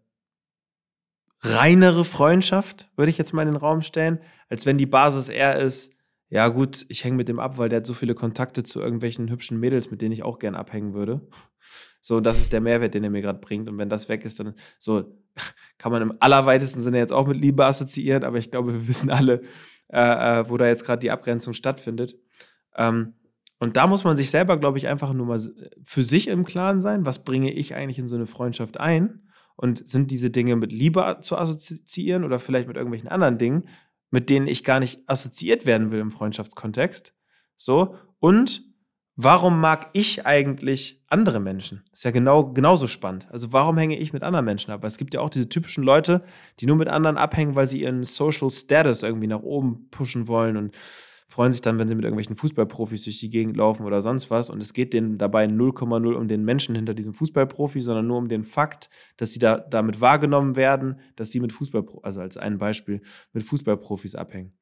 reinere 1.40 2.04
Freundschaft, 2.04 2.90
würde 2.96 3.10
ich 3.10 3.18
jetzt 3.18 3.32
mal 3.32 3.42
in 3.42 3.48
den 3.48 3.56
Raum 3.56 3.82
stellen, 3.82 4.20
als 4.48 4.66
wenn 4.66 4.78
die 4.78 4.86
Basis 4.86 5.28
eher 5.28 5.58
ist, 5.58 5.93
ja 6.28 6.48
gut, 6.48 6.86
ich 6.88 7.04
hänge 7.04 7.16
mit 7.16 7.28
dem 7.28 7.38
ab, 7.38 7.58
weil 7.58 7.68
der 7.68 7.78
hat 7.78 7.86
so 7.86 7.94
viele 7.94 8.14
Kontakte 8.14 8.62
zu 8.62 8.80
irgendwelchen 8.80 9.30
hübschen 9.30 9.60
Mädels, 9.60 9.90
mit 9.90 10.00
denen 10.00 10.12
ich 10.12 10.22
auch 10.22 10.38
gern 10.38 10.54
abhängen 10.54 10.94
würde. 10.94 11.20
So, 12.00 12.20
das 12.20 12.40
ist 12.40 12.52
der 12.52 12.60
Mehrwert, 12.60 12.94
den 12.94 13.04
er 13.04 13.10
mir 13.10 13.22
gerade 13.22 13.38
bringt. 13.38 13.68
Und 13.68 13.78
wenn 13.78 13.88
das 13.88 14.08
weg 14.08 14.24
ist, 14.24 14.38
dann 14.38 14.54
so, 14.78 15.16
kann 15.78 15.92
man 15.92 16.02
im 16.02 16.14
allerweitesten 16.20 16.82
Sinne 16.82 16.98
jetzt 16.98 17.12
auch 17.12 17.26
mit 17.26 17.36
Liebe 17.36 17.64
assoziieren, 17.64 18.24
aber 18.24 18.38
ich 18.38 18.50
glaube, 18.50 18.72
wir 18.72 18.88
wissen 18.88 19.10
alle, 19.10 19.42
äh, 19.88 20.40
äh, 20.40 20.48
wo 20.48 20.56
da 20.56 20.66
jetzt 20.66 20.84
gerade 20.84 21.00
die 21.00 21.10
Abgrenzung 21.10 21.54
stattfindet. 21.54 22.16
Ähm, 22.76 23.14
und 23.58 23.76
da 23.76 23.86
muss 23.86 24.04
man 24.04 24.16
sich 24.16 24.30
selber, 24.30 24.58
glaube 24.58 24.78
ich, 24.78 24.88
einfach 24.88 25.12
nur 25.12 25.26
mal 25.26 25.40
für 25.82 26.02
sich 26.02 26.28
im 26.28 26.44
Klaren 26.44 26.80
sein, 26.80 27.06
was 27.06 27.24
bringe 27.24 27.52
ich 27.52 27.74
eigentlich 27.74 27.98
in 27.98 28.06
so 28.06 28.16
eine 28.16 28.26
Freundschaft 28.26 28.78
ein? 28.78 29.22
Und 29.56 29.88
sind 29.88 30.10
diese 30.10 30.30
Dinge 30.30 30.56
mit 30.56 30.72
Liebe 30.72 31.18
zu 31.20 31.38
assoziieren 31.38 32.24
oder 32.24 32.40
vielleicht 32.40 32.66
mit 32.66 32.76
irgendwelchen 32.76 33.08
anderen 33.08 33.38
Dingen, 33.38 33.68
mit 34.14 34.30
denen 34.30 34.46
ich 34.46 34.62
gar 34.62 34.78
nicht 34.78 35.00
assoziiert 35.08 35.66
werden 35.66 35.90
will 35.90 35.98
im 35.98 36.12
Freundschaftskontext? 36.12 37.12
So. 37.56 37.96
Und 38.20 38.62
warum 39.16 39.60
mag 39.60 39.90
ich 39.92 40.24
eigentlich 40.24 41.02
andere 41.08 41.40
Menschen? 41.40 41.82
Ist 41.90 42.04
ja 42.04 42.12
genau, 42.12 42.52
genauso 42.52 42.86
spannend. 42.86 43.26
Also 43.32 43.52
warum 43.52 43.76
hänge 43.76 43.98
ich 43.98 44.12
mit 44.12 44.22
anderen 44.22 44.44
Menschen 44.44 44.70
ab? 44.70 44.82
Weil 44.82 44.88
es 44.88 44.98
gibt 44.98 45.14
ja 45.14 45.20
auch 45.20 45.30
diese 45.30 45.48
typischen 45.48 45.82
Leute, 45.82 46.24
die 46.60 46.66
nur 46.66 46.76
mit 46.76 46.86
anderen 46.86 47.16
abhängen, 47.16 47.56
weil 47.56 47.66
sie 47.66 47.80
ihren 47.80 48.04
Social 48.04 48.52
Status 48.52 49.02
irgendwie 49.02 49.26
nach 49.26 49.42
oben 49.42 49.88
pushen 49.90 50.28
wollen 50.28 50.56
und 50.56 50.76
freuen 51.26 51.52
sich 51.52 51.62
dann, 51.62 51.78
wenn 51.78 51.88
sie 51.88 51.94
mit 51.94 52.04
irgendwelchen 52.04 52.36
Fußballprofis 52.36 53.04
durch 53.04 53.18
die 53.18 53.30
Gegend 53.30 53.56
laufen 53.56 53.84
oder 53.84 54.02
sonst 54.02 54.30
was. 54.30 54.50
Und 54.50 54.62
es 54.62 54.72
geht 54.72 54.92
denen 54.92 55.18
dabei 55.18 55.46
0,0 55.46 56.12
um 56.12 56.28
den 56.28 56.44
Menschen 56.44 56.74
hinter 56.74 56.94
diesem 56.94 57.14
Fußballprofi, 57.14 57.80
sondern 57.80 58.06
nur 58.06 58.18
um 58.18 58.28
den 58.28 58.44
Fakt, 58.44 58.90
dass 59.16 59.32
sie 59.32 59.38
da 59.38 59.58
damit 59.58 60.00
wahrgenommen 60.00 60.56
werden, 60.56 61.00
dass 61.16 61.30
sie 61.30 61.40
mit 61.40 61.52
Fußball, 61.52 61.86
also 62.02 62.20
als 62.20 62.36
ein 62.36 62.58
Beispiel, 62.58 63.00
mit 63.32 63.42
Fußballprofis 63.42 64.14
abhängen. 64.14 64.52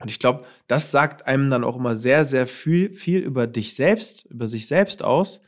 Und 0.00 0.10
ich 0.10 0.18
glaube, 0.18 0.44
das 0.66 0.90
sagt 0.90 1.26
einem 1.26 1.50
dann 1.50 1.64
auch 1.64 1.76
immer 1.76 1.94
sehr, 1.94 2.24
sehr 2.24 2.46
viel, 2.46 2.90
viel 2.90 3.20
über 3.20 3.46
dich 3.46 3.74
selbst, 3.74 4.26
über 4.26 4.48
sich 4.48 4.66
selbst 4.66 5.04
aus, 5.04 5.40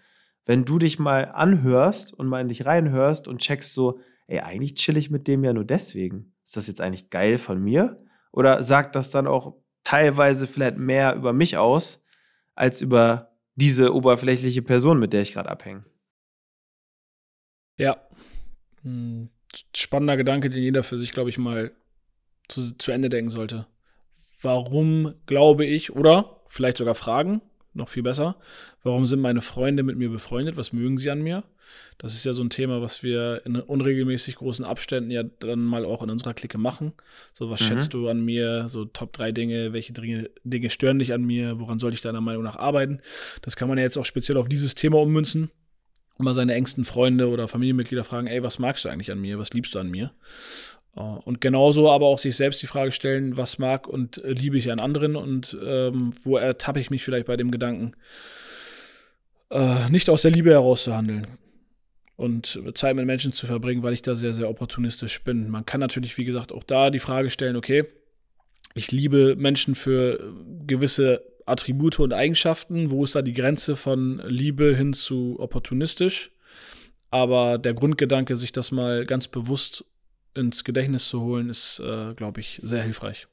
wenn 0.45 0.65
du 0.65 0.79
dich 0.79 1.01
mal 1.01 1.25
anhörst 1.25 2.15
und 2.15 2.29
mal 2.29 2.41
in 2.41 2.49
dich 2.49 2.65
reinhörst 2.65 3.27
und 3.27 3.41
checkst 3.41 3.75
so, 3.75 3.99
ey, 4.29 4.41
eigentlich 4.41 4.75
chill 4.75 4.97
ich 4.97 5.11
mit 5.11 5.27
dem 5.27 5.43
ja 5.43 5.53
nur 5.53 5.65
deswegen. 5.65 6.35
Ist 6.45 6.57
das 6.57 6.69
jetzt 6.69 6.81
eigentlich 6.81 7.11
geil 7.11 7.39
von 7.39 7.61
mir? 7.61 7.97
Oder 8.31 8.63
sagt 8.63 8.95
das 8.95 9.11
dann 9.11 9.27
auch 9.27 9.57
teilweise 9.87 10.47
vielleicht 10.47 10.79
mehr 10.79 11.15
über 11.15 11.33
mich 11.33 11.57
aus, 11.57 12.05
als 12.55 12.81
über 12.81 13.37
diese 13.55 13.95
oberflächliche 13.95 14.63
Person, 14.63 14.99
mit 14.99 15.13
der 15.13 15.23
ich 15.23 15.33
gerade 15.33 15.51
abhänge? 15.51 15.85
Ja. 17.79 17.97
Hm, 18.83 19.31
spannender 19.75 20.17
Gedanke, 20.17 20.51
den 20.51 20.63
jeder 20.63 20.83
für 20.83 20.99
sich, 20.99 21.13
glaube 21.13 21.31
ich, 21.31 21.39
mal 21.39 21.73
zu, 22.49 22.77
zu 22.77 22.93
Ende 22.93 23.09
denken 23.09 23.31
sollte 23.31 23.67
warum 24.43 25.15
glaube 25.27 25.65
ich, 25.65 25.93
oder 25.95 26.43
vielleicht 26.47 26.77
sogar 26.77 26.95
fragen, 26.95 27.43
noch 27.75 27.89
viel 27.89 28.03
besser, 28.03 28.37
warum 28.83 29.07
sind 29.07 29.21
meine 29.21 29.43
Freunde 29.43 29.83
mit 29.83 29.97
mir 29.97 30.11
befreundet, 30.11 30.57
was 30.57 30.73
mögen 30.73 30.99
sie 30.99 31.11
an 31.11 31.23
mir? 31.23 31.45
Das 31.99 32.15
ist 32.15 32.25
ja 32.25 32.33
so 32.33 32.43
ein 32.43 32.51
Thema, 32.51 32.83
was 32.83 33.03
wir 33.03 33.43
in 33.45 33.57
unregelmäßig 33.57 34.37
großen 34.37 34.65
Abständen 34.65 35.11
ja 35.11 35.23
dann 35.23 35.61
mal 35.61 35.85
auch 35.85 36.03
in 36.03 36.11
unserer 36.11 36.35
Clique 36.35 36.59
machen. 36.59 36.93
So, 37.33 37.51
was 37.51 37.61
mhm. 37.61 37.65
schätzt 37.65 37.95
du 37.95 38.09
an 38.09 38.25
mir? 38.25 38.69
So 38.69 38.85
Top 38.85 39.13
3 39.13 39.33
Dinge, 39.33 39.73
welche 39.73 39.93
Dinge, 39.93 40.31
Dinge 40.45 40.71
stören 40.71 40.99
dich 40.99 41.13
an 41.13 41.25
mir? 41.25 41.61
Woran 41.61 41.79
soll 41.79 41.93
ich 41.93 42.01
deiner 42.01 42.21
Meinung 42.21 42.43
nach 42.43 42.57
arbeiten? 42.57 43.01
Das 43.43 43.57
kann 43.57 43.69
man 43.69 43.79
ja 43.79 43.85
jetzt 43.85 43.97
auch 43.97 44.05
speziell 44.05 44.37
auf 44.37 44.49
dieses 44.49 44.75
Thema 44.75 45.01
ummünzen. 45.01 45.51
Und 46.19 46.25
mal 46.25 46.35
seine 46.35 46.55
engsten 46.55 46.87
Freunde 46.87 47.29
oder 47.29 47.47
Familienmitglieder 47.47 48.05
fragen, 48.05 48.27
ey, 48.27 48.43
was 48.43 48.59
magst 48.59 48.85
du 48.85 48.89
eigentlich 48.89 49.13
an 49.13 49.21
mir? 49.21 49.39
Was 49.39 49.53
liebst 49.53 49.75
du 49.75 49.79
an 49.79 49.91
mir? 49.91 50.13
Äh, 50.97 51.01
und 51.01 51.41
genauso 51.41 51.91
aber 51.91 52.07
auch 52.07 52.19
sich 52.19 52.37
selbst 52.37 52.63
die 52.63 52.67
Frage 52.67 52.93
stellen, 52.93 53.37
was 53.37 53.59
mag 53.59 53.87
und 53.87 54.19
äh, 54.25 54.33
liebe 54.33 54.59
ich 54.59 54.71
an 54.73 54.81
anderen 54.81 55.17
und 55.17 55.57
ähm, 55.65 56.13
wo 56.23 56.37
ertappe 56.37 56.81
ich 56.81 56.91
mich 56.91 57.05
vielleicht 57.05 57.27
bei 57.27 57.37
dem 57.37 57.51
Gedanken, 57.51 57.93
äh, 59.51 59.89
nicht 59.91 60.11
aus 60.11 60.23
der 60.23 60.31
Liebe 60.31 60.51
heraus 60.51 60.85
zu 60.85 60.97
handeln. 60.97 61.27
Und 62.17 62.61
Zeit 62.75 62.97
mit 62.97 63.07
Menschen 63.07 63.33
zu 63.33 63.47
verbringen, 63.47 63.83
weil 63.83 63.93
ich 63.93 64.03
da 64.03 64.17
sehr, 64.17 64.33
sehr 64.33 64.49
opportunistisch 64.49 65.23
bin. 65.23 65.51
Man 65.51 65.67
kann 65.67 65.81
natürlich, 65.81 66.17
wie 66.17 66.25
gesagt, 66.25 66.53
auch 66.53 66.65
da 66.65 66.91
die 66.91 66.99
Frage 66.99 67.31
stellen, 67.31 67.57
okay, 67.57 67.85
ich 68.75 68.91
liebe 68.91 69.37
Menschen 69.37 69.75
für 69.75 70.35
gewisse 70.67 71.23
Attribute 71.47 72.01
und 72.01 72.13
Eigenschaften. 72.13 72.91
Wo 72.91 73.05
ist 73.05 73.15
da 73.15 73.23
die 73.23 73.33
Grenze 73.33 73.77
von 73.77 74.21
Liebe 74.27 74.75
hin 74.75 74.93
zu 74.93 75.37
opportunistisch? 75.39 76.33
Aber 77.11 77.59
der 77.59 77.75
Grundgedanke, 77.75 78.37
sich 78.37 78.53
das 78.53 78.73
mal 78.73 79.07
ganz 79.07 79.29
bewusst 79.29 79.85
ins 80.35 80.65
Gedächtnis 80.65 81.09
zu 81.09 81.23
holen, 81.23 81.49
ist, 81.49 81.81
äh, 81.81 82.15
glaube 82.15 82.41
ich, 82.41 82.61
sehr 82.63 82.83
hilfreich. 82.83 83.27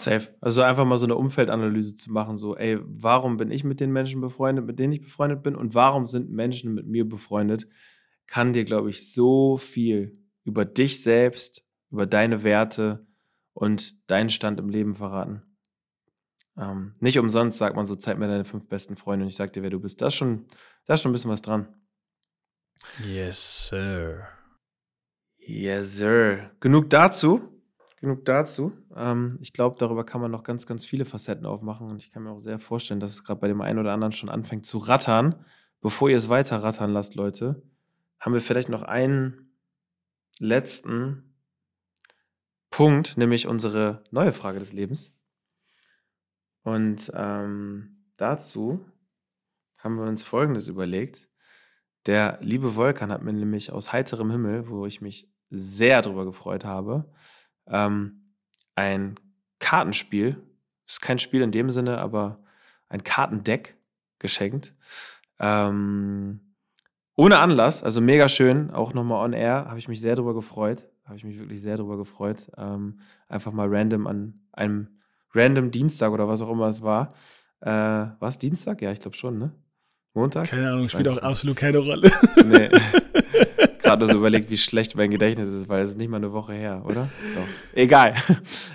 Safe. 0.00 0.34
Also 0.40 0.62
einfach 0.62 0.84
mal 0.84 0.98
so 0.98 1.06
eine 1.06 1.16
Umfeldanalyse 1.16 1.94
zu 1.94 2.12
machen, 2.12 2.36
so, 2.36 2.56
ey, 2.56 2.78
warum 2.82 3.36
bin 3.36 3.50
ich 3.50 3.64
mit 3.64 3.80
den 3.80 3.92
Menschen 3.92 4.20
befreundet, 4.20 4.64
mit 4.66 4.78
denen 4.78 4.92
ich 4.92 5.00
befreundet 5.00 5.42
bin 5.42 5.54
und 5.54 5.74
warum 5.74 6.06
sind 6.06 6.30
Menschen 6.30 6.74
mit 6.74 6.86
mir 6.86 7.08
befreundet, 7.08 7.66
kann 8.26 8.52
dir, 8.52 8.64
glaube 8.64 8.90
ich, 8.90 9.12
so 9.12 9.56
viel 9.56 10.12
über 10.44 10.64
dich 10.64 11.02
selbst, 11.02 11.64
über 11.90 12.06
deine 12.06 12.44
Werte 12.44 13.06
und 13.52 14.10
deinen 14.10 14.30
Stand 14.30 14.60
im 14.60 14.68
Leben 14.68 14.94
verraten. 14.94 15.42
Ähm, 16.58 16.94
nicht 17.00 17.18
umsonst 17.18 17.58
sagt 17.58 17.76
man 17.76 17.86
so, 17.86 17.94
zeig 17.96 18.18
mir 18.18 18.28
deine 18.28 18.44
fünf 18.44 18.68
besten 18.68 18.96
Freunde 18.96 19.24
und 19.24 19.28
ich 19.28 19.36
sag 19.36 19.52
dir, 19.52 19.62
wer 19.62 19.70
du 19.70 19.80
bist. 19.80 20.00
Da 20.00 20.08
ist 20.08 20.14
schon, 20.14 20.46
da 20.86 20.94
ist 20.94 21.02
schon 21.02 21.10
ein 21.10 21.12
bisschen 21.12 21.30
was 21.30 21.42
dran. 21.42 21.74
Yes, 23.04 23.68
sir. 23.68 24.28
Yes, 25.38 25.96
sir. 25.96 26.50
Genug 26.60 26.90
dazu 26.90 27.55
genug 27.96 28.24
dazu. 28.24 28.72
Ähm, 28.94 29.38
ich 29.40 29.52
glaube, 29.52 29.76
darüber 29.78 30.04
kann 30.04 30.20
man 30.20 30.30
noch 30.30 30.42
ganz, 30.42 30.66
ganz 30.66 30.84
viele 30.84 31.04
Facetten 31.04 31.46
aufmachen 31.46 31.88
und 31.88 31.98
ich 31.98 32.10
kann 32.10 32.22
mir 32.22 32.30
auch 32.30 32.40
sehr 32.40 32.58
vorstellen, 32.58 33.00
dass 33.00 33.12
es 33.12 33.24
gerade 33.24 33.40
bei 33.40 33.48
dem 33.48 33.60
einen 33.60 33.78
oder 33.78 33.92
anderen 33.92 34.12
schon 34.12 34.28
anfängt 34.28 34.66
zu 34.66 34.78
rattern. 34.78 35.34
Bevor 35.80 36.08
ihr 36.08 36.16
es 36.16 36.28
weiter 36.28 36.62
rattern 36.62 36.92
lasst, 36.92 37.14
Leute, 37.14 37.62
haben 38.20 38.32
wir 38.32 38.40
vielleicht 38.40 38.68
noch 38.68 38.82
einen 38.82 39.52
letzten 40.38 41.34
Punkt, 42.70 43.16
nämlich 43.16 43.46
unsere 43.46 44.04
neue 44.10 44.32
Frage 44.32 44.58
des 44.58 44.72
Lebens. 44.72 45.14
Und 46.62 47.12
ähm, 47.14 48.04
dazu 48.16 48.84
haben 49.78 49.96
wir 49.96 50.06
uns 50.06 50.22
Folgendes 50.22 50.68
überlegt. 50.68 51.28
Der 52.06 52.38
liebe 52.40 52.74
Volkan 52.74 53.12
hat 53.12 53.22
mir 53.22 53.32
nämlich 53.32 53.72
aus 53.72 53.92
heiterem 53.92 54.30
Himmel, 54.30 54.68
wo 54.68 54.86
ich 54.86 55.00
mich 55.00 55.32
sehr 55.50 56.02
darüber 56.02 56.24
gefreut 56.24 56.64
habe, 56.64 57.08
ähm, 57.68 58.32
ein 58.74 59.14
Kartenspiel, 59.58 60.36
ist 60.86 61.02
kein 61.02 61.18
Spiel 61.18 61.42
in 61.42 61.50
dem 61.50 61.70
Sinne, 61.70 61.98
aber 61.98 62.42
ein 62.88 63.02
Kartendeck 63.04 63.76
geschenkt. 64.18 64.74
Ähm, 65.38 66.40
ohne 67.16 67.38
Anlass, 67.38 67.82
also 67.82 68.00
mega 68.00 68.28
schön, 68.28 68.70
auch 68.70 68.94
nochmal 68.94 69.24
on 69.24 69.32
air, 69.32 69.66
habe 69.66 69.78
ich 69.78 69.88
mich 69.88 70.00
sehr 70.00 70.16
darüber 70.16 70.34
gefreut. 70.34 70.86
Habe 71.04 71.16
ich 71.16 71.24
mich 71.24 71.38
wirklich 71.38 71.62
sehr 71.62 71.76
darüber 71.76 71.96
gefreut. 71.96 72.50
Ähm, 72.56 72.98
einfach 73.28 73.52
mal 73.52 73.68
random 73.68 74.06
an 74.06 74.40
einem 74.52 74.88
random 75.32 75.70
Dienstag 75.70 76.12
oder 76.12 76.28
was 76.28 76.42
auch 76.42 76.50
immer 76.50 76.66
es 76.68 76.82
war. 76.82 77.14
Äh, 77.60 77.70
war 77.70 78.28
es 78.28 78.38
Dienstag? 78.38 78.82
Ja, 78.82 78.92
ich 78.92 79.00
glaube 79.00 79.16
schon, 79.16 79.38
ne? 79.38 79.52
Montag? 80.14 80.48
Keine 80.48 80.70
Ahnung, 80.70 80.88
spielt 80.88 81.08
auch 81.08 81.22
absolut 81.22 81.56
keine 81.56 81.78
Rolle. 81.78 82.10
Nee. 82.44 82.70
gerade 83.86 84.06
so 84.06 84.16
überlegt, 84.16 84.50
wie 84.50 84.58
schlecht 84.58 84.96
mein 84.96 85.10
Gedächtnis 85.10 85.48
ist, 85.48 85.68
weil 85.68 85.82
es 85.82 85.90
ist 85.90 85.98
nicht 85.98 86.08
mal 86.08 86.18
eine 86.18 86.32
Woche 86.32 86.54
her, 86.54 86.82
oder? 86.84 87.08
Doch. 87.34 87.46
Egal. 87.74 88.14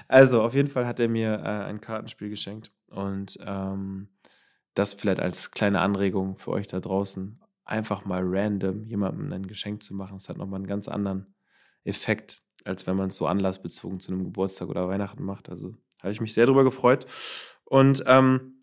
Also, 0.07 0.41
auf 0.41 0.53
jeden 0.53 0.67
Fall 0.67 0.85
hat 0.85 0.99
er 0.99 1.07
mir 1.07 1.41
äh, 1.43 1.65
ein 1.65 1.79
Kartenspiel 1.79 2.29
geschenkt. 2.29 2.71
Und 2.87 3.37
ähm, 3.45 4.07
das 4.73 4.93
vielleicht 4.93 5.19
als 5.19 5.51
kleine 5.51 5.79
Anregung 5.79 6.37
für 6.37 6.51
euch 6.51 6.67
da 6.67 6.79
draußen. 6.79 7.39
Einfach 7.63 8.05
mal 8.05 8.21
random 8.23 8.83
jemandem 8.83 9.31
ein 9.31 9.47
Geschenk 9.47 9.83
zu 9.83 9.95
machen. 9.95 10.17
Das 10.17 10.29
hat 10.29 10.37
nochmal 10.37 10.59
einen 10.59 10.67
ganz 10.67 10.87
anderen 10.87 11.33
Effekt, 11.83 12.41
als 12.65 12.87
wenn 12.87 12.97
man 12.97 13.07
es 13.07 13.15
so 13.15 13.27
anlassbezogen 13.27 13.99
zu 13.99 14.11
einem 14.11 14.23
Geburtstag 14.25 14.69
oder 14.69 14.87
Weihnachten 14.87 15.23
macht. 15.23 15.49
Also 15.49 15.75
habe 16.01 16.11
ich 16.11 16.21
mich 16.21 16.33
sehr 16.33 16.45
darüber 16.45 16.63
gefreut. 16.63 17.05
Und 17.65 18.03
ähm, 18.07 18.59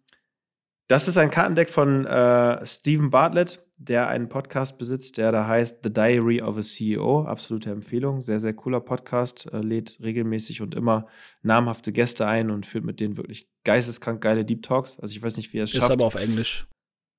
das 0.88 1.08
ist 1.08 1.16
ein 1.16 1.30
Kartendeck 1.30 1.70
von 1.70 2.06
äh, 2.06 2.64
Stephen 2.66 3.10
Bartlett, 3.10 3.64
der 3.78 4.08
einen 4.08 4.28
Podcast 4.28 4.76
besitzt, 4.76 5.18
der 5.18 5.30
da 5.30 5.46
heißt 5.46 5.78
The 5.84 5.92
Diary 5.92 6.42
of 6.42 6.56
a 6.56 6.60
CEO. 6.60 7.24
Absolute 7.24 7.70
Empfehlung. 7.70 8.20
Sehr, 8.22 8.40
sehr 8.40 8.52
cooler 8.52 8.80
Podcast. 8.80 9.48
Äh, 9.52 9.60
lädt 9.60 9.98
regelmäßig 10.02 10.60
und 10.60 10.74
immer 10.74 11.06
namhafte 11.42 11.92
Gäste 11.92 12.26
ein 12.26 12.50
und 12.50 12.66
führt 12.66 12.84
mit 12.84 12.98
denen 12.98 13.16
wirklich 13.16 13.48
geisteskrank 13.64 14.20
geile 14.20 14.44
Deep 14.44 14.64
Talks. 14.64 14.98
Also 14.98 15.14
ich 15.14 15.22
weiß 15.22 15.36
nicht, 15.36 15.52
wie 15.52 15.58
er 15.58 15.64
es 15.64 15.70
schafft. 15.70 15.90
Ist 15.90 15.92
aber 15.92 16.06
auf 16.06 16.16
Englisch. 16.16 16.66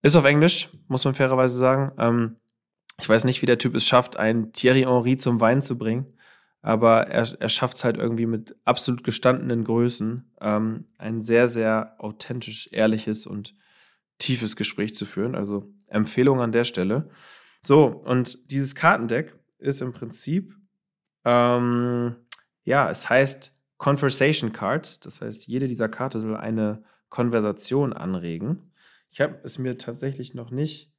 Ist 0.01 0.17
auf 0.17 0.25
Englisch, 0.25 0.69
muss 0.87 1.05
man 1.05 1.13
fairerweise 1.13 1.55
sagen. 1.55 1.93
Ähm, 1.97 2.35
ich 2.99 3.07
weiß 3.07 3.23
nicht, 3.23 3.41
wie 3.41 3.45
der 3.45 3.57
Typ 3.57 3.75
es 3.75 3.87
schafft, 3.87 4.17
einen 4.17 4.51
Thierry 4.51 4.81
Henry 4.81 5.15
zum 5.15 5.39
Weinen 5.39 5.61
zu 5.61 5.77
bringen. 5.77 6.13
Aber 6.61 7.07
er, 7.07 7.39
er 7.39 7.49
schafft 7.49 7.77
es 7.77 7.85
halt 7.85 7.95
irgendwie 7.95 8.25
mit 8.25 8.57
absolut 8.65 9.05
gestandenen 9.05 9.63
Größen, 9.63 10.29
ähm, 10.41 10.85
ein 10.97 11.21
sehr, 11.21 11.47
sehr 11.47 11.95
authentisch, 11.99 12.67
ehrliches 12.73 13.25
und 13.25 13.55
tiefes 14.17 14.57
Gespräch 14.57 14.93
zu 14.93 15.05
führen. 15.05 15.35
Also 15.35 15.71
Empfehlung 15.89 16.41
an 16.41 16.51
der 16.51 16.63
Stelle. 16.63 17.09
So, 17.61 17.85
und 17.87 18.51
dieses 18.51 18.75
Kartendeck 18.75 19.35
ist 19.57 19.81
im 19.81 19.93
Prinzip, 19.93 20.55
ähm, 21.25 22.15
ja, 22.63 22.89
es 22.89 23.09
heißt 23.09 23.53
Conversation 23.77 24.53
Cards. 24.53 24.99
Das 24.99 25.21
heißt, 25.21 25.47
jede 25.47 25.67
dieser 25.67 25.89
Karte 25.89 26.19
soll 26.19 26.37
eine 26.37 26.83
Konversation 27.09 27.93
anregen. 27.93 28.71
Ich 29.09 29.21
habe 29.21 29.39
es 29.43 29.57
mir 29.57 29.77
tatsächlich 29.77 30.35
noch 30.35 30.51
nicht 30.51 30.93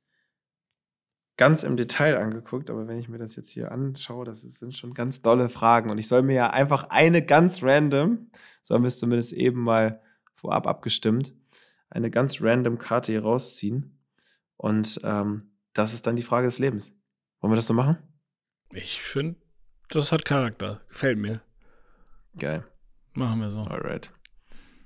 ganz 1.37 1.63
im 1.63 1.77
Detail 1.77 2.19
angeguckt, 2.19 2.69
aber 2.69 2.87
wenn 2.87 2.99
ich 2.99 3.09
mir 3.09 3.19
das 3.19 3.37
jetzt 3.37 3.51
hier 3.51 3.73
anschaue, 3.73 4.27
das 4.27 4.43
sind 4.43 4.77
schon 4.77 4.93
ganz 4.93 5.23
dolle 5.23 5.49
Fragen. 5.49 5.91
Und 5.91 5.99
ich 5.99 6.09
soll 6.09 6.23
mir 6.23 6.35
ja 6.35 6.51
einfach 6.51 6.91
eine 6.91 7.25
ganz 7.25 7.63
random, 7.63 8.31
so 8.61 8.75
haben 8.75 8.83
wir 8.83 8.89
es 8.89 8.99
zumindest 8.99 9.33
eben 9.33 9.63
mal 9.63 10.03
vorab 10.35 10.67
abgestimmt, 10.67 11.35
eine 11.89 12.11
ganz 12.11 12.43
random 12.43 12.79
Karte 12.79 13.13
hier 13.13 13.23
rausziehen. 13.23 14.00
Und 14.61 15.01
ähm, 15.05 15.55
das 15.73 15.95
ist 15.95 16.07
dann 16.07 16.17
die 16.17 16.23
Frage 16.23 16.47
des 16.47 16.59
Lebens. 16.59 16.95
Wollen 17.41 17.51
wir 17.51 17.57
das 17.57 17.67
so 17.67 17.73
machen? 17.73 17.97
Ich 18.73 19.01
finde, 19.01 19.41
das 19.89 20.13
hat 20.13 20.27
Charakter. 20.27 20.83
Gefällt 20.91 21.17
mir. 21.17 21.41
Geil. 22.37 22.67
Machen 23.15 23.41
wir 23.41 23.51
so. 23.51 23.63
Alright. 23.63 24.13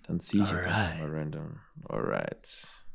Dann 0.05 0.21
ziehe 0.21 0.45
ich 0.45 0.49
Alright. 0.49 0.67
jetzt 0.67 0.75
einfach 0.75 0.99
mal 1.01 1.11
random. 1.11 1.61
Alright. 1.89 2.87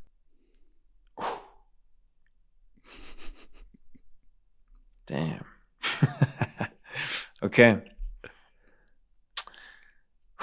Damn. 5.04 5.44
okay. 7.42 7.82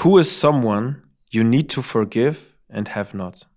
Who 0.03 0.19
is 0.19 0.39
someone 0.39 1.01
you 1.31 1.43
need 1.43 1.71
to 1.71 1.81
forgive 1.81 2.59
and 2.69 2.89
have 2.89 3.17
not? 3.17 3.49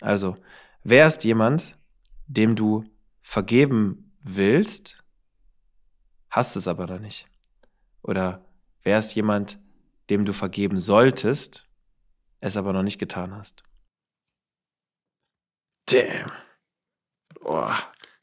Also, 0.00 0.36
wer 0.82 1.06
ist 1.06 1.22
jemand, 1.22 1.78
dem 2.26 2.56
du 2.56 2.84
vergeben 3.22 4.12
willst, 4.20 5.04
hast 6.30 6.56
es 6.56 6.68
aber 6.68 6.86
noch 6.86 6.98
nicht? 6.98 7.28
Oder 8.02 8.44
wer 8.82 8.98
ist 8.98 9.14
jemand, 9.14 9.58
dem 10.10 10.24
du 10.24 10.32
vergeben 10.32 10.80
solltest, 10.80 11.68
es 12.40 12.56
aber 12.56 12.72
noch 12.72 12.82
nicht 12.82 12.98
getan 12.98 13.34
hast? 13.34 13.64
Damn. 15.86 16.32
Boah. 17.40 17.76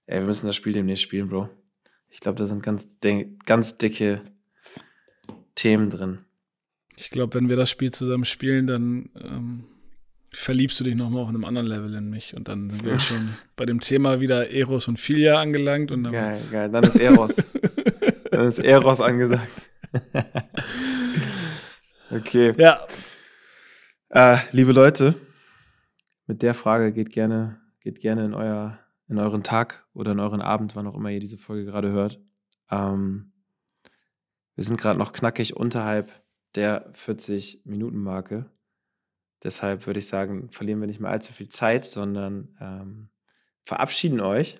Ey, 0.06 0.20
wir 0.20 0.28
müssen 0.28 0.47
das 0.47 0.56
Spiel 0.56 0.74
demnächst 0.74 1.04
spielen, 1.04 1.30
Bro. 1.30 1.49
Ich 2.10 2.20
glaube, 2.20 2.38
da 2.38 2.45
sind 2.45 2.62
ganz, 2.62 2.88
ganz 3.45 3.78
dicke 3.78 4.22
Themen 5.56 5.89
drin. 5.89 6.26
Ich 6.97 7.10
glaube, 7.10 7.36
wenn 7.36 7.49
wir 7.49 7.56
das 7.56 7.70
Spiel 7.70 7.91
zusammen 7.91 8.26
spielen, 8.26 8.68
dann 8.68 9.10
ähm, 9.16 9.68
verliebst 10.32 10.80
du 10.80 10.84
dich 10.84 10.96
nochmal 10.96 11.24
auf 11.24 11.30
einem 11.30 11.44
anderen 11.44 11.68
Level 11.68 11.94
in 11.94 12.10
mich. 12.10 12.36
Und 12.36 12.48
dann 12.48 12.70
sind 12.70 12.86
wir 12.86 13.00
schon 13.00 13.30
bei 13.56 13.66
dem 13.66 13.80
Thema 13.80 14.20
wieder 14.20 14.50
Eros 14.50 14.88
und 14.88 15.00
Filia 15.00 15.40
angelangt. 15.40 15.92
Und 15.92 16.04
dann 16.04 16.14
geil, 16.14 16.40
geil. 16.52 16.70
Dann 16.70 16.84
ist 16.84 16.96
Eros. 16.96 17.36
dann 18.32 18.48
ist 18.48 18.60
Eros 18.60 19.02
angesagt. 19.02 19.70
okay. 22.12 22.54
Ja. 22.58 22.80
Äh, 24.10 24.38
liebe 24.52 24.72
Leute, 24.72 25.16
mit 26.28 26.42
der 26.42 26.54
Frage 26.54 26.94
geht 26.94 27.12
gerne, 27.12 27.60
geht 27.82 28.00
gerne 28.00 28.24
in, 28.24 28.34
euer, 28.34 28.80
in 29.08 29.20
euren 29.20 29.44
Tag 29.44 29.86
oder 29.94 30.14
in 30.14 30.20
euren 30.20 30.42
Abend, 30.42 30.76
wann 30.76 30.88
auch 30.88 30.96
immer 30.96 31.10
ihr 31.10 31.20
diese 31.20 31.38
Folge 31.38 31.66
gerade 31.66 31.92
hört. 31.92 32.20
Ähm, 32.70 33.34
wir 34.56 34.64
sind 34.64 34.80
gerade 34.80 35.00
noch 35.00 35.14
knackig 35.14 35.56
unterhalb 35.56 36.12
der 36.56 36.92
40-Minuten-Marke. 36.94 38.50
Deshalb 39.44 39.88
würde 39.88 40.00
ich 40.00 40.08
sagen, 40.08 40.50
verlieren 40.52 40.80
wir 40.80 40.88
nicht 40.88 41.00
mehr 41.00 41.12
allzu 41.12 41.34
viel 41.34 41.50
Zeit, 41.50 41.86
sondern 41.86 42.56
ähm, 42.60 43.10
verabschieden 43.64 44.20
euch. 44.20 44.60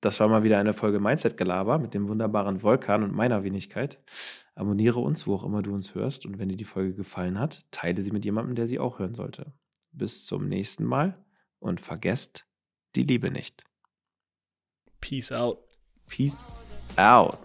Das 0.00 0.18
war 0.18 0.28
mal 0.28 0.42
wieder 0.42 0.58
eine 0.58 0.74
Folge 0.74 0.98
Mindset-Gelaber 0.98 1.78
mit 1.78 1.94
dem 1.94 2.08
wunderbaren 2.08 2.62
Vulkan 2.62 3.04
und 3.04 3.14
meiner 3.14 3.44
Wenigkeit. 3.44 4.02
Abonniere 4.54 5.00
uns, 5.00 5.26
wo 5.26 5.34
auch 5.36 5.44
immer 5.44 5.62
du 5.62 5.72
uns 5.72 5.94
hörst. 5.94 6.26
Und 6.26 6.38
wenn 6.38 6.48
dir 6.48 6.56
die 6.56 6.64
Folge 6.64 6.94
gefallen 6.94 7.38
hat, 7.38 7.64
teile 7.70 8.02
sie 8.02 8.10
mit 8.10 8.24
jemandem, 8.24 8.56
der 8.56 8.66
sie 8.66 8.80
auch 8.80 8.98
hören 8.98 9.14
sollte. 9.14 9.52
Bis 9.92 10.26
zum 10.26 10.48
nächsten 10.48 10.84
Mal 10.84 11.22
und 11.60 11.80
vergesst 11.80 12.46
die 12.96 13.04
Liebe 13.04 13.30
nicht. 13.30 13.64
Peace 15.00 15.30
out. 15.30 15.60
Peace 16.08 16.44
out. 16.96 17.38